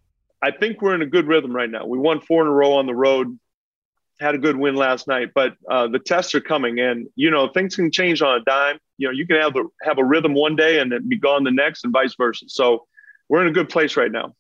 I 0.43 0.51
think 0.51 0.81
we're 0.81 0.95
in 0.95 1.03
a 1.03 1.07
good 1.07 1.27
rhythm 1.27 1.55
right 1.55 1.71
now. 1.71 1.87
We 1.87 1.99
won 1.99 2.21
four 2.21 2.43
in 2.43 2.49
a 2.49 2.53
row 2.53 2.75
on 2.75 2.87
the 2.87 2.95
road, 2.95 3.39
had 4.21 4.35
a 4.35 4.39
good 4.39 4.57
win 4.57 4.75
last 4.77 5.09
night, 5.09 5.31
but 5.35 5.55
uh, 5.71 5.89
the 5.89 5.99
tests 5.99 6.35
are 6.35 6.41
coming, 6.41 6.79
and 6.79 7.09
you 7.17 7.31
know 7.31 7.49
things 7.49 7.77
can 7.77 7.91
change 7.91 8.23
on 8.23 8.41
a 8.41 8.45
dime. 8.45 8.79
You 8.99 9.09
know, 9.09 9.13
you 9.13 9.27
can 9.27 9.37
have 9.37 9.57
a 9.57 9.65
have 9.83 9.99
a 9.99 10.05
rhythm 10.05 10.35
one 10.35 10.57
day 10.57 10.79
and 10.79 10.93
then 10.93 11.09
be 11.09 11.19
gone 11.19 11.45
the 11.45 11.51
next, 11.51 11.85
and 11.85 11.93
vice 11.93 12.15
versa. 12.17 12.45
So 12.49 12.87
we're 13.29 13.43
in 13.43 13.49
a 13.49 13.53
good 13.53 13.69
place 13.69 13.97
right 13.97 14.13
now. 14.13 14.35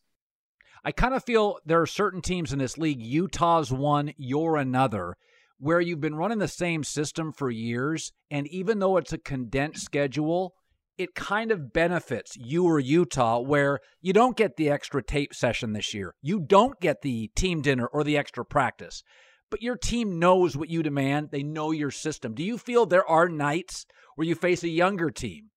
I 0.84 0.92
kind 0.92 1.14
of 1.14 1.24
feel 1.24 1.58
there 1.64 1.80
are 1.80 1.86
certain 1.86 2.22
teams 2.22 2.52
in 2.52 2.58
this 2.58 2.78
league. 2.78 3.02
Utah's 3.02 3.70
one, 3.70 4.12
you're 4.16 4.56
another, 4.56 5.16
where 5.58 5.80
you've 5.80 6.00
been 6.00 6.14
running 6.14 6.38
the 6.38 6.48
same 6.48 6.84
system 6.84 7.32
for 7.32 7.50
years, 7.50 8.12
and 8.30 8.46
even 8.48 8.78
though 8.78 8.96
it's 8.96 9.12
a 9.12 9.18
condensed 9.18 9.84
schedule, 9.84 10.54
it 10.96 11.14
kind 11.14 11.50
of 11.50 11.72
benefits 11.72 12.36
you 12.36 12.64
or 12.66 12.78
Utah 12.78 13.40
where 13.40 13.80
you 14.02 14.12
don't 14.12 14.36
get 14.36 14.56
the 14.56 14.68
extra 14.68 15.02
tape 15.02 15.34
session 15.34 15.72
this 15.72 15.94
year. 15.94 16.14
You 16.20 16.40
don't 16.40 16.78
get 16.80 17.00
the 17.00 17.30
team 17.34 17.62
dinner 17.62 17.86
or 17.86 18.04
the 18.04 18.18
extra 18.18 18.44
practice. 18.44 19.02
But 19.50 19.62
your 19.62 19.76
team 19.76 20.18
knows 20.18 20.56
what 20.56 20.68
you 20.68 20.82
demand. 20.82 21.30
They 21.30 21.42
know 21.42 21.72
your 21.72 21.90
system. 21.90 22.34
Do 22.34 22.44
you 22.44 22.56
feel 22.56 22.86
there 22.86 23.08
are 23.08 23.28
nights 23.28 23.84
where 24.14 24.26
you 24.26 24.34
face 24.34 24.62
a 24.62 24.68
younger 24.68 25.10
team 25.10 25.50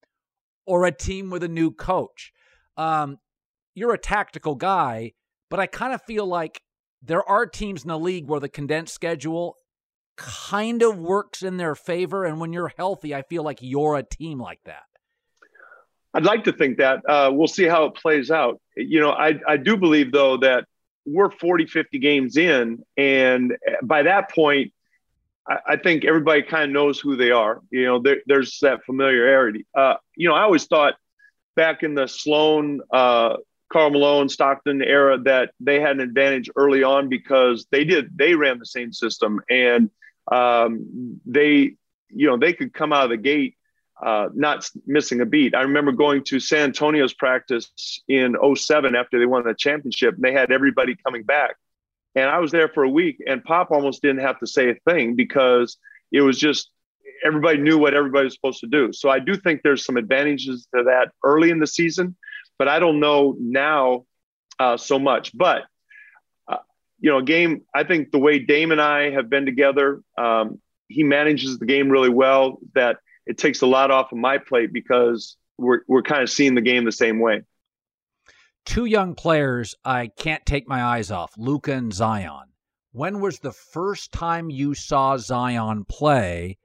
or 0.65 0.85
a 0.85 0.91
team 0.91 1.29
with 1.29 1.43
a 1.43 1.47
new 1.47 1.71
coach? 1.71 2.31
Um, 2.75 3.19
you're 3.75 3.93
a 3.93 3.99
tactical 3.99 4.55
guy, 4.55 5.13
but 5.49 5.59
I 5.59 5.67
kind 5.67 5.93
of 5.93 6.01
feel 6.01 6.25
like 6.25 6.61
there 7.03 7.27
are 7.29 7.45
teams 7.45 7.83
in 7.83 7.89
the 7.89 7.99
league 7.99 8.27
where 8.27 8.39
the 8.39 8.49
condensed 8.49 8.95
schedule 8.95 9.57
kind 10.15 10.81
of 10.81 10.97
works 10.97 11.43
in 11.43 11.57
their 11.57 11.75
favor. 11.75 12.25
And 12.25 12.39
when 12.39 12.53
you're 12.53 12.71
healthy, 12.75 13.13
I 13.13 13.21
feel 13.23 13.43
like 13.43 13.59
you're 13.61 13.97
a 13.97 14.03
team 14.03 14.39
like 14.39 14.59
that. 14.65 14.83
I'd 16.15 16.25
like 16.25 16.43
to 16.45 16.53
think 16.53 16.77
that. 16.77 16.99
Uh, 17.07 17.31
we'll 17.31 17.47
see 17.47 17.65
how 17.65 17.85
it 17.85 17.95
plays 17.95 18.31
out. 18.31 18.61
You 18.75 19.01
know, 19.01 19.11
I, 19.11 19.39
I 19.47 19.57
do 19.57 19.77
believe, 19.77 20.11
though, 20.11 20.37
that 20.37 20.65
we're 21.05 21.31
40, 21.31 21.67
50 21.67 21.99
games 21.99 22.37
in. 22.37 22.83
And 22.97 23.57
by 23.81 24.03
that 24.03 24.31
point, 24.31 24.73
I, 25.47 25.57
I 25.69 25.75
think 25.77 26.05
everybody 26.05 26.43
kind 26.43 26.65
of 26.65 26.69
knows 26.71 26.99
who 26.99 27.15
they 27.15 27.31
are. 27.31 27.61
You 27.69 27.85
know, 27.85 27.99
there, 27.99 28.21
there's 28.25 28.59
that 28.61 28.83
familiarity. 28.85 29.65
Uh, 29.75 29.95
you 30.15 30.27
know, 30.27 30.35
I 30.35 30.41
always 30.41 30.65
thought 30.65 30.95
back 31.55 31.83
in 31.83 31.95
the 31.95 32.07
Sloan, 32.07 32.81
uh, 32.91 33.37
Karl 33.71 33.89
Malone, 33.89 34.29
Stockton 34.29 34.81
era 34.81 35.17
that 35.19 35.51
they 35.59 35.79
had 35.79 35.91
an 35.91 36.01
advantage 36.01 36.49
early 36.55 36.83
on 36.83 37.09
because 37.09 37.65
they 37.71 37.83
did, 37.83 38.17
they 38.17 38.35
ran 38.35 38.59
the 38.59 38.65
same 38.65 38.93
system. 38.93 39.41
And 39.49 39.89
um, 40.31 41.19
they, 41.25 41.75
you 42.09 42.27
know, 42.27 42.37
they 42.37 42.53
could 42.53 42.73
come 42.73 42.93
out 42.93 43.05
of 43.05 43.09
the 43.09 43.17
gate 43.17 43.57
uh, 44.03 44.29
not 44.33 44.69
missing 44.85 45.21
a 45.21 45.25
beat. 45.25 45.55
I 45.55 45.61
remember 45.61 45.91
going 45.93 46.23
to 46.25 46.39
San 46.39 46.65
Antonio's 46.65 47.13
practice 47.13 47.71
in 48.07 48.35
07 48.55 48.95
after 48.95 49.17
they 49.17 49.25
won 49.25 49.43
the 49.43 49.53
championship, 49.53 50.15
and 50.15 50.23
they 50.23 50.33
had 50.33 50.51
everybody 50.51 50.95
coming 51.05 51.23
back. 51.23 51.55
And 52.15 52.29
I 52.29 52.39
was 52.39 52.51
there 52.51 52.67
for 52.67 52.83
a 52.83 52.89
week, 52.89 53.23
and 53.25 53.43
Pop 53.43 53.71
almost 53.71 54.01
didn't 54.01 54.21
have 54.21 54.39
to 54.39 54.47
say 54.47 54.69
a 54.69 54.75
thing 54.91 55.15
because 55.15 55.77
it 56.11 56.21
was 56.21 56.37
just 56.37 56.69
everybody 57.25 57.59
knew 57.59 57.77
what 57.77 57.93
everybody 57.93 58.25
was 58.25 58.33
supposed 58.33 58.59
to 58.59 58.67
do. 58.67 58.91
So 58.91 59.09
I 59.09 59.19
do 59.19 59.35
think 59.35 59.61
there's 59.63 59.85
some 59.85 59.97
advantages 59.97 60.67
to 60.75 60.83
that 60.83 61.11
early 61.23 61.49
in 61.49 61.59
the 61.59 61.67
season, 61.67 62.15
but 62.59 62.67
I 62.67 62.79
don't 62.79 62.99
know 62.99 63.35
now 63.39 64.05
uh, 64.59 64.75
so 64.75 64.99
much. 64.99 65.35
But 65.35 65.63
uh, 66.47 66.57
you 66.99 67.09
know, 67.09 67.21
game. 67.21 67.61
I 67.73 67.83
think 67.83 68.11
the 68.11 68.19
way 68.19 68.39
Dame 68.39 68.73
and 68.73 68.81
I 68.81 69.11
have 69.11 69.29
been 69.29 69.45
together, 69.45 70.01
um, 70.17 70.61
he 70.89 71.03
manages 71.03 71.57
the 71.57 71.65
game 71.65 71.89
really 71.89 72.09
well. 72.09 72.59
That 72.75 72.97
it 73.25 73.37
takes 73.37 73.61
a 73.61 73.67
lot 73.67 73.91
off 73.91 74.11
of 74.11 74.17
my 74.17 74.37
plate 74.37 74.71
because 74.73 75.37
we're 75.57 75.81
we're 75.87 76.01
kind 76.01 76.23
of 76.23 76.29
seeing 76.29 76.55
the 76.55 76.61
game 76.61 76.85
the 76.85 76.91
same 76.91 77.19
way. 77.19 77.41
Two 78.65 78.85
young 78.85 79.15
players 79.15 79.75
I 79.83 80.07
can't 80.07 80.45
take 80.45 80.67
my 80.67 80.83
eyes 80.83 81.11
off, 81.11 81.33
Luka 81.37 81.73
and 81.73 81.93
Zion. 81.93 82.53
When 82.91 83.19
was 83.19 83.39
the 83.39 83.51
first 83.51 84.11
time 84.11 84.49
you 84.49 84.73
saw 84.73 85.17
Zion 85.17 85.85
play? 85.85 86.57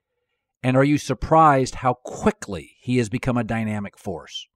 And 0.62 0.76
are 0.76 0.84
you 0.84 0.98
surprised 0.98 1.76
how 1.76 1.94
quickly 2.04 2.72
he 2.80 2.98
has 2.98 3.09
become 3.09 3.36
a 3.36 3.44
dynamic 3.44 3.96
force? 3.96 4.48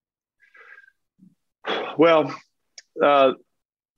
Well, 1.96 2.34
uh, 3.03 3.32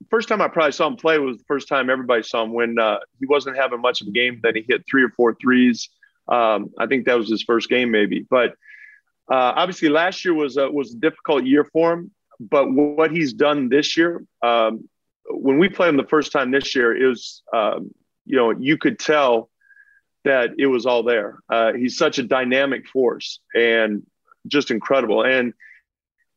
first 0.09 0.29
time 0.29 0.41
I 0.41 0.47
probably 0.47 0.71
saw 0.71 0.87
him 0.87 0.97
play 0.97 1.17
was 1.17 1.37
the 1.37 1.43
first 1.47 1.67
time 1.67 1.89
everybody 1.89 2.23
saw 2.23 2.43
him 2.43 2.53
when 2.53 2.77
uh, 2.77 2.99
he 3.19 3.25
wasn't 3.25 3.57
having 3.57 3.81
much 3.81 4.01
of 4.01 4.07
a 4.07 4.11
game. 4.11 4.39
Then 4.43 4.55
he 4.55 4.65
hit 4.67 4.83
three 4.89 5.03
or 5.03 5.09
four 5.09 5.35
threes. 5.41 5.89
Um, 6.27 6.71
I 6.77 6.87
think 6.87 7.05
that 7.05 7.17
was 7.17 7.29
his 7.29 7.43
first 7.43 7.69
game, 7.69 7.91
maybe. 7.91 8.25
But 8.29 8.51
uh, 9.31 9.53
obviously, 9.55 9.89
last 9.89 10.25
year 10.25 10.33
was 10.33 10.57
a, 10.57 10.69
was 10.69 10.93
a 10.93 10.97
difficult 10.97 11.45
year 11.45 11.65
for 11.65 11.93
him. 11.93 12.11
But 12.39 12.71
what 12.71 13.11
he's 13.11 13.33
done 13.33 13.69
this 13.69 13.95
year, 13.95 14.23
um, 14.41 14.89
when 15.29 15.57
we 15.57 15.69
played 15.69 15.89
him 15.89 15.97
the 15.97 16.03
first 16.03 16.31
time 16.31 16.51
this 16.51 16.75
year, 16.75 16.95
it 16.95 17.07
was 17.07 17.41
um, 17.53 17.91
you 18.25 18.35
know 18.35 18.51
you 18.51 18.77
could 18.77 18.99
tell 18.99 19.49
that 20.25 20.51
it 20.57 20.67
was 20.67 20.85
all 20.85 21.03
there. 21.03 21.39
Uh, 21.49 21.73
he's 21.73 21.97
such 21.97 22.17
a 22.17 22.23
dynamic 22.23 22.87
force 22.87 23.39
and 23.53 24.03
just 24.47 24.71
incredible. 24.71 25.23
And 25.23 25.53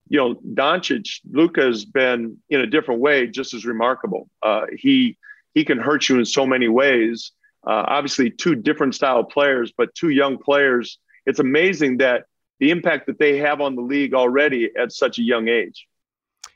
you 0.09 0.19
know, 0.19 0.35
Doncic, 0.55 1.21
Luka 1.31 1.63
has 1.63 1.85
been 1.85 2.39
in 2.49 2.61
a 2.61 2.67
different 2.67 3.01
way, 3.01 3.27
just 3.27 3.55
as 3.55 3.67
remarkable. 3.67 4.29
Uh, 4.43 4.67
he 4.77 5.19
he 5.55 5.65
can 5.65 5.79
hurt 5.79 6.09
you 6.09 6.19
in 6.19 6.25
so 6.25 6.47
many 6.47 6.69
ways 6.69 7.33
uh, 7.69 7.85
obviously 7.87 8.31
two 8.31 8.57
different 8.57 8.95
style 8.95 9.23
players, 9.23 9.73
but 9.77 9.95
two 9.95 10.09
young 10.09 10.39
players 10.39 10.99
it's 11.29 11.39
amazing 11.39 11.99
that 11.99 12.25
the 12.59 12.71
impact 12.71 13.07
that 13.07 13.19
they 13.19 13.37
have 13.37 13.61
on 13.61 13.77
the 13.77 13.83
league 13.83 14.15
already 14.15 14.71
at 14.81 14.93
such 14.93 15.19
a 15.19 15.23
young 15.23 15.47
age. 15.47 15.87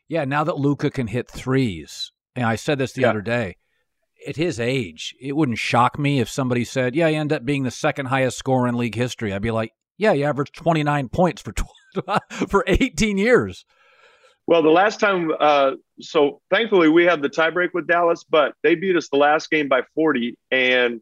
Yeah, 0.09 0.25
now 0.25 0.45
that 0.45 0.57
Luka 0.57 0.91
can 0.91 1.07
hit 1.07 1.31
threes, 1.31 2.11
and 2.35 2.47
I 2.47 2.57
said 2.57 2.79
this 2.79 2.93
the 2.95 3.03
yeah. 3.03 3.11
other 3.11 3.21
day, 3.21 3.57
at 4.27 4.37
his 4.37 4.59
age, 4.59 5.15
it 5.21 5.37
wouldn't 5.37 5.59
shock 5.59 5.99
me 5.99 6.21
if 6.21 6.29
somebody 6.31 6.65
said, 6.65 6.97
"Yeah, 6.97 7.09
he 7.09 7.17
ended 7.17 7.37
up 7.37 7.45
being 7.45 7.65
the 7.65 7.71
second 7.71 8.07
highest 8.07 8.39
scorer 8.39 8.67
in 8.67 8.77
league 8.77 8.95
history." 8.95 9.33
I'd 9.33 9.43
be 9.43 9.51
like, 9.51 9.73
"Yeah, 9.99 10.15
he 10.15 10.25
averaged 10.25 10.55
29 10.55 11.11
points 11.11 11.43
for 11.43 11.53
for 12.49 12.65
18 12.67 13.19
years." 13.19 13.67
Well, 14.47 14.63
the 14.63 14.71
last 14.71 14.99
time, 14.99 15.31
uh, 15.39 15.73
so 16.01 16.41
thankfully 16.51 16.89
we 16.89 17.05
had 17.05 17.23
the 17.23 17.29
tiebreak 17.29 17.71
with 17.75 17.87
Dallas, 17.87 18.25
but 18.29 18.55
they 18.63 18.75
beat 18.75 18.97
us 18.97 19.09
the 19.09 19.17
last 19.17 19.51
game 19.51 19.69
by 19.69 19.83
40, 19.95 20.37
and 20.51 21.01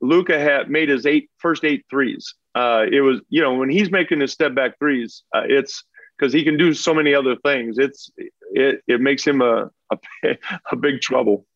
Luka 0.00 0.38
had 0.38 0.68
made 0.68 0.88
his 0.88 1.06
eight 1.06 1.30
first 1.38 1.64
eight 1.64 1.84
threes. 1.88 2.34
Uh, 2.54 2.84
it 2.90 3.00
was, 3.00 3.20
you 3.30 3.40
know, 3.40 3.54
when 3.54 3.70
he's 3.70 3.90
making 3.90 4.20
his 4.20 4.32
step 4.32 4.54
back 4.54 4.78
threes, 4.78 5.22
uh, 5.34 5.42
it's 5.46 5.84
because 6.18 6.32
he 6.32 6.44
can 6.44 6.58
do 6.58 6.74
so 6.74 6.92
many 6.92 7.14
other 7.14 7.36
things. 7.36 7.78
It's 7.78 8.10
it 8.50 8.82
it 8.86 9.00
makes 9.00 9.26
him 9.26 9.40
a 9.40 9.70
a, 9.90 9.98
a 10.72 10.76
big 10.76 11.00
trouble. 11.00 11.46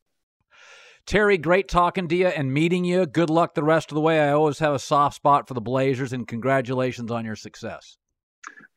Terry, 1.07 1.39
great 1.39 1.68
talking 1.68 2.09
to 2.09 2.16
you 2.16 2.26
and 2.26 2.53
meeting 2.53 2.84
you. 2.84 3.07
Good 3.07 3.30
luck 3.30 3.55
the 3.55 3.62
rest 3.62 3.93
of 3.93 3.95
the 3.95 4.01
way. 4.01 4.20
I 4.20 4.32
always 4.32 4.59
have 4.59 4.74
a 4.74 4.78
soft 4.78 5.16
spot 5.16 5.47
for 5.47 5.55
the 5.55 5.61
Blazers, 5.61 6.12
and 6.12 6.26
congratulations 6.26 7.12
on 7.12 7.24
your 7.24 7.37
success. 7.37 7.97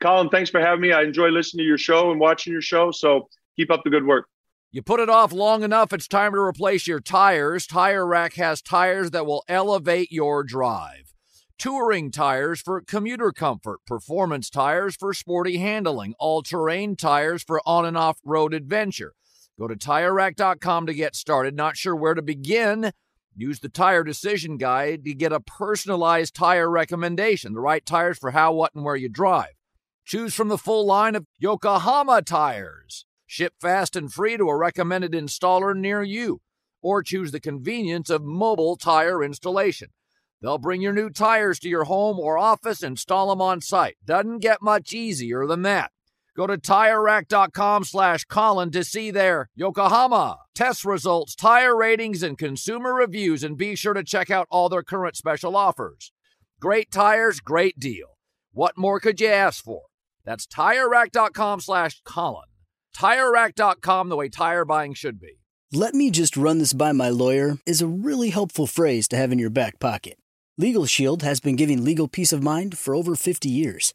Colin, 0.00 0.28
thanks 0.30 0.50
for 0.50 0.60
having 0.60 0.80
me. 0.80 0.92
I 0.92 1.02
enjoy 1.02 1.28
listening 1.28 1.64
to 1.64 1.68
your 1.68 1.78
show 1.78 2.10
and 2.10 2.18
watching 2.18 2.52
your 2.52 2.62
show. 2.62 2.90
So 2.90 3.28
keep 3.56 3.70
up 3.70 3.84
the 3.84 3.90
good 3.90 4.06
work. 4.06 4.26
You 4.72 4.82
put 4.82 5.00
it 5.00 5.10
off 5.10 5.32
long 5.32 5.64
enough, 5.64 5.92
it's 5.92 6.06
time 6.06 6.32
to 6.32 6.38
replace 6.38 6.86
your 6.86 7.00
tires. 7.00 7.66
Tire 7.66 8.06
Rack 8.06 8.34
has 8.34 8.62
tires 8.62 9.10
that 9.10 9.26
will 9.26 9.42
elevate 9.48 10.12
your 10.12 10.44
drive. 10.44 11.12
Touring 11.58 12.12
tires 12.12 12.60
for 12.60 12.80
commuter 12.80 13.32
comfort, 13.32 13.80
performance 13.84 14.48
tires 14.48 14.94
for 14.94 15.12
sporty 15.12 15.58
handling, 15.58 16.14
all 16.20 16.42
terrain 16.42 16.94
tires 16.94 17.42
for 17.42 17.60
on 17.66 17.84
and 17.84 17.98
off 17.98 18.18
road 18.24 18.54
adventure. 18.54 19.14
Go 19.58 19.66
to 19.66 19.74
TireRack.com 19.74 20.86
to 20.86 20.94
get 20.94 21.16
started. 21.16 21.54
Not 21.54 21.76
sure 21.76 21.94
where 21.94 22.14
to 22.14 22.22
begin? 22.22 22.92
Use 23.36 23.60
the 23.60 23.68
Tire 23.68 24.04
Decision 24.04 24.56
Guide 24.56 25.04
to 25.04 25.14
get 25.14 25.32
a 25.32 25.40
personalized 25.40 26.34
tire 26.34 26.70
recommendation, 26.70 27.52
the 27.52 27.60
right 27.60 27.84
tires 27.84 28.18
for 28.18 28.30
how, 28.30 28.52
what, 28.52 28.74
and 28.74 28.84
where 28.84 28.96
you 28.96 29.08
drive. 29.08 29.50
Choose 30.10 30.34
from 30.34 30.48
the 30.48 30.58
full 30.58 30.86
line 30.86 31.14
of 31.14 31.24
Yokohama 31.38 32.22
tires. 32.22 33.06
Ship 33.28 33.54
fast 33.60 33.94
and 33.94 34.12
free 34.12 34.36
to 34.36 34.48
a 34.48 34.56
recommended 34.56 35.12
installer 35.12 35.72
near 35.72 36.02
you. 36.02 36.40
Or 36.82 37.04
choose 37.04 37.30
the 37.30 37.38
convenience 37.38 38.10
of 38.10 38.24
mobile 38.24 38.76
tire 38.76 39.22
installation. 39.22 39.90
They'll 40.42 40.58
bring 40.58 40.82
your 40.82 40.92
new 40.92 41.10
tires 41.10 41.60
to 41.60 41.68
your 41.68 41.84
home 41.84 42.18
or 42.18 42.38
office, 42.38 42.82
install 42.82 43.28
them 43.28 43.40
on 43.40 43.60
site. 43.60 43.98
Doesn't 44.04 44.40
get 44.40 44.60
much 44.60 44.92
easier 44.92 45.46
than 45.46 45.62
that. 45.62 45.92
Go 46.36 46.48
to 46.48 46.58
TireRack.com 46.58 47.84
slash 47.84 48.24
Colin 48.24 48.72
to 48.72 48.82
see 48.82 49.12
their 49.12 49.48
Yokohama 49.54 50.38
test 50.56 50.84
results, 50.84 51.36
tire 51.36 51.76
ratings, 51.76 52.24
and 52.24 52.36
consumer 52.36 52.94
reviews, 52.94 53.44
and 53.44 53.56
be 53.56 53.76
sure 53.76 53.94
to 53.94 54.02
check 54.02 54.28
out 54.28 54.48
all 54.50 54.68
their 54.68 54.82
current 54.82 55.14
special 55.14 55.56
offers. 55.56 56.10
Great 56.58 56.90
tires, 56.90 57.38
great 57.38 57.78
deal. 57.78 58.16
What 58.50 58.76
more 58.76 58.98
could 58.98 59.20
you 59.20 59.28
ask 59.28 59.62
for? 59.62 59.82
That's 60.24 60.46
TireRack.com 60.46 61.60
slash 61.60 62.00
Colin. 62.04 62.48
TireRack.com, 62.96 64.08
the 64.08 64.16
way 64.16 64.28
tire 64.28 64.64
buying 64.64 64.94
should 64.94 65.20
be. 65.20 65.40
Let 65.72 65.94
me 65.94 66.10
just 66.10 66.36
run 66.36 66.58
this 66.58 66.72
by 66.72 66.92
my 66.92 67.08
lawyer 67.08 67.58
is 67.64 67.80
a 67.80 67.86
really 67.86 68.30
helpful 68.30 68.66
phrase 68.66 69.06
to 69.08 69.16
have 69.16 69.30
in 69.30 69.38
your 69.38 69.50
back 69.50 69.78
pocket. 69.78 70.18
Legal 70.58 70.84
Shield 70.84 71.22
has 71.22 71.40
been 71.40 71.56
giving 71.56 71.84
legal 71.84 72.08
peace 72.08 72.32
of 72.32 72.42
mind 72.42 72.76
for 72.76 72.94
over 72.94 73.14
50 73.14 73.48
years. 73.48 73.94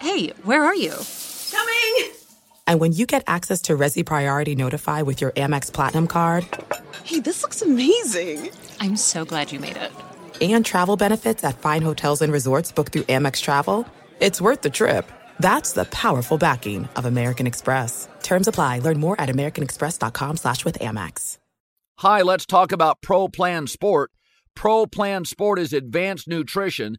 Hey, 0.00 0.28
where 0.44 0.64
are 0.64 0.74
you? 0.74 0.94
Coming! 1.50 2.12
And 2.66 2.80
when 2.80 2.92
you 2.92 3.06
get 3.06 3.24
access 3.26 3.62
to 3.62 3.76
Resy 3.76 4.04
Priority 4.04 4.54
Notify 4.54 5.02
with 5.02 5.20
your 5.20 5.32
Amex 5.32 5.72
Platinum 5.72 6.06
card. 6.06 6.46
Hey, 7.04 7.20
this 7.20 7.42
looks 7.42 7.62
amazing! 7.62 8.50
I'm 8.80 8.96
so 8.96 9.24
glad 9.24 9.50
you 9.50 9.58
made 9.58 9.76
it. 9.76 9.90
And 10.40 10.64
travel 10.64 10.96
benefits 10.96 11.42
at 11.42 11.58
fine 11.58 11.82
hotels 11.82 12.22
and 12.22 12.32
resorts 12.32 12.70
booked 12.70 12.92
through 12.92 13.04
Amex 13.04 13.42
Travel. 13.42 13.86
It's 14.20 14.40
worth 14.40 14.62
the 14.62 14.70
trip. 14.70 15.10
That's 15.40 15.72
the 15.72 15.84
powerful 15.86 16.38
backing 16.38 16.88
of 16.94 17.04
American 17.04 17.46
Express. 17.46 18.08
Terms 18.22 18.46
apply. 18.46 18.80
Learn 18.80 19.00
more 19.00 19.20
at 19.20 19.28
americanexpress.com 19.28 20.36
slash 20.36 20.64
with 20.64 20.78
Amex. 20.78 21.38
Hi, 21.98 22.22
let's 22.22 22.46
talk 22.46 22.70
about 22.70 23.02
Pro 23.02 23.26
Plan 23.26 23.66
Sport. 23.66 24.12
Pro 24.54 24.86
Plan 24.86 25.24
Sport 25.24 25.58
is 25.58 25.72
advanced 25.72 26.28
nutrition 26.28 26.98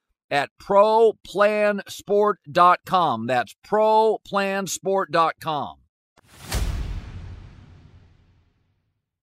at 0.31 0.49
ProPlansport.com. 0.59 3.27
That's 3.27 3.55
ProPlansport.com. 3.63 5.75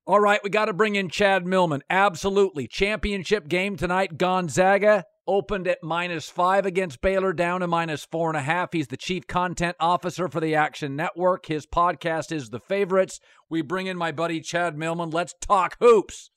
All 0.07 0.21
right, 0.21 0.41
we 0.43 0.49
got 0.49 0.65
to 0.67 0.73
bring 0.73 0.95
in 0.95 1.11
Chad 1.11 1.47
Millman. 1.47 1.83
Absolutely. 1.91 2.67
Championship 2.67 3.47
game 3.47 3.77
tonight. 3.77 4.17
Gonzaga 4.17 5.05
opened 5.27 5.69
at 5.69 5.83
minus 5.83 6.31
five 6.31 6.65
against 6.65 7.03
Baylor, 7.03 7.35
down 7.35 7.61
to 7.61 7.67
minus 7.67 8.07
four 8.07 8.31
and 8.31 8.37
a 8.39 8.41
half. 8.41 8.73
He's 8.73 8.89
the 8.89 8.97
chief 8.97 9.27
content 9.27 9.77
officer 9.79 10.29
for 10.29 10.41
the 10.41 10.55
Action 10.55 10.97
Network. 10.97 11.45
His 11.45 11.67
podcast 11.67 12.33
is 12.33 12.49
The 12.49 12.61
Favorites. 12.61 13.21
We 13.51 13.61
bring 13.61 13.87
in 13.87 13.99
my 13.99 14.11
buddy 14.11 14.41
Chad 14.41 14.79
Millman. 14.79 15.11
Let's 15.11 15.35
talk 15.43 15.77
hoops. 15.79 16.31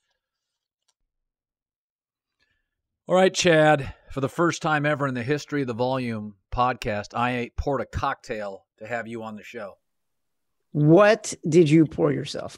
All 3.12 3.18
right, 3.18 3.34
Chad. 3.34 3.94
For 4.10 4.22
the 4.22 4.30
first 4.30 4.62
time 4.62 4.86
ever 4.86 5.06
in 5.06 5.14
the 5.14 5.22
history 5.22 5.60
of 5.60 5.68
the 5.68 5.74
Volume 5.74 6.36
podcast, 6.50 7.14
I 7.14 7.52
poured 7.58 7.82
a 7.82 7.86
cocktail 7.86 8.64
to 8.78 8.88
have 8.88 9.06
you 9.06 9.22
on 9.22 9.36
the 9.36 9.44
show. 9.44 9.74
What 10.72 11.34
did 11.50 11.70
you 11.70 11.86
pour 11.86 12.14
yourself? 12.14 12.58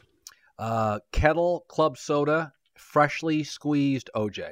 Uh, 0.59 0.99
kettle 1.11 1.65
club 1.69 1.97
soda, 1.97 2.53
freshly 2.75 3.43
squeezed 3.43 4.11
OJ. 4.15 4.51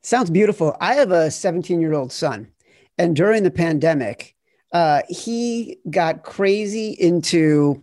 Sounds 0.00 0.30
beautiful. 0.30 0.76
I 0.80 0.94
have 0.94 1.10
a 1.10 1.32
17 1.32 1.80
year 1.80 1.94
old 1.94 2.12
son, 2.12 2.52
and 2.98 3.16
during 3.16 3.42
the 3.42 3.50
pandemic, 3.50 4.36
uh, 4.72 5.02
he 5.08 5.78
got 5.90 6.22
crazy 6.22 6.92
into 6.92 7.82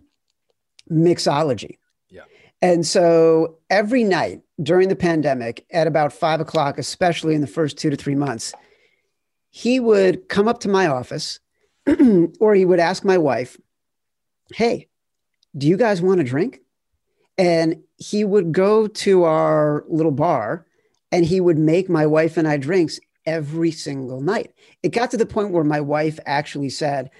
mixology. 0.90 1.76
Yeah. 2.08 2.22
And 2.60 2.86
so 2.86 3.58
every 3.70 4.04
night 4.04 4.42
during 4.62 4.88
the 4.88 4.96
pandemic 4.96 5.64
at 5.70 5.86
about 5.86 6.12
five 6.12 6.40
o'clock, 6.40 6.78
especially 6.78 7.34
in 7.34 7.40
the 7.40 7.46
first 7.46 7.78
two 7.78 7.90
to 7.90 7.96
three 7.96 8.16
months, 8.16 8.52
he 9.50 9.80
would 9.80 10.28
come 10.28 10.48
up 10.48 10.60
to 10.60 10.68
my 10.68 10.86
office 10.86 11.40
or 12.40 12.54
he 12.54 12.64
would 12.64 12.80
ask 12.80 13.04
my 13.04 13.18
wife, 13.18 13.56
Hey, 14.52 14.88
do 15.56 15.66
you 15.66 15.76
guys 15.76 16.02
want 16.02 16.20
a 16.20 16.24
drink? 16.24 16.60
And 17.36 17.82
he 17.96 18.24
would 18.24 18.52
go 18.52 18.86
to 18.86 19.24
our 19.24 19.84
little 19.88 20.12
bar 20.12 20.66
and 21.12 21.24
he 21.24 21.40
would 21.40 21.58
make 21.58 21.88
my 21.88 22.06
wife 22.06 22.36
and 22.36 22.48
I 22.48 22.56
drinks 22.56 22.98
every 23.24 23.70
single 23.70 24.20
night. 24.20 24.54
It 24.82 24.90
got 24.90 25.10
to 25.12 25.16
the 25.16 25.26
point 25.26 25.50
where 25.50 25.64
my 25.64 25.80
wife 25.80 26.18
actually 26.26 26.70
said, 26.70 27.10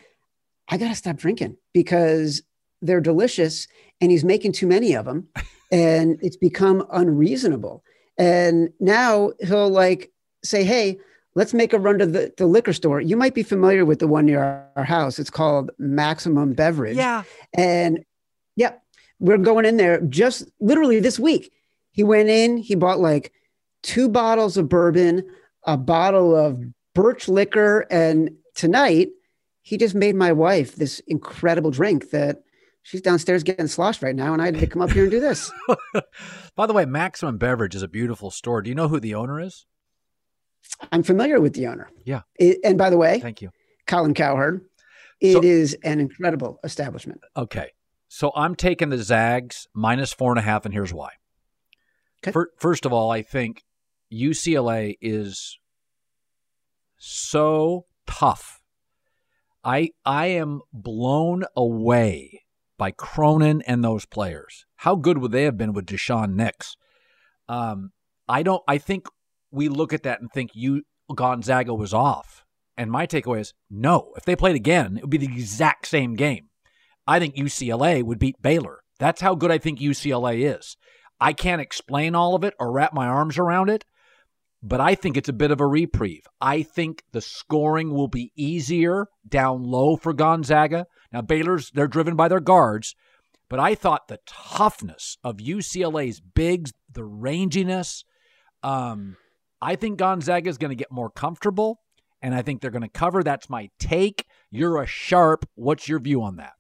I 0.68 0.76
got 0.76 0.88
to 0.88 0.94
stop 0.94 1.16
drinking 1.16 1.56
because 1.72 2.42
they're 2.82 3.00
delicious 3.00 3.68
and 4.00 4.10
he's 4.10 4.24
making 4.24 4.52
too 4.52 4.66
many 4.66 4.94
of 4.94 5.04
them 5.04 5.28
and 5.70 6.18
it's 6.22 6.36
become 6.36 6.86
unreasonable. 6.92 7.82
And 8.16 8.70
now 8.80 9.32
he'll 9.40 9.68
like 9.68 10.12
say, 10.42 10.64
Hey, 10.64 10.98
let's 11.34 11.54
make 11.54 11.72
a 11.72 11.78
run 11.78 11.98
to 11.98 12.06
the, 12.06 12.32
the 12.36 12.46
liquor 12.46 12.72
store. 12.72 13.00
You 13.00 13.16
might 13.16 13.34
be 13.34 13.42
familiar 13.42 13.84
with 13.84 14.00
the 14.00 14.08
one 14.08 14.26
near 14.26 14.42
our, 14.42 14.68
our 14.76 14.84
house. 14.84 15.18
It's 15.18 15.30
called 15.30 15.70
Maximum 15.78 16.52
Beverage. 16.52 16.96
Yeah. 16.96 17.24
And 17.52 18.04
yeah, 18.56 18.72
we're 19.20 19.38
going 19.38 19.64
in 19.64 19.76
there 19.76 20.00
just 20.02 20.48
literally 20.60 21.00
this 21.00 21.18
week. 21.18 21.52
He 21.92 22.04
went 22.04 22.28
in, 22.28 22.56
he 22.56 22.74
bought 22.74 23.00
like 23.00 23.32
two 23.82 24.08
bottles 24.08 24.56
of 24.56 24.68
bourbon, 24.68 25.28
a 25.64 25.76
bottle 25.76 26.34
of 26.34 26.62
birch 26.94 27.28
liquor, 27.28 27.86
and 27.90 28.30
tonight 28.54 29.10
he 29.62 29.76
just 29.76 29.94
made 29.94 30.14
my 30.14 30.32
wife 30.32 30.76
this 30.76 31.00
incredible 31.06 31.70
drink 31.70 32.10
that 32.10 32.42
she's 32.88 33.02
downstairs 33.02 33.42
getting 33.42 33.66
sloshed 33.66 34.02
right 34.02 34.16
now, 34.16 34.32
and 34.32 34.40
I 34.40 34.46
had 34.46 34.58
to 34.58 34.66
come 34.66 34.80
up 34.80 34.90
here 34.90 35.02
and 35.02 35.10
do 35.10 35.20
this. 35.20 35.52
By 36.56 36.66
the 36.66 36.72
way, 36.72 36.86
Maximum 36.86 37.36
Beverage 37.36 37.74
is 37.74 37.82
a 37.82 37.88
beautiful 37.88 38.30
store. 38.30 38.62
Do 38.62 38.70
you 38.70 38.74
know 38.74 38.88
who 38.88 38.98
the 38.98 39.14
owner 39.14 39.40
is? 39.40 39.66
I'm 40.90 41.02
familiar 41.02 41.40
with 41.40 41.52
the 41.52 41.66
owner. 41.66 41.90
Yeah. 42.04 42.22
It, 42.38 42.58
and 42.64 42.76
by 42.76 42.90
the 42.90 42.96
way, 42.96 43.20
thank 43.20 43.40
you, 43.40 43.50
Colin 43.86 44.12
Cowherd. 44.12 44.64
It 45.20 45.34
so, 45.34 45.42
is 45.42 45.74
an 45.82 45.98
incredible 46.00 46.60
establishment. 46.62 47.20
Okay. 47.36 47.70
So 48.08 48.32
I'm 48.34 48.54
taking 48.54 48.88
the 48.88 48.98
Zags 48.98 49.66
minus 49.74 50.12
four 50.12 50.30
and 50.32 50.38
a 50.38 50.42
half, 50.42 50.64
and 50.64 50.74
here's 50.74 50.92
why. 50.92 51.10
Okay. 52.26 52.36
First 52.58 52.86
of 52.86 52.92
all, 52.92 53.10
I 53.10 53.22
think 53.22 53.62
UCLA 54.12 54.96
is 55.00 55.58
so 56.98 57.86
tough. 58.06 58.60
I 59.64 59.90
I 60.04 60.26
am 60.26 60.60
blown 60.72 61.44
away 61.56 62.42
by 62.78 62.90
Cronin 62.92 63.62
and 63.62 63.84
those 63.84 64.06
players. 64.06 64.64
How 64.76 64.94
good 64.94 65.18
would 65.18 65.32
they 65.32 65.44
have 65.44 65.58
been 65.58 65.72
with 65.72 65.86
Daishen 65.86 66.34
Nix? 66.34 66.76
Um, 67.48 67.92
I 68.28 68.42
don't. 68.42 68.62
I 68.68 68.78
think 68.78 69.06
we 69.50 69.68
look 69.68 69.92
at 69.92 70.04
that 70.04 70.20
and 70.20 70.30
think 70.30 70.52
you 70.54 70.84
Gonzaga 71.14 71.74
was 71.74 71.92
off. 71.92 72.44
And 72.76 72.90
my 72.90 73.06
takeaway 73.06 73.40
is 73.40 73.54
no. 73.68 74.12
If 74.16 74.24
they 74.24 74.36
played 74.36 74.54
again, 74.54 74.96
it 74.96 75.02
would 75.02 75.10
be 75.10 75.18
the 75.18 75.26
exact 75.26 75.88
same 75.88 76.14
game. 76.14 76.48
I 77.06 77.18
think 77.18 77.34
UCLA 77.34 78.02
would 78.02 78.18
beat 78.18 78.40
Baylor. 78.40 78.80
That's 78.98 79.20
how 79.20 79.34
good 79.34 79.50
I 79.50 79.58
think 79.58 79.80
UCLA 79.80 80.56
is. 80.56 80.76
I 81.20 81.32
can't 81.32 81.60
explain 81.60 82.14
all 82.14 82.34
of 82.34 82.44
it 82.44 82.54
or 82.60 82.70
wrap 82.70 82.92
my 82.92 83.06
arms 83.06 83.38
around 83.38 83.70
it, 83.70 83.84
but 84.62 84.80
I 84.80 84.94
think 84.94 85.16
it's 85.16 85.28
a 85.28 85.32
bit 85.32 85.50
of 85.50 85.60
a 85.60 85.66
reprieve. 85.66 86.26
I 86.40 86.62
think 86.62 87.02
the 87.12 87.20
scoring 87.20 87.92
will 87.92 88.08
be 88.08 88.32
easier 88.36 89.08
down 89.28 89.64
low 89.64 89.96
for 89.96 90.12
Gonzaga. 90.12 90.86
Now, 91.12 91.22
Baylor's, 91.22 91.70
they're 91.70 91.86
driven 91.86 92.16
by 92.16 92.28
their 92.28 92.40
guards, 92.40 92.94
but 93.48 93.58
I 93.58 93.74
thought 93.74 94.08
the 94.08 94.20
toughness 94.26 95.16
of 95.24 95.38
UCLA's 95.38 96.20
bigs, 96.20 96.72
the 96.92 97.02
ranginess, 97.02 98.04
um, 98.62 99.16
I 99.60 99.76
think 99.76 99.98
Gonzaga 99.98 100.48
is 100.48 100.58
going 100.58 100.70
to 100.70 100.76
get 100.76 100.92
more 100.92 101.10
comfortable, 101.10 101.80
and 102.22 102.34
I 102.34 102.42
think 102.42 102.60
they're 102.60 102.70
going 102.70 102.82
to 102.82 102.88
cover. 102.88 103.22
That's 103.22 103.48
my 103.48 103.70
take. 103.78 104.26
You're 104.50 104.82
a 104.82 104.86
sharp. 104.86 105.48
What's 105.54 105.88
your 105.88 105.98
view 105.98 106.22
on 106.22 106.36
that? 106.36 106.52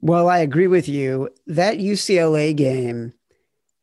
Well, 0.00 0.28
I 0.28 0.38
agree 0.38 0.66
with 0.66 0.88
you. 0.88 1.30
That 1.46 1.78
UCLA 1.78 2.54
game 2.54 3.14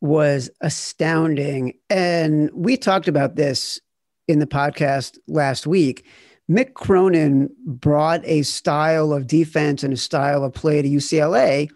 was 0.04 0.50
astounding. 0.62 1.74
And 1.90 2.50
we 2.54 2.78
talked 2.78 3.08
about 3.08 3.36
this 3.36 3.80
in 4.28 4.40
the 4.40 4.46
podcast 4.46 5.18
last 5.28 5.66
week. 5.66 6.06
Mick 6.50 6.74
Cronin 6.74 7.50
brought 7.66 8.22
a 8.26 8.42
style 8.42 9.14
of 9.14 9.28
defense 9.28 9.84
and 9.84 9.94
a 9.94 9.98
style 9.98 10.44
of 10.44 10.54
play 10.54 10.82
to 10.82 10.90
UCLA 10.90 11.70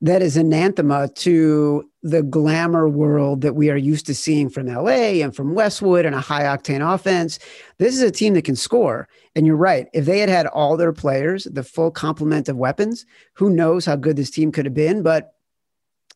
that 0.00 0.22
is 0.22 0.36
anathema 0.36 1.08
to 1.08 1.88
the 2.02 2.22
glamour 2.22 2.88
world 2.88 3.40
that 3.40 3.56
we 3.56 3.68
are 3.70 3.76
used 3.76 4.06
to 4.06 4.14
seeing 4.14 4.48
from 4.48 4.66
LA 4.66 5.20
and 5.22 5.34
from 5.34 5.54
Westwood 5.54 6.06
and 6.06 6.14
a 6.14 6.20
high 6.20 6.44
octane 6.44 6.94
offense. 6.94 7.38
This 7.78 7.94
is 7.94 8.02
a 8.02 8.10
team 8.10 8.34
that 8.34 8.44
can 8.44 8.54
score. 8.54 9.08
And 9.34 9.46
you're 9.46 9.56
right. 9.56 9.88
If 9.92 10.04
they 10.04 10.20
had 10.20 10.28
had 10.28 10.46
all 10.46 10.76
their 10.76 10.92
players, 10.92 11.44
the 11.44 11.64
full 11.64 11.90
complement 11.90 12.48
of 12.48 12.56
weapons, 12.56 13.06
who 13.34 13.50
knows 13.50 13.84
how 13.84 13.96
good 13.96 14.16
this 14.16 14.30
team 14.30 14.52
could 14.52 14.66
have 14.66 14.74
been. 14.74 15.02
But 15.02 15.32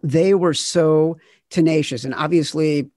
they 0.02 0.34
were 0.34 0.54
so 0.54 1.18
tenacious. 1.50 2.04
And 2.04 2.14
obviously, 2.14 2.90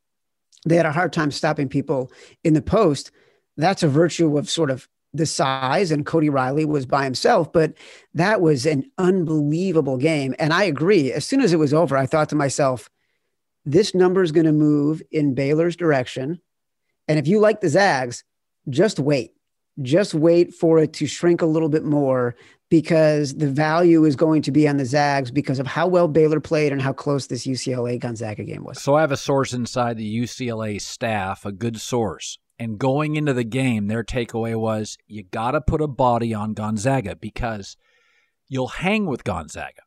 they 0.68 0.76
had 0.76 0.86
a 0.86 0.92
hard 0.92 1.14
time 1.14 1.32
stopping 1.32 1.68
people 1.68 2.12
in 2.44 2.54
the 2.54 2.62
post. 2.62 3.12
That's 3.58 3.84
a 3.84 3.88
virtue 3.88 4.38
of 4.38 4.50
sort 4.50 4.70
of 4.70 4.88
the 5.18 5.26
size, 5.26 5.92
and 5.92 6.06
Cody 6.06 6.30
Riley 6.30 6.66
was 6.66 6.86
by 6.86 7.04
himself, 7.04 7.52
but 7.52 7.74
that 8.14 8.42
was 8.42 8.66
an 8.66 8.90
unbelievable 8.98 9.98
game. 9.98 10.36
And 10.40 10.54
I 10.54 10.64
agree. 10.64 11.12
As 11.12 11.26
soon 11.26 11.42
as 11.42 11.54
it 11.54 11.60
was 11.60 11.74
over, 11.74 11.98
I 11.98 12.06
thought 12.06 12.30
to 12.30 12.36
myself, 12.36 12.90
this 13.66 13.96
number 13.96 14.22
is 14.22 14.32
going 14.32 14.46
to 14.46 14.52
move 14.52 15.02
in 15.12 15.34
Baylor's 15.34 15.76
direction. 15.76 16.40
And 17.08 17.18
if 17.20 17.28
you 17.28 17.40
like 17.40 17.62
the 17.62 17.70
Zags, 17.70 18.24
just 18.70 19.00
wait. 19.00 19.32
Just 19.82 20.14
wait 20.14 20.54
for 20.54 20.80
it 20.80 20.94
to 20.94 21.08
shrink 21.08 21.42
a 21.42 21.46
little 21.46 21.68
bit 21.68 21.84
more 21.84 22.36
because 22.70 23.36
the 23.36 23.50
value 23.50 24.06
is 24.06 24.16
going 24.16 24.42
to 24.44 24.52
be 24.52 24.68
on 24.68 24.78
the 24.78 24.86
Zags 24.86 25.32
because 25.32 25.60
of 25.60 25.68
how 25.68 25.88
well 25.88 26.08
Baylor 26.08 26.40
played 26.40 26.72
and 26.72 26.82
how 26.82 26.94
close 26.94 27.28
this 27.28 27.46
UCLA 27.46 28.00
Gonzaga 28.00 28.44
game 28.44 28.64
was. 28.64 28.82
So 28.82 28.96
I 28.96 29.02
have 29.02 29.12
a 29.12 29.18
source 29.18 29.54
inside 29.54 29.98
the 29.98 30.22
UCLA 30.22 30.82
staff, 30.82 31.46
a 31.46 31.52
good 31.52 31.80
source. 31.80 32.40
And 32.58 32.80
going 32.80 33.16
into 33.16 33.34
the 33.34 33.44
game, 33.44 33.88
their 33.88 34.04
takeaway 34.04 34.56
was 34.56 34.98
you 35.08 35.24
got 35.24 35.52
to 35.52 35.62
put 35.62 35.82
a 35.82 35.88
body 35.88 36.34
on 36.34 36.54
Gonzaga 36.54 37.16
because 37.16 37.76
you'll 38.48 38.70
hang 38.70 39.06
with 39.06 39.24
Gonzaga 39.24 39.82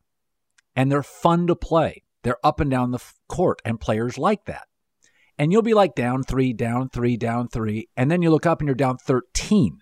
and 0.77 0.93
they're 0.93 1.03
fun 1.03 1.47
to 1.47 1.57
play. 1.57 2.03
They're 2.25 2.45
up 2.45 2.61
and 2.61 2.71
down 2.71 2.91
the 2.91 3.03
court, 3.29 3.63
and 3.65 3.81
players 3.81 4.19
like 4.19 4.45
that. 4.47 4.67
And 5.39 5.53
you'll 5.53 5.63
be 5.63 5.73
like 5.73 5.95
down 5.95 6.25
three, 6.25 6.53
down 6.53 6.89
three, 6.89 7.17
down 7.17 7.49
three. 7.49 7.89
And 7.97 8.11
then 8.11 8.23
you 8.23 8.31
look 8.31 8.45
up 8.45 8.61
and 8.61 8.67
you're 8.67 8.75
down 8.75 8.99
13 8.99 9.81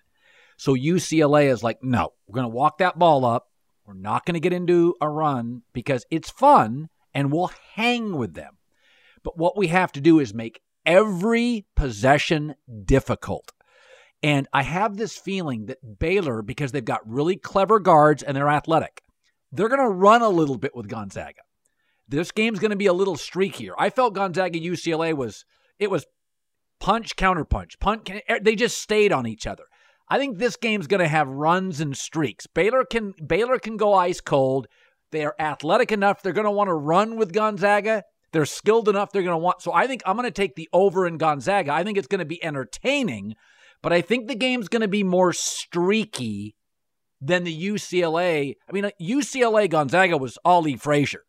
so 0.57 0.73
UCLA 0.73 1.51
is 1.51 1.63
like, 1.63 1.83
no, 1.83 2.09
we're 2.25 2.35
going 2.35 2.51
to 2.51 2.55
walk 2.55 2.79
that 2.79 2.97
ball 2.99 3.23
up. 3.23 3.51
We're 3.85 3.93
not 3.93 4.25
going 4.25 4.33
to 4.33 4.39
get 4.39 4.53
into 4.53 4.95
a 4.99 5.07
run 5.07 5.61
because 5.71 6.03
it's 6.11 6.29
fun 6.29 6.89
and 7.13 7.31
we'll 7.31 7.51
hang 7.75 8.17
with 8.17 8.33
them. 8.33 8.57
But 9.23 9.37
what 9.37 9.55
we 9.55 9.67
have 9.67 9.91
to 9.93 10.01
do 10.01 10.19
is 10.19 10.33
make 10.33 10.61
every 10.87 11.67
possession 11.75 12.55
difficult. 12.85 13.51
And 14.23 14.47
I 14.51 14.63
have 14.63 14.97
this 14.97 15.15
feeling 15.15 15.67
that 15.67 15.99
Baylor, 15.99 16.41
because 16.41 16.71
they've 16.71 16.83
got 16.83 17.07
really 17.07 17.35
clever 17.35 17.79
guards 17.79 18.23
and 18.23 18.35
they're 18.35 18.49
athletic, 18.49 19.03
they're 19.51 19.69
going 19.69 19.81
to 19.81 19.87
run 19.87 20.23
a 20.23 20.29
little 20.29 20.57
bit 20.57 20.75
with 20.75 20.87
Gonzaga. 20.87 21.41
This 22.07 22.31
game's 22.31 22.59
going 22.59 22.71
to 22.71 22.77
be 22.77 22.87
a 22.87 22.93
little 22.93 23.15
streakier. 23.15 23.73
I 23.77 23.89
felt 23.89 24.15
Gonzaga 24.15 24.59
UCLA 24.59 25.13
was 25.15 25.45
it 25.77 25.91
was 25.91 26.05
punch 26.79 27.15
counter 27.15 27.45
punch. 27.45 27.79
Punch 27.79 28.09
eh, 28.09 28.39
they 28.41 28.55
just 28.55 28.81
stayed 28.81 29.11
on 29.11 29.27
each 29.27 29.45
other. 29.45 29.65
I 30.09 30.17
think 30.17 30.37
this 30.37 30.55
game's 30.55 30.87
going 30.87 31.01
to 31.01 31.07
have 31.07 31.27
runs 31.27 31.81
and 31.81 31.95
streaks. 31.95 32.47
Baylor 32.47 32.85
can 32.85 33.13
Baylor 33.25 33.59
can 33.59 33.75
go 33.75 33.93
ice 33.93 34.21
cold. 34.21 34.67
They 35.11 35.25
are 35.25 35.35
athletic 35.37 35.91
enough. 35.91 36.23
They're 36.23 36.33
going 36.33 36.45
to 36.45 36.51
want 36.51 36.69
to 36.69 36.73
run 36.73 37.17
with 37.17 37.33
Gonzaga. 37.33 38.03
They're 38.31 38.45
skilled 38.45 38.89
enough. 38.89 39.11
They're 39.11 39.23
going 39.23 39.33
to 39.33 39.37
want. 39.37 39.61
So 39.61 39.73
I 39.73 39.87
think 39.87 40.01
I'm 40.05 40.15
going 40.15 40.27
to 40.27 40.31
take 40.31 40.55
the 40.55 40.69
over 40.73 41.07
in 41.07 41.17
Gonzaga. 41.17 41.71
I 41.71 41.83
think 41.83 41.97
it's 41.97 42.07
going 42.07 42.19
to 42.19 42.25
be 42.25 42.43
entertaining, 42.43 43.35
but 43.81 43.93
I 43.93 44.01
think 44.01 44.27
the 44.27 44.35
game's 44.35 44.67
going 44.67 44.81
to 44.81 44.87
be 44.87 45.03
more 45.03 45.33
streaky 45.33 46.55
than 47.21 47.43
the 47.43 47.67
UCLA. 47.67 48.55
I 48.69 48.71
mean, 48.71 48.85
uh, 48.85 48.91
UCLA 49.01 49.69
Gonzaga 49.69 50.17
was 50.17 50.37
Ali 50.43 50.75
Frazier. 50.75 51.23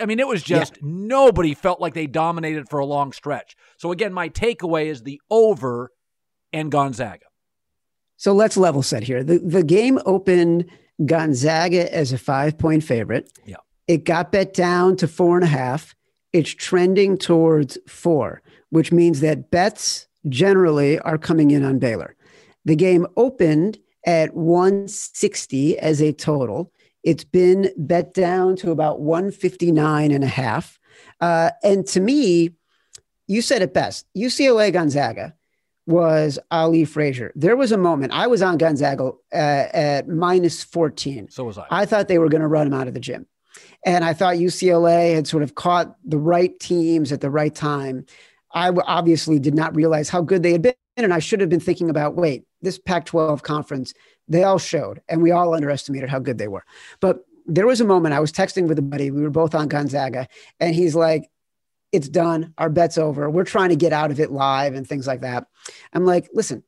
I 0.00 0.06
mean, 0.06 0.20
it 0.20 0.28
was 0.28 0.42
just 0.42 0.74
yeah. 0.74 0.82
nobody 0.82 1.54
felt 1.54 1.80
like 1.80 1.94
they 1.94 2.06
dominated 2.06 2.68
for 2.68 2.78
a 2.78 2.86
long 2.86 3.12
stretch. 3.12 3.56
So 3.78 3.90
again, 3.90 4.12
my 4.12 4.28
takeaway 4.28 4.86
is 4.86 5.02
the 5.02 5.20
over 5.30 5.90
and 6.52 6.70
Gonzaga. 6.70 7.26
So 8.16 8.32
let's 8.32 8.56
level 8.56 8.82
set 8.82 9.02
here. 9.02 9.24
The 9.24 9.40
the 9.40 9.64
game 9.64 9.98
opened 10.06 10.70
Gonzaga 11.04 11.92
as 11.92 12.12
a 12.12 12.18
five 12.18 12.58
point 12.58 12.84
favorite. 12.84 13.28
Yeah. 13.44 13.56
It 13.88 14.04
got 14.04 14.30
bet 14.30 14.54
down 14.54 14.96
to 14.98 15.08
four 15.08 15.36
and 15.36 15.44
a 15.44 15.48
half. 15.48 15.94
It's 16.32 16.50
trending 16.50 17.18
towards 17.18 17.78
four, 17.86 18.42
which 18.70 18.92
means 18.92 19.20
that 19.20 19.50
bets 19.50 20.06
generally 20.28 20.98
are 21.00 21.18
coming 21.18 21.50
in 21.50 21.64
on 21.64 21.78
Baylor. 21.78 22.16
The 22.64 22.76
game 22.76 23.06
opened 23.16 23.78
at 24.06 24.34
160 24.34 25.78
as 25.78 26.00
a 26.00 26.12
total. 26.12 26.72
It's 27.02 27.24
been 27.24 27.70
bet 27.76 28.14
down 28.14 28.56
to 28.56 28.70
about 28.70 29.00
159 29.00 30.10
and 30.10 30.24
a 30.24 30.28
half. 30.28 30.78
Uh, 31.20 31.50
and 31.62 31.86
to 31.88 32.00
me, 32.00 32.50
you 33.26 33.42
said 33.42 33.62
it 33.62 33.74
best 33.74 34.06
UCLA 34.16 34.72
Gonzaga 34.72 35.34
was 35.86 36.38
Ali 36.50 36.84
Frazier. 36.84 37.32
There 37.34 37.56
was 37.56 37.72
a 37.72 37.78
moment 37.78 38.12
I 38.12 38.26
was 38.26 38.42
on 38.42 38.56
Gonzaga 38.58 39.12
uh, 39.32 39.36
at 39.36 40.08
minus 40.08 40.62
14. 40.62 41.30
So 41.30 41.44
was 41.44 41.58
I. 41.58 41.66
I 41.70 41.86
thought 41.86 42.08
they 42.08 42.18
were 42.18 42.28
going 42.28 42.42
to 42.42 42.48
run 42.48 42.66
him 42.66 42.74
out 42.74 42.88
of 42.88 42.94
the 42.94 43.00
gym. 43.00 43.26
And 43.84 44.04
I 44.04 44.12
thought 44.12 44.36
UCLA 44.36 45.14
had 45.14 45.26
sort 45.26 45.42
of 45.42 45.54
caught 45.54 45.96
the 46.04 46.18
right 46.18 46.58
teams 46.60 47.12
at 47.12 47.20
the 47.20 47.30
right 47.30 47.54
time. 47.54 48.06
I 48.52 48.70
obviously 48.70 49.38
did 49.38 49.54
not 49.54 49.74
realize 49.74 50.08
how 50.08 50.22
good 50.22 50.42
they 50.42 50.52
had 50.52 50.62
been. 50.62 50.74
And 50.96 51.14
I 51.14 51.20
should 51.20 51.40
have 51.40 51.48
been 51.48 51.60
thinking 51.60 51.88
about 51.88 52.16
wait, 52.16 52.44
this 52.60 52.78
Pac 52.78 53.06
12 53.06 53.42
conference, 53.42 53.94
they 54.28 54.44
all 54.44 54.58
showed, 54.58 55.00
and 55.08 55.22
we 55.22 55.30
all 55.30 55.54
underestimated 55.54 56.08
how 56.08 56.18
good 56.18 56.38
they 56.38 56.48
were. 56.48 56.64
But 57.00 57.24
there 57.46 57.66
was 57.66 57.80
a 57.80 57.84
moment 57.84 58.14
I 58.14 58.20
was 58.20 58.32
texting 58.32 58.68
with 58.68 58.78
a 58.78 58.82
buddy. 58.82 59.10
We 59.10 59.22
were 59.22 59.30
both 59.30 59.54
on 59.54 59.68
Gonzaga, 59.68 60.28
and 60.60 60.74
he's 60.74 60.94
like, 60.94 61.28
it's 61.92 62.08
done. 62.08 62.54
Our 62.56 62.70
bet's 62.70 62.98
over. 62.98 63.28
We're 63.28 63.44
trying 63.44 63.68
to 63.68 63.76
get 63.76 63.92
out 63.92 64.10
of 64.10 64.20
it 64.20 64.30
live 64.30 64.74
and 64.74 64.86
things 64.86 65.06
like 65.06 65.20
that. 65.20 65.46
I'm 65.92 66.06
like, 66.06 66.30
listen, 66.32 66.62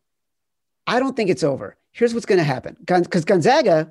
I 0.87 0.99
don't 0.99 1.16
think 1.16 1.30
it's 1.30 1.43
over. 1.43 1.76
Here's 1.93 2.12
what's 2.12 2.26
going 2.26 2.39
to 2.39 2.45
happen 2.45 2.76
because 2.78 3.24
Gonzaga, 3.24 3.91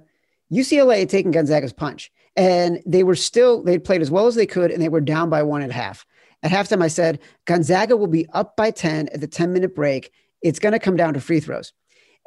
UCLA 0.51 0.99
had 0.99 1.09
taken 1.09 1.31
Gonzaga's 1.31 1.73
punch 1.73 2.11
and 2.35 2.81
they 2.85 3.03
were 3.03 3.15
still, 3.15 3.63
they 3.63 3.77
played 3.77 4.01
as 4.01 4.11
well 4.11 4.27
as 4.27 4.35
they 4.35 4.45
could 4.45 4.71
and 4.71 4.81
they 4.81 4.89
were 4.89 5.01
down 5.01 5.29
by 5.29 5.43
one 5.43 5.61
and 5.61 5.71
a 5.71 5.75
half. 5.75 6.05
At 6.41 6.51
halftime, 6.51 6.83
I 6.83 6.87
said, 6.87 7.19
Gonzaga 7.45 7.95
will 7.95 8.07
be 8.07 8.27
up 8.33 8.55
by 8.57 8.71
10 8.71 9.09
at 9.09 9.21
the 9.21 9.27
10 9.27 9.53
minute 9.53 9.75
break. 9.75 10.11
It's 10.41 10.59
going 10.59 10.73
to 10.73 10.79
come 10.79 10.97
down 10.97 11.13
to 11.13 11.21
free 11.21 11.39
throws. 11.39 11.71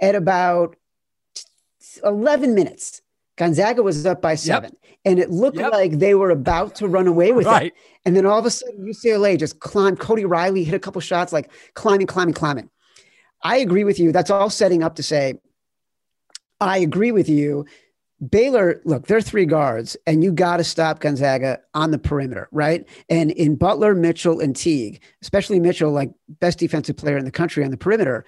At 0.00 0.14
about 0.14 0.76
11 2.02 2.54
minutes, 2.54 3.02
Gonzaga 3.36 3.82
was 3.82 4.06
up 4.06 4.22
by 4.22 4.34
seven, 4.34 4.72
yep. 4.82 4.92
and 5.04 5.18
it 5.18 5.30
looked 5.30 5.58
yep. 5.58 5.70
like 5.70 5.98
they 5.98 6.14
were 6.14 6.30
about 6.30 6.74
to 6.76 6.88
run 6.88 7.06
away 7.06 7.32
with 7.32 7.46
right. 7.46 7.66
it. 7.66 7.74
And 8.06 8.16
then 8.16 8.24
all 8.24 8.38
of 8.38 8.46
a 8.46 8.50
sudden, 8.50 8.86
UCLA 8.86 9.38
just 9.38 9.60
climbed. 9.60 10.00
Cody 10.00 10.24
Riley 10.24 10.64
hit 10.64 10.74
a 10.74 10.78
couple 10.78 11.02
shots, 11.02 11.34
like 11.34 11.50
climbing, 11.74 12.06
climbing, 12.06 12.34
climbing. 12.34 12.70
I 13.42 13.58
agree 13.58 13.84
with 13.84 13.98
you. 13.98 14.10
That's 14.10 14.30
all 14.30 14.48
setting 14.48 14.82
up 14.82 14.94
to 14.96 15.02
say, 15.02 15.34
I 16.60 16.78
agree 16.78 17.12
with 17.12 17.28
you. 17.28 17.66
Baylor, 18.30 18.80
look, 18.84 19.06
they're 19.06 19.20
three 19.20 19.44
guards, 19.44 19.96
and 20.06 20.24
you 20.24 20.32
got 20.32 20.56
to 20.56 20.64
stop 20.64 21.00
Gonzaga 21.00 21.60
on 21.74 21.90
the 21.90 21.98
perimeter, 21.98 22.48
right? 22.50 22.88
And 23.10 23.30
in 23.30 23.56
Butler, 23.56 23.94
Mitchell, 23.94 24.40
and 24.40 24.56
Teague, 24.56 25.02
especially 25.20 25.60
Mitchell, 25.60 25.92
like 25.92 26.12
best 26.28 26.58
defensive 26.58 26.96
player 26.96 27.18
in 27.18 27.26
the 27.26 27.30
country 27.30 27.62
on 27.62 27.70
the 27.70 27.76
perimeter, 27.76 28.24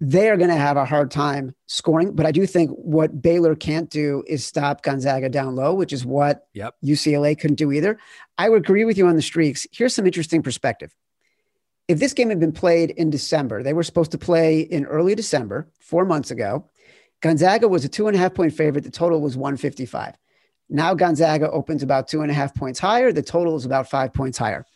they 0.00 0.30
are 0.30 0.36
going 0.36 0.48
to 0.48 0.56
have 0.56 0.76
a 0.76 0.84
hard 0.84 1.10
time 1.10 1.54
scoring. 1.66 2.14
But 2.14 2.24
I 2.24 2.32
do 2.32 2.46
think 2.46 2.70
what 2.70 3.20
Baylor 3.20 3.54
can't 3.54 3.90
do 3.90 4.22
is 4.26 4.46
stop 4.46 4.82
Gonzaga 4.82 5.28
down 5.28 5.54
low, 5.54 5.74
which 5.74 5.92
is 5.92 6.06
what 6.06 6.46
yep. 6.54 6.74
UCLA 6.84 7.38
couldn't 7.38 7.56
do 7.56 7.72
either. 7.72 7.98
I 8.38 8.48
would 8.48 8.62
agree 8.62 8.84
with 8.84 8.96
you 8.96 9.06
on 9.06 9.16
the 9.16 9.22
streaks. 9.22 9.66
Here's 9.72 9.94
some 9.94 10.06
interesting 10.06 10.42
perspective. 10.42 10.94
If 11.88 11.98
this 11.98 12.12
game 12.12 12.28
had 12.28 12.40
been 12.40 12.52
played 12.52 12.90
in 12.90 13.10
December, 13.10 13.62
they 13.62 13.72
were 13.72 13.82
supposed 13.82 14.12
to 14.12 14.18
play 14.18 14.60
in 14.60 14.84
early 14.84 15.14
December, 15.14 15.68
four 15.80 16.04
months 16.04 16.30
ago. 16.30 16.68
Gonzaga 17.20 17.68
was 17.68 17.84
a 17.84 17.88
two 17.88 18.06
and 18.06 18.16
a 18.16 18.18
half 18.18 18.34
point 18.34 18.52
favorite. 18.52 18.84
The 18.84 18.90
total 18.90 19.20
was 19.20 19.36
155. 19.36 20.16
Now 20.70 20.94
Gonzaga 20.94 21.50
opens 21.50 21.82
about 21.82 22.08
two 22.08 22.22
and 22.22 22.30
a 22.30 22.34
half 22.34 22.54
points 22.54 22.78
higher. 22.78 23.12
The 23.12 23.22
total 23.22 23.56
is 23.56 23.64
about 23.64 23.88
five 23.88 24.12
points 24.12 24.38
higher. 24.38 24.66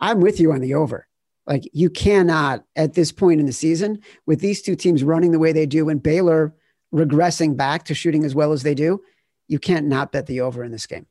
I'm 0.00 0.20
with 0.20 0.40
you 0.40 0.52
on 0.52 0.60
the 0.60 0.74
over. 0.74 1.08
Like 1.46 1.68
you 1.72 1.90
cannot 1.90 2.64
at 2.76 2.94
this 2.94 3.12
point 3.12 3.40
in 3.40 3.46
the 3.46 3.52
season 3.52 4.00
with 4.26 4.40
these 4.40 4.62
two 4.62 4.76
teams 4.76 5.04
running 5.04 5.32
the 5.32 5.38
way 5.38 5.52
they 5.52 5.66
do 5.66 5.88
and 5.88 6.02
Baylor 6.02 6.54
regressing 6.94 7.56
back 7.56 7.84
to 7.84 7.94
shooting 7.94 8.24
as 8.24 8.34
well 8.34 8.52
as 8.52 8.62
they 8.62 8.74
do, 8.74 9.02
you 9.48 9.58
can't 9.58 9.86
not 9.86 10.12
bet 10.12 10.26
the 10.26 10.40
over 10.40 10.64
in 10.64 10.72
this 10.72 10.86
game. 10.86 11.06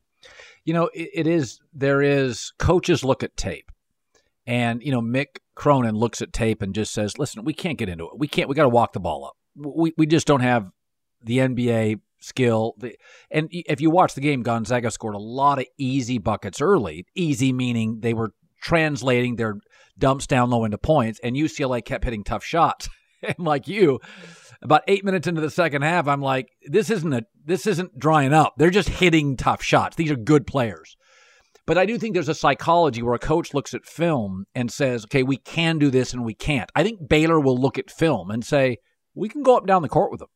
You 0.63 0.73
know, 0.73 0.89
it, 0.93 1.09
it 1.13 1.27
is 1.27 1.59
there 1.73 2.01
is 2.01 2.53
coaches 2.57 3.03
look 3.03 3.21
at 3.21 3.35
tape. 3.35 3.71
And 4.47 4.81
you 4.81 4.91
know, 4.91 5.01
Mick 5.01 5.37
Cronin 5.55 5.95
looks 5.95 6.21
at 6.21 6.33
tape 6.33 6.61
and 6.61 6.73
just 6.73 6.93
says, 6.93 7.17
"Listen, 7.17 7.45
we 7.45 7.53
can't 7.53 7.77
get 7.77 7.89
into 7.89 8.05
it. 8.05 8.17
We 8.17 8.27
can't. 8.27 8.49
We 8.49 8.55
got 8.55 8.63
to 8.63 8.69
walk 8.69 8.93
the 8.93 8.99
ball 8.99 9.25
up. 9.25 9.37
We 9.55 9.93
we 9.97 10.05
just 10.05 10.27
don't 10.27 10.41
have 10.41 10.69
the 11.23 11.39
NBA 11.39 11.99
skill. 12.19 12.75
And 13.29 13.49
if 13.51 13.81
you 13.81 13.89
watch 13.89 14.15
the 14.15 14.21
game, 14.21 14.43
Gonzaga 14.43 14.91
scored 14.91 15.15
a 15.15 15.19
lot 15.19 15.59
of 15.59 15.65
easy 15.77 16.17
buckets 16.17 16.61
early. 16.61 17.05
Easy 17.15 17.53
meaning 17.53 17.99
they 18.01 18.13
were 18.13 18.31
translating 18.61 19.35
their 19.35 19.55
dumps 19.97 20.25
down 20.25 20.49
low 20.49 20.65
into 20.65 20.77
points, 20.77 21.19
and 21.23 21.35
UCLA 21.35 21.83
kept 21.83 22.05
hitting 22.05 22.23
tough 22.23 22.43
shots. 22.43 22.89
and 23.23 23.39
like 23.39 23.67
you, 23.67 23.99
about 24.61 24.83
eight 24.87 25.05
minutes 25.05 25.27
into 25.27 25.41
the 25.41 25.49
second 25.49 25.81
half, 25.81 26.07
I'm 26.07 26.21
like, 26.21 26.47
this 26.65 26.89
isn't 26.89 27.13
a 27.13 27.23
this 27.45 27.67
isn't 27.67 27.99
drying 27.99 28.33
up. 28.33 28.53
They're 28.57 28.69
just 28.69 28.89
hitting 28.89 29.37
tough 29.37 29.61
shots. 29.61 29.95
These 29.95 30.11
are 30.11 30.15
good 30.15 30.47
players. 30.47 30.95
But 31.65 31.77
I 31.77 31.85
do 31.85 31.97
think 31.97 32.13
there's 32.13 32.29
a 32.29 32.35
psychology 32.35 33.01
where 33.01 33.13
a 33.13 33.19
coach 33.19 33.53
looks 33.53 33.73
at 33.73 33.85
film 33.85 34.45
and 34.53 34.69
says, 34.69 35.05
okay, 35.05 35.23
we 35.23 35.37
can 35.37 35.79
do 35.79 35.89
this 35.89 36.11
and 36.11 36.25
we 36.25 36.33
can't. 36.33 36.69
I 36.75 36.83
think 36.83 37.07
Baylor 37.07 37.39
will 37.39 37.57
look 37.57 37.77
at 37.77 37.89
film 37.89 38.31
and 38.31 38.43
say, 38.43 38.79
we 39.15 39.29
can 39.29 39.43
go 39.43 39.55
up 39.55 39.63
and 39.63 39.67
down 39.67 39.81
the 39.81 39.89
court 39.89 40.11
with 40.11 40.19
them. 40.19 40.29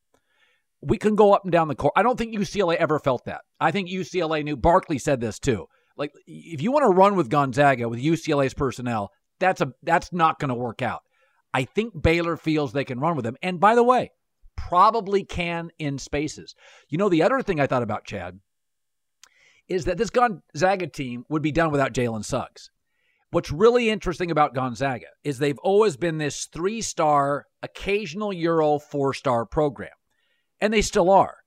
We 0.81 0.97
can 0.97 1.15
go 1.15 1.33
up 1.33 1.43
and 1.43 1.51
down 1.51 1.67
the 1.67 1.75
court. 1.75 1.93
I 1.95 2.03
don't 2.03 2.17
think 2.17 2.35
UCLA 2.35 2.75
ever 2.75 2.99
felt 2.99 3.25
that. 3.25 3.41
I 3.59 3.71
think 3.71 3.89
UCLA 3.89 4.43
knew, 4.43 4.55
Barkley 4.55 4.99
said 4.99 5.19
this 5.19 5.39
too. 5.39 5.67
Like, 5.97 6.11
if 6.27 6.61
you 6.61 6.71
want 6.71 6.83
to 6.83 6.95
run 6.95 7.15
with 7.15 7.29
Gonzaga 7.29 7.89
with 7.89 7.99
UCLA's 7.99 8.53
personnel, 8.53 9.11
that's 9.39 9.61
a 9.61 9.73
that's 9.81 10.13
not 10.13 10.39
going 10.39 10.49
to 10.49 10.55
work 10.55 10.81
out. 10.81 11.01
I 11.53 11.63
think 11.63 11.99
Baylor 11.99 12.37
feels 12.37 12.71
they 12.71 12.83
can 12.83 12.99
run 12.99 13.15
with 13.15 13.25
them. 13.25 13.37
And 13.41 13.59
by 13.59 13.73
the 13.73 13.83
way, 13.83 14.11
probably 14.55 15.23
can 15.23 15.71
in 15.79 15.97
spaces. 15.97 16.53
You 16.89 16.97
know, 16.97 17.09
the 17.09 17.23
other 17.23 17.41
thing 17.41 17.59
I 17.59 17.67
thought 17.67 17.83
about, 17.83 18.05
Chad, 18.05 18.39
is 19.67 19.85
that 19.85 19.97
this 19.97 20.09
Gonzaga 20.09 20.87
team 20.87 21.25
would 21.29 21.41
be 21.41 21.51
done 21.51 21.71
without 21.71 21.93
Jalen 21.93 22.25
Suggs. 22.25 22.69
What's 23.31 23.51
really 23.51 23.89
interesting 23.89 24.31
about 24.31 24.53
Gonzaga 24.53 25.07
is 25.23 25.37
they've 25.37 25.59
always 25.59 25.97
been 25.97 26.17
this 26.17 26.45
three 26.45 26.81
star, 26.81 27.45
occasional 27.61 28.31
Euro 28.31 28.79
four 28.79 29.13
star 29.13 29.45
program, 29.45 29.89
and 30.61 30.73
they 30.73 30.81
still 30.81 31.09
are. 31.09 31.37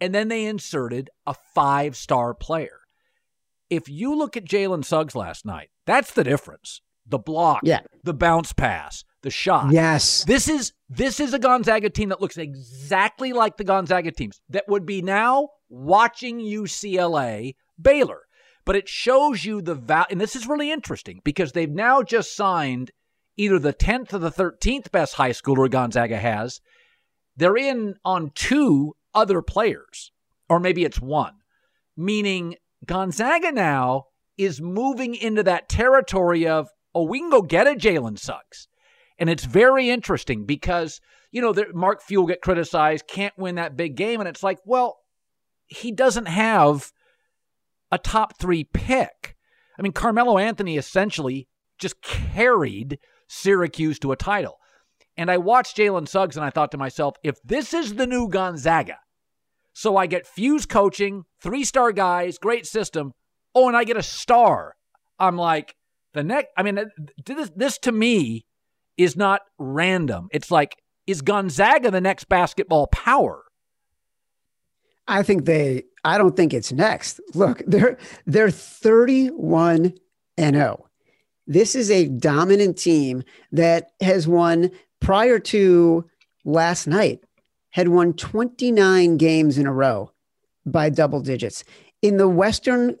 And 0.00 0.14
then 0.14 0.28
they 0.28 0.46
inserted 0.46 1.10
a 1.26 1.34
five 1.54 1.96
star 1.96 2.34
player. 2.34 2.80
If 3.68 3.88
you 3.88 4.16
look 4.16 4.36
at 4.36 4.44
Jalen 4.44 4.84
Suggs 4.84 5.14
last 5.14 5.46
night, 5.46 5.70
that's 5.86 6.12
the 6.12 6.24
difference 6.24 6.80
the 7.10 7.18
block, 7.18 7.60
yeah. 7.64 7.80
the 8.04 8.14
bounce 8.14 8.52
pass, 8.52 9.04
the 9.22 9.30
shot. 9.30 9.72
Yes. 9.72 10.24
This 10.24 10.48
is 10.48 10.72
this 10.88 11.20
is 11.20 11.34
a 11.34 11.38
Gonzaga 11.38 11.90
team 11.90 12.08
that 12.08 12.20
looks 12.20 12.38
exactly 12.38 13.32
like 13.32 13.56
the 13.56 13.64
Gonzaga 13.64 14.12
teams 14.12 14.40
that 14.48 14.68
would 14.68 14.86
be 14.86 15.02
now 15.02 15.48
watching 15.68 16.40
UCLA 16.40 17.54
Baylor. 17.80 18.22
But 18.70 18.76
it 18.76 18.88
shows 18.88 19.44
you 19.44 19.60
the 19.60 19.74
value 19.74 20.06
and 20.10 20.20
this 20.20 20.36
is 20.36 20.46
really 20.46 20.70
interesting 20.70 21.20
because 21.24 21.50
they've 21.50 21.68
now 21.68 22.04
just 22.04 22.36
signed 22.36 22.92
either 23.36 23.58
the 23.58 23.72
10th 23.72 24.14
or 24.14 24.18
the 24.18 24.30
13th 24.30 24.92
best 24.92 25.14
high 25.14 25.30
schooler 25.30 25.68
Gonzaga 25.68 26.16
has. 26.18 26.60
They're 27.36 27.56
in 27.56 27.96
on 28.04 28.30
two 28.32 28.94
other 29.12 29.42
players, 29.42 30.12
or 30.48 30.60
maybe 30.60 30.84
it's 30.84 31.00
one, 31.00 31.38
meaning 31.96 32.58
Gonzaga 32.86 33.50
now 33.50 34.04
is 34.38 34.60
moving 34.60 35.16
into 35.16 35.42
that 35.42 35.68
territory 35.68 36.46
of 36.46 36.68
oh, 36.94 37.02
we 37.02 37.18
can 37.18 37.30
go 37.30 37.42
get 37.42 37.66
a 37.66 37.72
Jalen 37.74 38.20
Suggs. 38.20 38.68
And 39.18 39.28
it's 39.28 39.46
very 39.46 39.90
interesting 39.90 40.46
because, 40.46 41.00
you 41.32 41.42
know, 41.42 41.52
Mark 41.74 42.02
Few 42.02 42.24
get 42.28 42.40
criticized, 42.40 43.08
can't 43.08 43.36
win 43.36 43.56
that 43.56 43.76
big 43.76 43.96
game. 43.96 44.20
And 44.20 44.28
it's 44.28 44.44
like, 44.44 44.60
well, 44.64 45.00
he 45.66 45.90
doesn't 45.90 46.26
have 46.26 46.92
a 47.90 47.98
top 47.98 48.38
three 48.38 48.64
pick. 48.64 49.36
I 49.78 49.82
mean, 49.82 49.92
Carmelo 49.92 50.38
Anthony 50.38 50.76
essentially 50.76 51.48
just 51.78 52.02
carried 52.02 52.98
Syracuse 53.28 53.98
to 54.00 54.12
a 54.12 54.16
title. 54.16 54.58
And 55.16 55.30
I 55.30 55.38
watched 55.38 55.76
Jalen 55.76 56.08
Suggs 56.08 56.36
and 56.36 56.44
I 56.44 56.50
thought 56.50 56.70
to 56.72 56.78
myself, 56.78 57.16
if 57.22 57.36
this 57.42 57.74
is 57.74 57.94
the 57.94 58.06
new 58.06 58.28
Gonzaga, 58.28 58.98
so 59.72 59.96
I 59.96 60.06
get 60.06 60.26
Few's 60.26 60.66
coaching, 60.66 61.24
three 61.40 61.64
star 61.64 61.92
guys, 61.92 62.38
great 62.38 62.66
system. 62.66 63.12
Oh, 63.54 63.68
and 63.68 63.76
I 63.76 63.84
get 63.84 63.96
a 63.96 64.02
star. 64.02 64.74
I'm 65.18 65.36
like, 65.36 65.74
the 66.12 66.22
next, 66.22 66.48
I 66.56 66.62
mean, 66.62 66.78
this, 67.24 67.50
this 67.54 67.78
to 67.78 67.92
me 67.92 68.46
is 68.96 69.16
not 69.16 69.42
random. 69.58 70.28
It's 70.32 70.50
like, 70.50 70.76
is 71.06 71.22
Gonzaga 71.22 71.90
the 71.90 72.00
next 72.00 72.28
basketball 72.28 72.86
power? 72.88 73.44
I 75.06 75.22
think 75.22 75.44
they, 75.44 75.84
I 76.04 76.18
don't 76.18 76.36
think 76.36 76.54
it's 76.54 76.72
next. 76.72 77.20
Look, 77.34 77.62
they're, 77.66 77.98
they're 78.26 78.50
31 78.50 79.94
and 80.36 80.56
0. 80.56 80.86
This 81.46 81.74
is 81.74 81.90
a 81.90 82.06
dominant 82.06 82.78
team 82.78 83.22
that 83.52 83.90
has 84.00 84.28
won 84.28 84.70
prior 85.00 85.38
to 85.38 86.08
last 86.44 86.86
night, 86.86 87.24
had 87.70 87.88
won 87.88 88.12
29 88.12 89.16
games 89.16 89.58
in 89.58 89.66
a 89.66 89.72
row 89.72 90.12
by 90.64 90.90
double 90.90 91.20
digits. 91.20 91.64
In 92.02 92.16
the 92.16 92.28
Western 92.28 92.96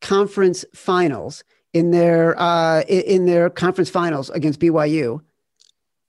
Conference 0.00 0.64
Finals, 0.74 1.44
in 1.72 1.90
their 1.90 2.40
uh, 2.40 2.82
in 2.82 3.26
their 3.26 3.50
conference 3.50 3.90
finals 3.90 4.30
against 4.30 4.60
BYU, 4.60 5.20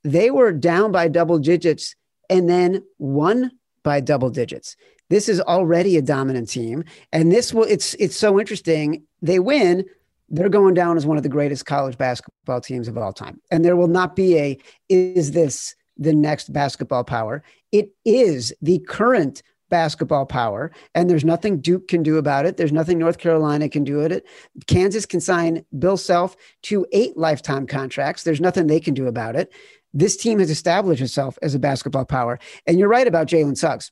they 0.04 0.30
were 0.30 0.52
down 0.52 0.92
by 0.92 1.08
double 1.08 1.40
digits 1.40 1.96
and 2.30 2.48
then 2.48 2.84
won 3.00 3.52
by 3.84 4.00
double 4.00 4.30
digits. 4.30 4.76
This 5.10 5.30
is 5.30 5.40
already 5.42 5.98
a 5.98 6.02
dominant 6.02 6.50
team, 6.50 6.84
and 7.12 7.32
this 7.32 7.54
will 7.54 7.64
it's 7.64 7.94
it's 7.96 8.18
so 8.18 8.40
interesting. 8.40 9.04
They 9.22 9.40
win, 9.40 9.86
they're 10.30 10.50
going 10.50 10.74
down 10.74 10.98
as 10.98 11.06
one 11.06 11.18
of 11.18 11.24
the 11.24 11.30
greatest 11.30 11.66
college 11.66 11.98
basketball 11.98 12.62
teams 12.62 12.88
of 12.88 12.98
all 12.98 13.14
time, 13.14 13.40
and 13.52 13.64
there 13.64 13.76
will 13.76 13.88
not 13.88 14.16
be 14.16 14.38
a 14.38 14.58
is 14.90 15.32
this 15.32 15.76
the 15.98 16.14
next 16.14 16.52
basketball 16.52 17.04
power? 17.04 17.44
It 17.72 17.90
is 18.04 18.54
the 18.62 18.80
current 18.80 19.44
basketball 19.70 20.26
power, 20.26 20.72
and 20.94 21.10
there's 21.10 21.26
nothing 21.26 21.60
Duke 21.60 21.88
can 21.88 22.04
do 22.04 22.18
about 22.18 22.46
it. 22.46 22.58
There's 22.58 22.72
nothing 22.72 22.98
North 22.98 23.18
Carolina 23.18 23.70
can 23.70 23.84
do 23.84 24.00
it. 24.00 24.26
Kansas 24.68 25.06
can 25.06 25.20
sign 25.20 25.66
Bill 25.78 25.98
Self 25.98 26.36
to 26.64 26.86
eight 26.92 27.18
lifetime 27.18 27.68
contracts. 27.68 28.24
There's 28.24 28.42
nothing 28.42 28.68
they 28.68 28.80
can 28.80 28.94
do 28.94 29.08
about 29.08 29.36
it. 29.36 29.54
This 29.94 30.18
team 30.18 30.40
has 30.40 30.50
established 30.50 31.02
itself 31.02 31.38
as 31.42 31.56
a 31.56 31.60
basketball 31.60 32.06
power. 32.06 32.40
And 32.68 32.78
you're 32.78 32.90
right 32.90 33.08
about 33.08 33.28
Jalen 33.28 33.58
Suggs. 33.58 33.92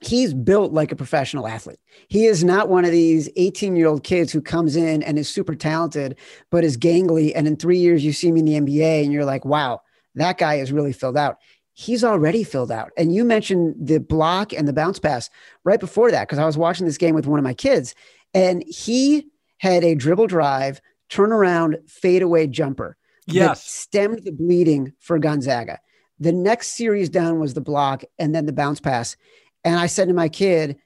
He's 0.00 0.32
built 0.32 0.72
like 0.72 0.92
a 0.92 0.96
professional 0.96 1.46
athlete. 1.46 1.78
He 2.08 2.24
is 2.24 2.42
not 2.42 2.68
one 2.68 2.84
of 2.84 2.90
these 2.90 3.28
18 3.36 3.76
year 3.76 3.86
old 3.86 4.02
kids 4.02 4.32
who 4.32 4.40
comes 4.40 4.76
in 4.76 5.02
and 5.02 5.18
is 5.18 5.28
super 5.28 5.54
talented, 5.54 6.16
but 6.50 6.64
is 6.64 6.78
gangly. 6.78 7.32
And 7.34 7.46
in 7.46 7.56
three 7.56 7.78
years, 7.78 8.04
you 8.04 8.12
see 8.12 8.28
him 8.28 8.38
in 8.38 8.46
the 8.46 8.60
NBA 8.60 9.02
and 9.02 9.12
you're 9.12 9.26
like, 9.26 9.44
wow, 9.44 9.82
that 10.14 10.38
guy 10.38 10.54
is 10.54 10.72
really 10.72 10.92
filled 10.92 11.18
out 11.18 11.36
he's 11.80 12.04
already 12.04 12.44
filled 12.44 12.70
out. 12.70 12.90
And 12.98 13.14
you 13.14 13.24
mentioned 13.24 13.74
the 13.80 14.00
block 14.00 14.52
and 14.52 14.68
the 14.68 14.72
bounce 14.72 14.98
pass 14.98 15.30
right 15.64 15.80
before 15.80 16.10
that, 16.10 16.28
because 16.28 16.38
I 16.38 16.44
was 16.44 16.58
watching 16.58 16.84
this 16.84 16.98
game 16.98 17.14
with 17.14 17.26
one 17.26 17.38
of 17.38 17.44
my 17.44 17.54
kids, 17.54 17.94
and 18.34 18.62
he 18.66 19.26
had 19.58 19.82
a 19.82 19.94
dribble 19.94 20.26
drive, 20.26 20.80
turnaround, 21.08 21.88
fadeaway 21.88 22.48
jumper. 22.48 22.96
Yes. 23.26 23.64
stemmed 23.64 24.24
the 24.24 24.32
bleeding 24.32 24.92
for 24.98 25.18
Gonzaga. 25.18 25.78
The 26.18 26.32
next 26.32 26.72
series 26.72 27.08
down 27.08 27.38
was 27.38 27.54
the 27.54 27.60
block 27.60 28.02
and 28.18 28.34
then 28.34 28.44
the 28.44 28.52
bounce 28.52 28.80
pass. 28.80 29.16
And 29.64 29.78
I 29.78 29.86
said 29.86 30.08
to 30.08 30.14
my 30.14 30.28
kid, 30.28 30.78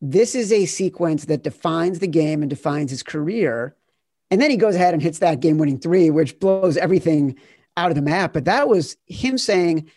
this 0.00 0.34
is 0.34 0.52
a 0.52 0.66
sequence 0.66 1.26
that 1.26 1.44
defines 1.44 2.00
the 2.00 2.08
game 2.08 2.42
and 2.42 2.50
defines 2.50 2.90
his 2.90 3.02
career. 3.02 3.76
And 4.30 4.40
then 4.40 4.50
he 4.50 4.56
goes 4.56 4.74
ahead 4.74 4.94
and 4.94 5.02
hits 5.02 5.20
that 5.20 5.40
game 5.40 5.58
winning 5.58 5.78
three, 5.78 6.10
which 6.10 6.40
blows 6.40 6.76
everything 6.76 7.38
out 7.76 7.90
of 7.90 7.94
the 7.94 8.02
map. 8.02 8.32
But 8.32 8.46
that 8.46 8.68
was 8.68 8.96
him 9.06 9.38
saying, 9.38 9.90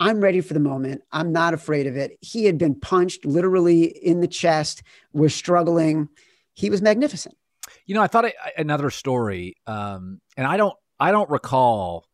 I'm 0.00 0.20
ready 0.20 0.40
for 0.40 0.54
the 0.54 0.60
moment. 0.60 1.02
I'm 1.12 1.32
not 1.32 1.54
afraid 1.54 1.86
of 1.86 1.96
it. 1.96 2.18
He 2.20 2.44
had 2.44 2.58
been 2.58 2.74
punched 2.74 3.24
literally 3.24 3.84
in 3.84 4.20
the 4.20 4.28
chest, 4.28 4.82
was 5.12 5.34
struggling. 5.34 6.08
He 6.54 6.70
was 6.70 6.82
magnificent. 6.82 7.36
You 7.84 7.94
know, 7.94 8.02
I 8.02 8.06
thought 8.06 8.26
another 8.56 8.90
story, 8.90 9.56
um, 9.66 10.20
and 10.36 10.46
I 10.46 10.56
don't, 10.56 10.74
I 10.98 11.10
don't 11.10 11.28
recall 11.28 12.06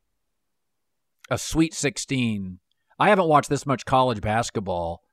a 1.30 1.38
Sweet 1.38 1.74
16. 1.74 2.58
I 2.98 3.08
haven't 3.08 3.28
watched 3.28 3.50
this 3.50 3.66
much 3.66 3.84
college 3.84 4.20
basketball 4.20 5.03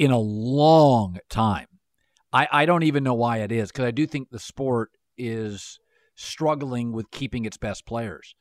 in 0.00 0.10
a 0.10 0.18
long 0.18 1.18
time. 1.28 1.66
I, 2.32 2.48
I 2.50 2.66
don't 2.66 2.84
even 2.84 3.04
know 3.04 3.12
why 3.12 3.38
it 3.38 3.52
is 3.52 3.70
because 3.70 3.84
I 3.84 3.90
do 3.90 4.06
think 4.06 4.30
the 4.30 4.38
sport 4.38 4.92
is 5.18 5.78
struggling 6.14 6.92
with 6.92 7.10
keeping 7.10 7.44
its 7.44 7.58
best 7.58 7.84
players. 7.84 8.34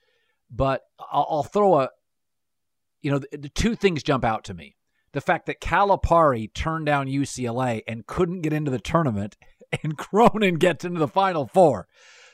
But 0.50 0.84
I'll, 1.12 1.28
I'll 1.30 1.44
throw 1.44 1.82
a, 1.82 1.90
you 3.02 3.12
know, 3.12 3.20
the, 3.20 3.38
the, 3.38 3.50
two 3.50 3.76
things 3.76 4.04
jump 4.04 4.24
out 4.24 4.46
to 4.46 4.54
me. 4.54 4.78
The 5.12 5.20
fact 5.20 5.48
that 5.48 5.60
Calipari 5.60 6.54
turned 6.54 6.86
down 6.86 7.08
UCLA 7.08 7.82
and 7.86 8.08
couldn't 8.08 8.42
get 8.42 8.54
into 8.54 8.72
the 8.72 8.80
tournament, 8.80 9.36
and 9.84 9.98
Cronin 9.98 10.56
gets 10.56 10.86
into 10.86 11.00
the 11.00 11.08
Final 11.10 11.46
Four. 11.46 11.88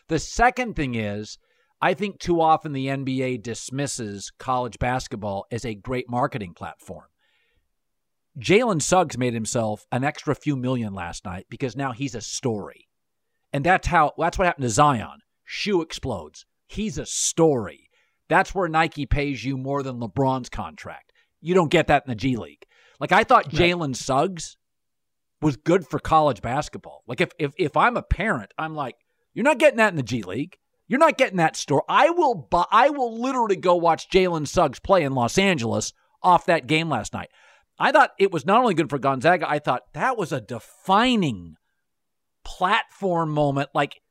The 0.07 0.19
second 0.19 0.75
thing 0.75 0.93
is, 0.93 1.39
I 1.81 1.95
think 1.95 2.19
too 2.19 2.41
often 2.41 2.73
the 2.73 2.87
NBA 2.87 3.41
dismisses 3.41 4.31
college 4.37 4.77
basketball 4.77 5.45
as 5.51 5.65
a 5.65 5.73
great 5.73 6.07
marketing 6.07 6.53
platform. 6.53 7.05
Jalen 8.39 8.81
Suggs 8.81 9.17
made 9.17 9.33
himself 9.33 9.85
an 9.91 10.03
extra 10.03 10.35
few 10.35 10.55
million 10.55 10.93
last 10.93 11.23
night 11.25 11.45
because 11.49 11.75
now 11.75 11.93
he's 11.93 12.15
a 12.15 12.21
story. 12.21 12.87
And 13.53 13.63
that's 13.63 13.87
how 13.87 14.11
that's 14.17 14.37
what 14.37 14.45
happened 14.45 14.63
to 14.63 14.69
Zion. 14.69 15.19
Shoe 15.45 15.81
explodes. 15.81 16.45
He's 16.67 16.97
a 16.97 17.05
story. 17.05 17.89
That's 18.27 18.53
where 18.53 18.67
Nike 18.67 19.05
pays 19.05 19.45
you 19.45 19.57
more 19.57 19.83
than 19.83 19.99
LeBron's 19.99 20.49
contract. 20.49 21.13
You 21.39 21.53
don't 21.53 21.71
get 21.71 21.87
that 21.87 22.03
in 22.05 22.09
the 22.09 22.15
G 22.15 22.35
League. 22.35 22.65
Like 22.99 23.11
I 23.11 23.23
thought 23.23 23.51
Jalen 23.51 23.95
Suggs 23.95 24.57
was 25.41 25.57
good 25.57 25.87
for 25.87 25.99
college 25.99 26.41
basketball. 26.41 27.03
Like 27.07 27.21
if 27.21 27.31
if 27.39 27.53
if 27.57 27.77
I'm 27.77 27.95
a 27.95 28.01
parent, 28.01 28.51
I'm 28.57 28.75
like, 28.75 28.95
you're 29.33 29.43
not 29.43 29.59
getting 29.59 29.77
that 29.77 29.93
in 29.93 29.97
the 29.97 30.03
G 30.03 30.23
League. 30.23 30.57
You're 30.87 30.99
not 30.99 31.17
getting 31.17 31.37
that 31.37 31.55
store. 31.55 31.83
I 31.89 32.09
will 32.09 32.35
buy, 32.35 32.65
I 32.71 32.89
will 32.89 33.19
literally 33.19 33.55
go 33.55 33.75
watch 33.75 34.09
Jalen 34.09 34.47
Suggs 34.47 34.79
play 34.79 35.03
in 35.03 35.13
Los 35.13 35.37
Angeles 35.37 35.93
off 36.21 36.45
that 36.45 36.67
game 36.67 36.89
last 36.89 37.13
night. 37.13 37.29
I 37.77 37.91
thought 37.91 38.11
it 38.17 38.31
was 38.31 38.45
not 38.45 38.61
only 38.61 38.73
good 38.73 38.89
for 38.89 38.99
Gonzaga, 38.99 39.49
I 39.49 39.59
thought 39.59 39.93
that 39.93 40.17
was 40.17 40.31
a 40.31 40.41
defining 40.41 41.55
platform 42.43 43.31
moment. 43.31 43.69
Like, 43.73 44.01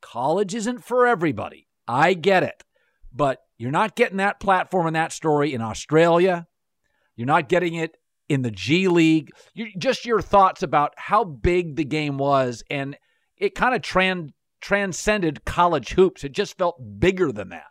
college 0.00 0.54
isn't 0.54 0.84
for 0.84 1.06
everybody. 1.06 1.68
I 1.86 2.14
get 2.14 2.42
it. 2.42 2.62
But 3.12 3.38
you're 3.58 3.70
not 3.70 3.96
getting 3.96 4.16
that 4.16 4.40
platform 4.40 4.86
and 4.86 4.96
that 4.96 5.12
story 5.12 5.52
in 5.52 5.60
Australia. 5.60 6.46
You're 7.14 7.26
not 7.26 7.48
getting 7.48 7.74
it 7.74 7.96
in 8.28 8.42
the 8.42 8.50
G 8.50 8.88
League. 8.88 9.30
You, 9.52 9.68
just 9.76 10.06
your 10.06 10.22
thoughts 10.22 10.62
about 10.62 10.94
how 10.96 11.24
big 11.24 11.76
the 11.76 11.84
game 11.84 12.16
was. 12.16 12.62
And 12.70 12.96
it 13.36 13.54
kind 13.54 13.74
of 13.74 13.82
trans, 13.82 14.32
transcended 14.62 15.44
college 15.44 15.90
hoops. 15.90 16.24
It 16.24 16.32
just 16.32 16.56
felt 16.56 16.76
bigger 16.98 17.30
than 17.30 17.50
that. 17.50 17.66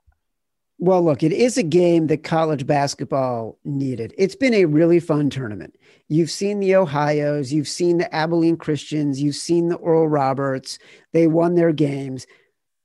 Well, 0.81 1.05
look, 1.05 1.21
it 1.21 1.31
is 1.31 1.59
a 1.59 1.63
game 1.63 2.07
that 2.07 2.23
college 2.23 2.65
basketball 2.65 3.59
needed. 3.63 4.15
It's 4.17 4.35
been 4.35 4.55
a 4.55 4.65
really 4.65 4.99
fun 4.99 5.29
tournament. 5.29 5.75
You've 6.07 6.31
seen 6.31 6.59
the 6.59 6.75
Ohio's, 6.75 7.53
you've 7.53 7.67
seen 7.67 7.99
the 7.99 8.13
Abilene 8.13 8.57
Christians, 8.57 9.21
you've 9.21 9.35
seen 9.35 9.69
the 9.69 9.75
Oral 9.75 10.07
Roberts. 10.07 10.79
They 11.13 11.27
won 11.27 11.53
their 11.53 11.71
games, 11.71 12.25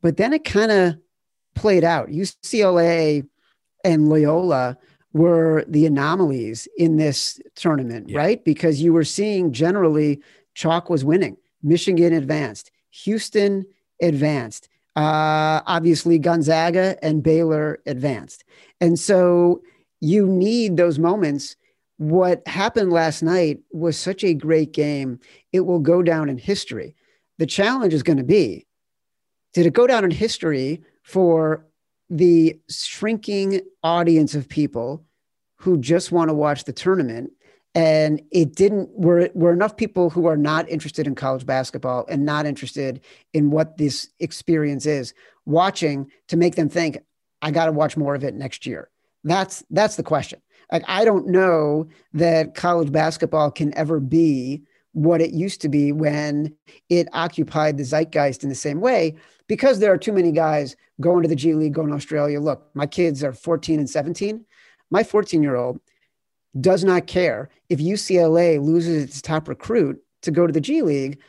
but 0.02 0.18
then 0.18 0.34
it 0.34 0.44
kind 0.44 0.70
of 0.70 0.98
played 1.54 1.84
out. 1.84 2.08
UCLA 2.08 3.26
and 3.82 4.10
Loyola 4.10 4.76
were 5.14 5.64
the 5.66 5.86
anomalies 5.86 6.68
in 6.76 6.98
this 6.98 7.40
tournament, 7.54 8.10
yeah. 8.10 8.18
right? 8.18 8.44
Because 8.44 8.82
you 8.82 8.92
were 8.92 9.04
seeing 9.04 9.54
generally 9.54 10.20
chalk 10.52 10.90
was 10.90 11.02
winning. 11.02 11.38
Michigan 11.62 12.12
advanced, 12.12 12.70
Houston 12.90 13.64
advanced. 14.02 14.68
Uh, 14.96 15.60
obviously, 15.66 16.18
Gonzaga 16.18 16.96
and 17.02 17.22
Baylor 17.22 17.80
advanced. 17.86 18.44
And 18.80 18.98
so 18.98 19.60
you 20.00 20.26
need 20.26 20.76
those 20.76 20.98
moments. 20.98 21.56
What 21.98 22.46
happened 22.48 22.92
last 22.92 23.22
night 23.22 23.60
was 23.72 23.96
such 23.98 24.24
a 24.24 24.34
great 24.34 24.72
game. 24.72 25.20
It 25.52 25.60
will 25.60 25.80
go 25.80 26.02
down 26.02 26.28
in 26.28 26.38
history. 26.38 26.94
The 27.38 27.46
challenge 27.46 27.92
is 27.92 28.02
going 28.02 28.18
to 28.18 28.24
be 28.24 28.66
did 29.56 29.64
it 29.64 29.72
go 29.72 29.86
down 29.86 30.04
in 30.04 30.10
history 30.10 30.82
for 31.02 31.66
the 32.10 32.60
shrinking 32.68 33.62
audience 33.82 34.34
of 34.34 34.46
people 34.50 35.02
who 35.56 35.78
just 35.78 36.12
want 36.12 36.28
to 36.28 36.34
watch 36.34 36.64
the 36.64 36.74
tournament 36.74 37.32
and 37.76 38.22
it 38.30 38.56
didn't 38.56 38.88
were 38.98 39.28
were 39.34 39.52
enough 39.52 39.76
people 39.76 40.08
who 40.08 40.24
are 40.24 40.36
not 40.36 40.68
interested 40.68 41.06
in 41.06 41.14
college 41.14 41.44
basketball 41.44 42.06
and 42.08 42.24
not 42.24 42.46
interested 42.46 43.02
in 43.34 43.50
what 43.50 43.76
this 43.76 44.08
experience 44.18 44.86
is 44.86 45.12
watching 45.44 46.10
to 46.26 46.38
make 46.38 46.56
them 46.56 46.70
think 46.70 46.98
i 47.42 47.50
got 47.50 47.66
to 47.66 47.72
watch 47.72 47.96
more 47.96 48.14
of 48.16 48.24
it 48.24 48.34
next 48.34 48.66
year. 48.66 48.88
That's 49.22 49.62
that's 49.70 49.96
the 49.96 50.02
question. 50.02 50.40
Like 50.72 50.84
i 50.88 51.04
don't 51.04 51.28
know 51.28 51.86
that 52.14 52.54
college 52.54 52.90
basketball 52.90 53.50
can 53.50 53.76
ever 53.76 54.00
be 54.00 54.62
what 54.92 55.20
it 55.20 55.32
used 55.32 55.60
to 55.60 55.68
be 55.68 55.92
when 55.92 56.56
it 56.88 57.06
occupied 57.12 57.76
the 57.76 57.84
zeitgeist 57.84 58.42
in 58.42 58.48
the 58.48 58.54
same 58.54 58.80
way 58.80 59.14
because 59.46 59.78
there 59.78 59.92
are 59.92 59.98
too 59.98 60.12
many 60.12 60.32
guys 60.32 60.74
going 60.98 61.22
to 61.22 61.28
the 61.28 61.36
g 61.36 61.52
league 61.52 61.74
going 61.74 61.88
to 61.88 61.94
australia. 61.94 62.40
Look 62.40 62.70
my 62.72 62.86
kids 62.86 63.22
are 63.22 63.34
14 63.34 63.78
and 63.80 63.90
17 63.90 64.46
my 64.90 65.02
14 65.02 65.42
year 65.42 65.56
old 65.56 65.78
does 66.60 66.84
not 66.84 67.06
care 67.06 67.50
if 67.68 67.78
UCLA 67.78 68.62
loses 68.62 69.04
its 69.04 69.22
top 69.22 69.48
recruit 69.48 70.00
to 70.22 70.30
go 70.30 70.46
to 70.46 70.52
the 70.52 70.60
G 70.60 70.82
League 70.82 71.20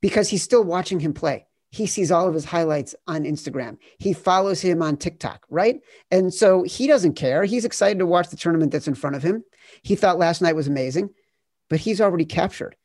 because 0.00 0.28
he's 0.28 0.42
still 0.42 0.64
watching 0.64 1.00
him 1.00 1.12
play. 1.12 1.46
He 1.70 1.86
sees 1.86 2.12
all 2.12 2.28
of 2.28 2.34
his 2.34 2.44
highlights 2.44 2.94
on 3.08 3.24
Instagram. 3.24 3.78
He 3.98 4.12
follows 4.12 4.60
him 4.60 4.80
on 4.80 4.96
TikTok, 4.96 5.44
right? 5.50 5.80
And 6.10 6.32
so 6.32 6.62
he 6.62 6.86
doesn't 6.86 7.14
care. 7.14 7.44
He's 7.44 7.64
excited 7.64 7.98
to 7.98 8.06
watch 8.06 8.28
the 8.28 8.36
tournament 8.36 8.70
that's 8.70 8.86
in 8.86 8.94
front 8.94 9.16
of 9.16 9.24
him. 9.24 9.42
He 9.82 9.96
thought 9.96 10.18
last 10.18 10.40
night 10.40 10.54
was 10.54 10.68
amazing, 10.68 11.10
but 11.68 11.80
he's 11.80 12.00
already 12.00 12.26
captured. 12.26 12.76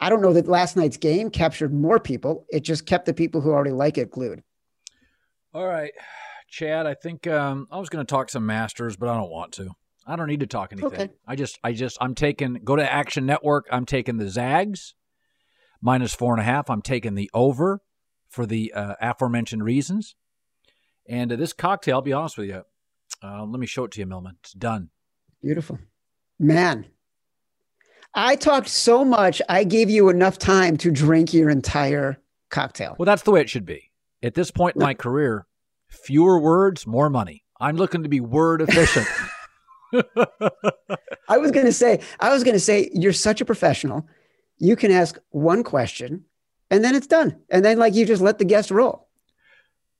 I 0.00 0.08
don't 0.08 0.22
know 0.22 0.32
that 0.32 0.48
last 0.48 0.76
night's 0.76 0.96
game 0.96 1.28
captured 1.28 1.74
more 1.74 1.98
people. 2.00 2.46
It 2.48 2.60
just 2.60 2.86
kept 2.86 3.04
the 3.04 3.12
people 3.12 3.40
who 3.40 3.50
already 3.50 3.72
like 3.72 3.98
it 3.98 4.10
glued. 4.10 4.42
All 5.52 5.66
right, 5.66 5.92
Chad. 6.48 6.86
I 6.86 6.94
think 6.94 7.26
um, 7.26 7.66
I 7.70 7.78
was 7.78 7.88
going 7.88 8.04
to 8.06 8.10
talk 8.10 8.30
some 8.30 8.46
Masters, 8.46 8.96
but 8.96 9.08
I 9.08 9.16
don't 9.16 9.30
want 9.30 9.52
to. 9.54 9.72
I 10.08 10.16
don't 10.16 10.26
need 10.26 10.40
to 10.40 10.46
talk 10.46 10.72
anything. 10.72 10.90
Okay. 10.90 11.10
I 11.26 11.36
just, 11.36 11.58
I 11.62 11.72
just, 11.72 11.98
I'm 12.00 12.14
taking, 12.14 12.60
go 12.64 12.76
to 12.76 12.92
Action 12.92 13.26
Network. 13.26 13.66
I'm 13.70 13.84
taking 13.84 14.16
the 14.16 14.28
Zags 14.28 14.94
minus 15.82 16.14
four 16.14 16.32
and 16.32 16.40
a 16.40 16.44
half. 16.44 16.70
I'm 16.70 16.80
taking 16.80 17.14
the 17.14 17.30
over 17.34 17.82
for 18.30 18.46
the 18.46 18.72
uh, 18.72 18.94
aforementioned 19.00 19.62
reasons. 19.62 20.16
And 21.06 21.30
uh, 21.30 21.36
this 21.36 21.52
cocktail, 21.52 21.96
I'll 21.96 22.02
be 22.02 22.14
honest 22.14 22.38
with 22.38 22.48
you, 22.48 22.62
uh, 23.22 23.44
let 23.44 23.60
me 23.60 23.66
show 23.66 23.84
it 23.84 23.90
to 23.92 24.00
you, 24.00 24.06
Millman. 24.06 24.36
It's 24.42 24.52
done. 24.52 24.88
Beautiful. 25.42 25.78
Man, 26.38 26.86
I 28.14 28.36
talked 28.36 28.68
so 28.68 29.04
much, 29.04 29.42
I 29.48 29.64
gave 29.64 29.90
you 29.90 30.08
enough 30.08 30.38
time 30.38 30.76
to 30.78 30.90
drink 30.90 31.34
your 31.34 31.50
entire 31.50 32.18
cocktail. 32.50 32.96
Well, 32.98 33.06
that's 33.06 33.22
the 33.22 33.30
way 33.30 33.42
it 33.42 33.50
should 33.50 33.66
be. 33.66 33.90
At 34.22 34.34
this 34.34 34.50
point 34.50 34.76
in 34.76 34.82
my 34.82 34.94
career, 34.94 35.46
fewer 35.88 36.40
words, 36.40 36.86
more 36.86 37.10
money. 37.10 37.44
I'm 37.60 37.76
looking 37.76 38.04
to 38.04 38.08
be 38.08 38.20
word 38.20 38.62
efficient. 38.62 39.06
I 41.28 41.38
was 41.38 41.50
going 41.50 41.66
to 41.66 41.72
say, 41.72 42.00
I 42.20 42.32
was 42.32 42.44
going 42.44 42.54
to 42.54 42.60
say, 42.60 42.90
you're 42.92 43.12
such 43.12 43.40
a 43.40 43.44
professional. 43.44 44.06
You 44.58 44.76
can 44.76 44.90
ask 44.90 45.18
one 45.30 45.62
question 45.62 46.24
and 46.70 46.84
then 46.84 46.94
it's 46.94 47.06
done. 47.06 47.40
And 47.50 47.64
then, 47.64 47.78
like, 47.78 47.94
you 47.94 48.04
just 48.04 48.22
let 48.22 48.38
the 48.38 48.44
guest 48.44 48.70
roll. 48.70 49.08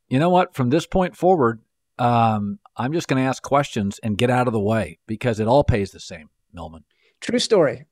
You 0.09 0.19
know 0.19 0.31
what? 0.31 0.55
From 0.55 0.71
this 0.71 0.87
point 0.87 1.17
forward, 1.17 1.61
um, 1.99 2.59
I'm 2.77 2.93
just 2.93 3.09
going 3.09 3.23
to 3.23 3.29
ask 3.29 3.43
questions 3.43 3.99
and 4.03 4.17
get 4.17 4.31
out 4.31 4.47
of 4.47 4.53
the 4.53 4.61
way 4.61 4.99
because 5.07 5.41
it 5.41 5.47
all 5.47 5.65
pays 5.65 5.91
the 5.91 6.01
same, 6.01 6.31
Millman. 6.53 6.85
True 7.21 7.39
story. 7.39 7.85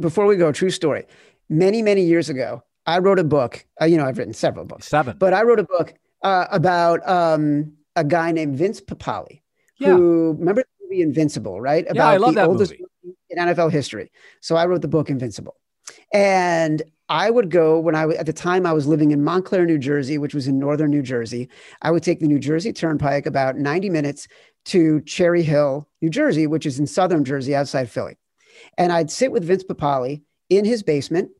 Before 0.00 0.26
we 0.26 0.36
go, 0.36 0.50
true 0.52 0.70
story. 0.70 1.06
Many, 1.48 1.82
many 1.82 2.02
years 2.02 2.28
ago, 2.28 2.62
I 2.86 2.98
wrote 2.98 3.18
a 3.18 3.24
book. 3.24 3.64
Uh, 3.80 3.84
you 3.84 3.96
know, 3.96 4.04
I've 4.04 4.18
written 4.18 4.34
several 4.34 4.64
books. 4.64 4.86
Seven. 4.86 5.16
But 5.18 5.32
I 5.32 5.42
wrote 5.42 5.60
a 5.60 5.64
book 5.64 5.94
uh, 6.22 6.46
about 6.50 7.08
um, 7.08 7.72
a 7.94 8.04
guy 8.04 8.32
named 8.32 8.56
Vince 8.56 8.80
Papale. 8.80 9.42
yeah. 9.78 9.94
who, 9.94 10.36
remember 10.38 10.64
movie 10.90 11.02
Invincible, 11.02 11.60
right? 11.60 11.84
About 11.84 11.96
yeah, 11.96 12.08
I 12.08 12.16
love 12.16 12.34
the 12.34 12.40
that 12.40 12.48
oldest 12.48 12.72
movie. 12.72 13.16
in 13.30 13.38
NFL 13.38 13.70
history. 13.70 14.10
So 14.40 14.56
I 14.56 14.66
wrote 14.66 14.82
the 14.82 14.88
book 14.88 15.10
Invincible. 15.10 15.56
And 16.12 16.82
I 17.08 17.30
would 17.30 17.50
go 17.50 17.78
when 17.78 17.94
I 17.94 18.04
at 18.10 18.26
the 18.26 18.32
time 18.32 18.66
I 18.66 18.72
was 18.72 18.86
living 18.86 19.10
in 19.10 19.24
Montclair, 19.24 19.66
New 19.66 19.78
Jersey, 19.78 20.18
which 20.18 20.34
was 20.34 20.46
in 20.46 20.58
northern 20.58 20.90
New 20.90 21.02
Jersey. 21.02 21.48
I 21.82 21.90
would 21.90 22.02
take 22.02 22.20
the 22.20 22.28
New 22.28 22.38
Jersey 22.38 22.72
Turnpike 22.72 23.26
about 23.26 23.56
90 23.56 23.90
minutes 23.90 24.28
to 24.66 25.00
Cherry 25.02 25.42
Hill, 25.42 25.88
New 26.00 26.10
Jersey, 26.10 26.46
which 26.46 26.66
is 26.66 26.78
in 26.78 26.86
southern 26.86 27.24
Jersey 27.24 27.54
outside 27.54 27.90
Philly. 27.90 28.16
And 28.78 28.92
I'd 28.92 29.10
sit 29.10 29.32
with 29.32 29.44
Vince 29.44 29.64
Papale 29.64 30.22
in 30.48 30.64
his 30.64 30.82
basement 30.82 31.30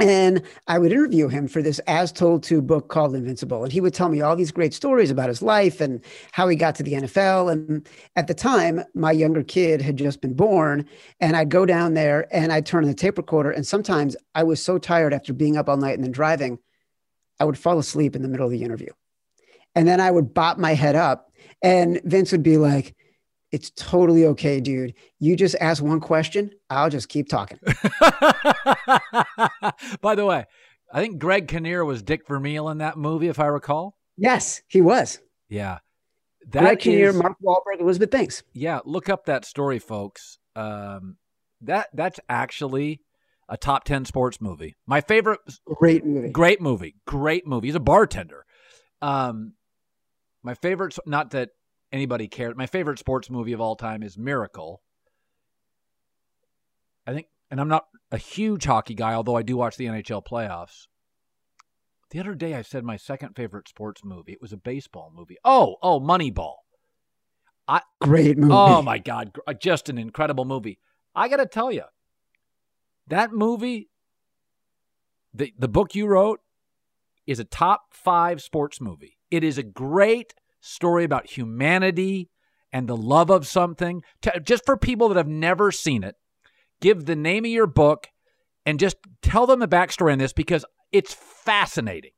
and 0.00 0.42
I 0.66 0.78
would 0.78 0.90
interview 0.90 1.28
him 1.28 1.46
for 1.46 1.62
this 1.62 1.78
As 1.86 2.10
Told 2.10 2.42
To 2.44 2.60
book 2.60 2.88
called 2.88 3.14
Invincible. 3.14 3.62
And 3.62 3.72
he 3.72 3.80
would 3.80 3.94
tell 3.94 4.08
me 4.08 4.20
all 4.20 4.34
these 4.34 4.50
great 4.50 4.74
stories 4.74 5.10
about 5.10 5.28
his 5.28 5.40
life 5.40 5.80
and 5.80 6.04
how 6.32 6.48
he 6.48 6.56
got 6.56 6.74
to 6.76 6.82
the 6.82 6.94
NFL. 6.94 7.52
And 7.52 7.88
at 8.16 8.26
the 8.26 8.34
time, 8.34 8.82
my 8.94 9.12
younger 9.12 9.44
kid 9.44 9.80
had 9.80 9.96
just 9.96 10.20
been 10.20 10.34
born. 10.34 10.86
And 11.20 11.36
I'd 11.36 11.48
go 11.48 11.64
down 11.64 11.94
there 11.94 12.26
and 12.34 12.52
I'd 12.52 12.66
turn 12.66 12.82
on 12.82 12.88
the 12.88 12.94
tape 12.94 13.18
recorder. 13.18 13.52
And 13.52 13.64
sometimes 13.64 14.16
I 14.34 14.42
was 14.42 14.60
so 14.60 14.78
tired 14.78 15.14
after 15.14 15.32
being 15.32 15.56
up 15.56 15.68
all 15.68 15.76
night 15.76 15.94
and 15.94 16.02
then 16.02 16.12
driving, 16.12 16.58
I 17.38 17.44
would 17.44 17.58
fall 17.58 17.78
asleep 17.78 18.16
in 18.16 18.22
the 18.22 18.28
middle 18.28 18.46
of 18.46 18.52
the 18.52 18.62
interview. 18.64 18.90
And 19.74 19.86
then 19.86 20.00
I 20.00 20.10
would 20.10 20.34
bop 20.34 20.58
my 20.58 20.74
head 20.74 20.94
up, 20.94 21.32
and 21.60 22.00
Vince 22.04 22.30
would 22.30 22.44
be 22.44 22.58
like, 22.58 22.94
it's 23.54 23.70
totally 23.76 24.26
okay, 24.26 24.58
dude. 24.58 24.94
You 25.20 25.36
just 25.36 25.54
ask 25.60 25.80
one 25.80 26.00
question, 26.00 26.50
I'll 26.70 26.90
just 26.90 27.08
keep 27.08 27.28
talking. 27.28 27.60
By 30.00 30.16
the 30.16 30.26
way, 30.26 30.46
I 30.92 31.00
think 31.00 31.20
Greg 31.20 31.46
Kinnear 31.46 31.84
was 31.84 32.02
Dick 32.02 32.26
Vermeil 32.26 32.68
in 32.70 32.78
that 32.78 32.98
movie, 32.98 33.28
if 33.28 33.38
I 33.38 33.46
recall. 33.46 33.96
Yes, 34.16 34.60
he 34.66 34.80
was. 34.80 35.20
Yeah. 35.48 35.78
That 36.48 36.62
Greg 36.62 36.80
Kinnear, 36.80 37.12
Mark 37.12 37.36
Wahlberg, 37.40 37.78
Elizabeth 37.78 38.10
Banks. 38.10 38.42
Yeah, 38.54 38.80
look 38.84 39.08
up 39.08 39.26
that 39.26 39.44
story, 39.44 39.78
folks. 39.78 40.38
Um, 40.56 41.16
that 41.60 41.90
that's 41.94 42.18
actually 42.28 43.02
a 43.48 43.56
top 43.56 43.84
ten 43.84 44.04
sports 44.04 44.40
movie. 44.40 44.74
My 44.84 45.00
favorite. 45.00 45.38
Great 45.76 46.04
movie. 46.04 46.30
Great 46.30 46.60
movie. 46.60 46.96
Great 47.06 47.46
movie. 47.46 47.68
He's 47.68 47.76
a 47.76 47.80
bartender. 47.80 48.44
Um, 49.00 49.52
my 50.42 50.54
favorite. 50.54 50.98
Not 51.06 51.30
that 51.30 51.50
anybody 51.94 52.26
cared. 52.26 52.56
My 52.56 52.66
favorite 52.66 52.98
sports 52.98 53.30
movie 53.30 53.52
of 53.52 53.60
all 53.60 53.76
time 53.76 54.02
is 54.02 54.18
Miracle. 54.18 54.82
I 57.06 57.12
think, 57.14 57.28
and 57.50 57.60
I'm 57.60 57.68
not 57.68 57.86
a 58.10 58.18
huge 58.18 58.64
hockey 58.64 58.94
guy, 58.94 59.14
although 59.14 59.36
I 59.36 59.42
do 59.42 59.56
watch 59.56 59.76
the 59.76 59.86
NHL 59.86 60.26
playoffs. 60.26 60.88
The 62.10 62.20
other 62.20 62.34
day, 62.34 62.54
I 62.54 62.62
said 62.62 62.84
my 62.84 62.96
second 62.96 63.34
favorite 63.36 63.68
sports 63.68 64.02
movie. 64.04 64.32
It 64.32 64.42
was 64.42 64.52
a 64.52 64.56
baseball 64.56 65.12
movie. 65.14 65.36
Oh, 65.44 65.76
oh, 65.82 66.00
Moneyball. 66.00 66.56
I, 67.66 67.80
Great 68.00 68.36
movie. 68.36 68.52
Oh 68.52 68.82
my 68.82 68.98
God, 68.98 69.30
uh, 69.46 69.54
just 69.54 69.88
an 69.88 69.96
incredible 69.96 70.44
movie. 70.44 70.78
I 71.14 71.28
got 71.28 71.36
to 71.36 71.46
tell 71.46 71.72
you, 71.72 71.84
that 73.06 73.32
movie, 73.32 73.88
the 75.32 75.54
the 75.58 75.68
book 75.68 75.94
you 75.94 76.06
wrote, 76.06 76.40
is 77.26 77.38
a 77.38 77.44
top 77.44 77.84
five 77.90 78.42
sports 78.42 78.80
movie. 78.80 79.16
It 79.30 79.44
is 79.44 79.56
a 79.56 79.62
great 79.62 80.34
story 80.64 81.04
about 81.04 81.30
humanity 81.30 82.30
and 82.72 82.88
the 82.88 82.96
love 82.96 83.30
of 83.30 83.46
something. 83.46 84.02
Just 84.42 84.64
for 84.64 84.76
people 84.76 85.08
that 85.08 85.16
have 85.16 85.28
never 85.28 85.70
seen 85.70 86.02
it, 86.02 86.16
give 86.80 87.04
the 87.04 87.16
name 87.16 87.44
of 87.44 87.50
your 87.50 87.66
book 87.66 88.08
and 88.66 88.80
just 88.80 88.96
tell 89.22 89.46
them 89.46 89.60
the 89.60 89.68
backstory 89.68 90.12
on 90.12 90.18
this 90.18 90.32
because 90.32 90.64
it's 90.90 91.14
fascinating. 91.14 92.10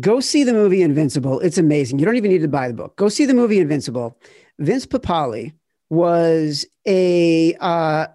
Go 0.00 0.20
see 0.20 0.42
the 0.42 0.52
movie 0.52 0.82
Invincible. 0.82 1.38
It's 1.40 1.58
amazing. 1.58 1.98
You 1.98 2.06
don't 2.06 2.16
even 2.16 2.30
need 2.30 2.42
to 2.42 2.48
buy 2.48 2.68
the 2.68 2.74
book. 2.74 2.96
Go 2.96 3.08
see 3.08 3.24
the 3.24 3.34
movie 3.34 3.60
Invincible. 3.60 4.18
Vince 4.58 4.86
Papale 4.86 5.52
was 5.90 6.66
a 6.86 7.54
uh, 7.60 8.06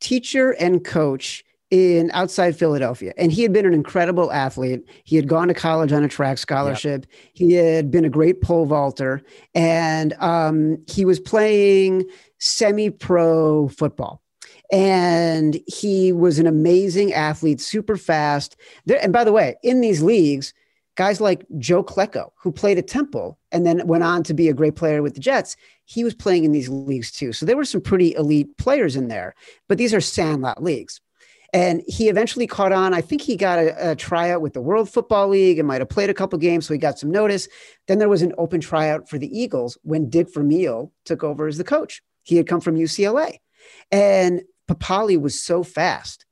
teacher 0.00 0.52
and 0.52 0.84
coach 0.84 1.44
in 1.70 2.10
outside 2.12 2.56
Philadelphia. 2.56 3.12
And 3.16 3.30
he 3.30 3.42
had 3.42 3.52
been 3.52 3.66
an 3.66 3.74
incredible 3.74 4.32
athlete. 4.32 4.88
He 5.04 5.16
had 5.16 5.28
gone 5.28 5.48
to 5.48 5.54
college 5.54 5.92
on 5.92 6.04
a 6.04 6.08
track 6.08 6.38
scholarship. 6.38 7.06
Yep. 7.08 7.14
He 7.34 7.52
had 7.52 7.90
been 7.90 8.04
a 8.04 8.10
great 8.10 8.40
pole 8.40 8.66
vaulter. 8.66 9.22
And 9.54 10.14
um, 10.14 10.82
he 10.86 11.04
was 11.04 11.20
playing 11.20 12.08
semi 12.38 12.90
pro 12.90 13.68
football. 13.68 14.22
And 14.70 15.58
he 15.66 16.12
was 16.12 16.38
an 16.38 16.46
amazing 16.46 17.12
athlete, 17.12 17.60
super 17.60 17.96
fast. 17.96 18.56
There, 18.84 19.02
and 19.02 19.12
by 19.12 19.24
the 19.24 19.32
way, 19.32 19.56
in 19.62 19.80
these 19.80 20.02
leagues, 20.02 20.52
guys 20.94 21.20
like 21.20 21.46
Joe 21.58 21.82
Klecko, 21.82 22.32
who 22.36 22.52
played 22.52 22.76
at 22.76 22.86
Temple 22.86 23.38
and 23.50 23.64
then 23.64 23.86
went 23.86 24.04
on 24.04 24.22
to 24.24 24.34
be 24.34 24.48
a 24.48 24.54
great 24.54 24.74
player 24.76 25.02
with 25.02 25.14
the 25.14 25.20
Jets, 25.20 25.56
he 25.84 26.04
was 26.04 26.14
playing 26.14 26.44
in 26.44 26.52
these 26.52 26.68
leagues 26.68 27.10
too. 27.10 27.32
So 27.32 27.46
there 27.46 27.56
were 27.56 27.64
some 27.64 27.80
pretty 27.80 28.14
elite 28.14 28.58
players 28.58 28.94
in 28.94 29.08
there, 29.08 29.34
but 29.68 29.78
these 29.78 29.94
are 29.94 30.02
sandlot 30.02 30.62
leagues. 30.62 31.00
And 31.52 31.82
he 31.86 32.08
eventually 32.08 32.46
caught 32.46 32.72
on. 32.72 32.92
I 32.92 33.00
think 33.00 33.22
he 33.22 33.34
got 33.36 33.58
a, 33.58 33.92
a, 33.92 33.96
tryout 33.96 34.42
with 34.42 34.52
the 34.52 34.60
World 34.60 34.90
Football 34.90 35.28
League 35.28 35.58
and 35.58 35.66
might 35.66 35.80
have 35.80 35.88
played 35.88 36.10
a 36.10 36.14
couple 36.14 36.38
games, 36.38 36.66
so 36.66 36.74
he 36.74 36.78
got 36.78 36.98
some 36.98 37.10
notice. 37.10 37.48
Then 37.86 37.98
there 37.98 38.08
was 38.08 38.20
an 38.20 38.34
open 38.36 38.60
tryout 38.60 39.08
for 39.08 39.16
the 39.16 39.38
Eagles 39.38 39.78
when 39.82 40.10
Dick 40.10 40.32
Vermeil 40.32 40.92
took 41.06 41.24
over 41.24 41.46
as 41.46 41.56
the 41.56 41.64
coach. 41.64 42.02
He 42.22 42.36
had 42.36 42.46
come 42.46 42.60
from 42.60 42.76
UCLA. 42.76 43.38
And 43.90 44.42
Papale 44.68 45.18
was 45.20 45.42
so 45.42 45.62
fast 45.62 46.26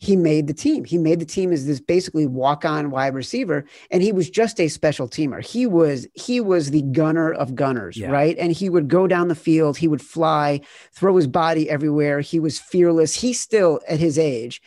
he 0.00 0.16
made 0.16 0.46
the 0.46 0.54
team. 0.54 0.84
He 0.84 0.96
made 0.96 1.20
the 1.20 1.26
team 1.26 1.52
as 1.52 1.66
this 1.66 1.78
basically 1.78 2.26
walk-on 2.26 2.90
wide 2.90 3.14
receiver, 3.14 3.66
and 3.90 4.02
he 4.02 4.12
was 4.12 4.30
just 4.30 4.58
a 4.58 4.68
special 4.68 5.06
teamer. 5.06 5.44
He 5.44 5.66
was 5.66 6.06
he 6.14 6.40
was 6.40 6.70
the 6.70 6.80
gunner 6.82 7.32
of 7.32 7.54
gunners, 7.54 7.98
yeah. 7.98 8.10
right? 8.10 8.34
And 8.38 8.50
he 8.50 8.70
would 8.70 8.88
go 8.88 9.06
down 9.06 9.28
the 9.28 9.34
field, 9.34 9.76
he 9.76 9.88
would 9.88 10.00
fly, 10.00 10.62
throw 10.92 11.16
his 11.16 11.26
body 11.26 11.68
everywhere. 11.68 12.20
He 12.20 12.40
was 12.40 12.58
fearless. 12.58 13.14
He 13.14 13.34
still, 13.34 13.80
at 13.86 14.00
his 14.00 14.18
age, 14.18 14.62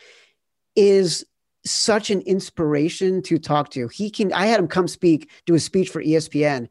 is 0.76 1.24
such 1.66 2.10
an 2.10 2.20
inspiration 2.20 3.20
to 3.22 3.36
talk 3.36 3.70
to. 3.70 3.88
He 3.88 4.10
can. 4.10 4.32
I 4.32 4.46
had 4.46 4.60
him 4.60 4.68
come 4.68 4.86
speak, 4.86 5.30
do 5.46 5.54
a 5.56 5.60
speech 5.60 5.88
for 5.88 6.00
ESPN 6.00 6.68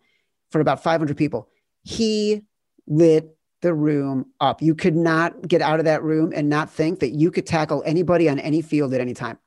for 0.52 0.62
about 0.62 0.82
500 0.82 1.18
people. 1.18 1.50
He 1.84 2.44
lit 2.88 3.36
the 3.64 3.74
room 3.74 4.28
up. 4.40 4.62
You 4.62 4.76
could 4.76 4.96
not 4.96 5.48
get 5.48 5.62
out 5.62 5.80
of 5.80 5.86
that 5.86 6.04
room 6.04 6.32
and 6.36 6.50
not 6.50 6.70
think 6.70 7.00
that 7.00 7.10
you 7.10 7.32
could 7.32 7.48
tackle 7.48 7.82
anybody 7.86 8.30
on 8.30 8.38
any 8.38 8.62
field 8.62 8.94
at 8.94 9.02
any 9.02 9.16
time. 9.16 9.40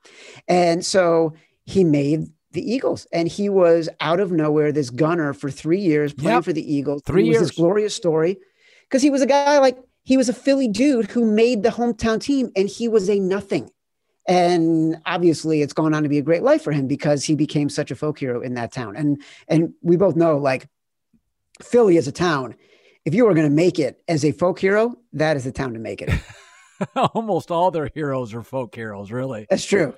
And 0.49 0.85
so 0.85 1.35
he 1.65 1.85
made 1.85 2.27
the 2.51 2.73
Eagles 2.73 3.07
and 3.13 3.29
he 3.29 3.49
was 3.49 3.89
out 4.01 4.19
of 4.19 4.33
nowhere 4.33 4.73
this 4.73 4.91
gunner 4.91 5.33
for 5.33 5.51
3 5.51 5.79
years 5.79 6.13
playing 6.13 6.39
yep. 6.39 6.45
for 6.45 6.53
the 6.53 6.75
Eagles. 6.75 7.03
Three 7.07 7.25
it 7.25 7.33
years. 7.33 7.41
this 7.41 7.51
glorious 7.53 7.95
story 7.95 8.39
because 8.89 9.03
he 9.03 9.11
was 9.11 9.23
a 9.23 9.27
guy 9.27 9.59
like 9.59 9.79
he 10.03 10.17
was 10.17 10.29
a 10.29 10.33
Philly 10.33 10.69
dude 10.69 11.11
who 11.11 11.25
made 11.25 11.63
the 11.63 11.69
hometown 11.69 12.21
team 12.21 12.51
and 12.57 12.69
he 12.69 12.89
was 12.89 13.09
a 13.11 13.21
nothing. 13.21 13.71
And 14.27 14.97
obviously 15.07 15.63
it's 15.63 15.73
gone 15.73 15.95
on 15.95 16.03
to 16.03 16.09
be 16.09 16.19
a 16.19 16.23
great 16.23 16.43
life 16.43 16.63
for 16.63 16.73
him 16.73 16.89
because 16.89 17.25
he 17.25 17.37
became 17.37 17.69
such 17.69 17.91
a 17.91 17.97
folk 17.97 18.19
hero 18.19 18.41
in 18.41 18.55
that 18.55 18.73
town. 18.73 18.97
And 18.97 19.23
and 19.47 19.75
we 19.83 19.97
both 19.97 20.17
know 20.17 20.39
like 20.39 20.69
Philly 21.63 21.99
as 21.99 22.09
a 22.09 22.13
town 22.13 22.57
if 23.07 23.15
you 23.15 23.25
were 23.25 23.35
going 23.35 23.49
to 23.49 23.55
make 23.55 23.79
it 23.79 24.03
as 24.09 24.25
a 24.25 24.33
folk 24.33 24.59
hero, 24.59 24.97
that 25.13 25.37
is 25.37 25.45
the 25.45 25.53
town 25.53 25.73
to 25.75 25.79
make 25.79 26.03
it. 26.03 26.11
Almost 27.15 27.53
all 27.53 27.71
their 27.71 27.89
heroes 27.95 28.35
are 28.35 28.43
folk 28.43 28.75
heroes, 28.75 29.13
really. 29.13 29.47
That's 29.49 29.65
true. 29.65 29.95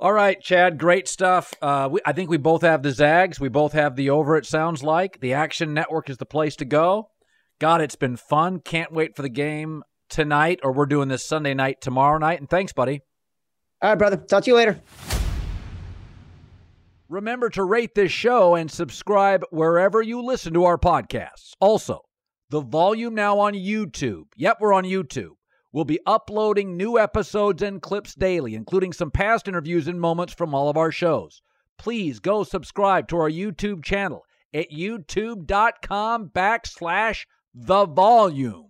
All 0.00 0.12
right, 0.12 0.38
Chad, 0.40 0.76
great 0.76 1.06
stuff. 1.06 1.54
Uh, 1.62 1.88
we, 1.92 2.00
I 2.04 2.12
think 2.12 2.28
we 2.28 2.38
both 2.38 2.62
have 2.62 2.82
the 2.82 2.90
Zags. 2.90 3.38
We 3.38 3.48
both 3.48 3.72
have 3.72 3.94
the 3.94 4.10
over, 4.10 4.36
it 4.36 4.46
sounds 4.46 4.82
like. 4.82 5.20
The 5.20 5.32
Action 5.32 5.72
Network 5.72 6.10
is 6.10 6.16
the 6.16 6.26
place 6.26 6.56
to 6.56 6.64
go. 6.64 7.10
God, 7.60 7.80
it's 7.82 7.96
been 7.96 8.16
fun. 8.16 8.58
Can't 8.58 8.92
wait 8.92 9.14
for 9.14 9.22
the 9.22 9.28
game 9.28 9.84
tonight, 10.08 10.58
or 10.64 10.72
we're 10.72 10.86
doing 10.86 11.08
this 11.08 11.24
Sunday 11.24 11.54
night 11.54 11.80
tomorrow 11.80 12.18
night. 12.18 12.40
And 12.40 12.50
thanks, 12.50 12.72
buddy. 12.72 13.02
All 13.80 13.90
right, 13.90 13.98
brother. 13.98 14.16
Talk 14.16 14.42
to 14.44 14.50
you 14.50 14.56
later. 14.56 14.80
Remember 17.08 17.48
to 17.50 17.62
rate 17.62 17.94
this 17.94 18.10
show 18.10 18.56
and 18.56 18.68
subscribe 18.68 19.44
wherever 19.50 20.02
you 20.02 20.20
listen 20.22 20.52
to 20.54 20.64
our 20.64 20.78
podcasts. 20.78 21.52
Also, 21.60 22.02
the 22.50 22.60
volume 22.60 23.14
now 23.14 23.38
on 23.38 23.54
YouTube. 23.54 24.24
Yep, 24.36 24.58
we're 24.60 24.72
on 24.72 24.84
YouTube. 24.84 25.36
We'll 25.72 25.84
be 25.84 26.00
uploading 26.04 26.76
new 26.76 26.98
episodes 26.98 27.62
and 27.62 27.80
clips 27.80 28.14
daily, 28.16 28.56
including 28.56 28.92
some 28.92 29.12
past 29.12 29.46
interviews 29.46 29.86
and 29.86 30.00
moments 30.00 30.34
from 30.34 30.52
all 30.52 30.68
of 30.68 30.76
our 30.76 30.90
shows. 30.90 31.42
Please 31.78 32.18
go 32.18 32.42
subscribe 32.42 33.06
to 33.08 33.16
our 33.18 33.30
YouTube 33.30 33.84
channel 33.84 34.24
at 34.52 34.70
youtube.com 34.70 36.30
backslash 36.30 37.24
the 37.54 37.86
volume. 37.86 38.69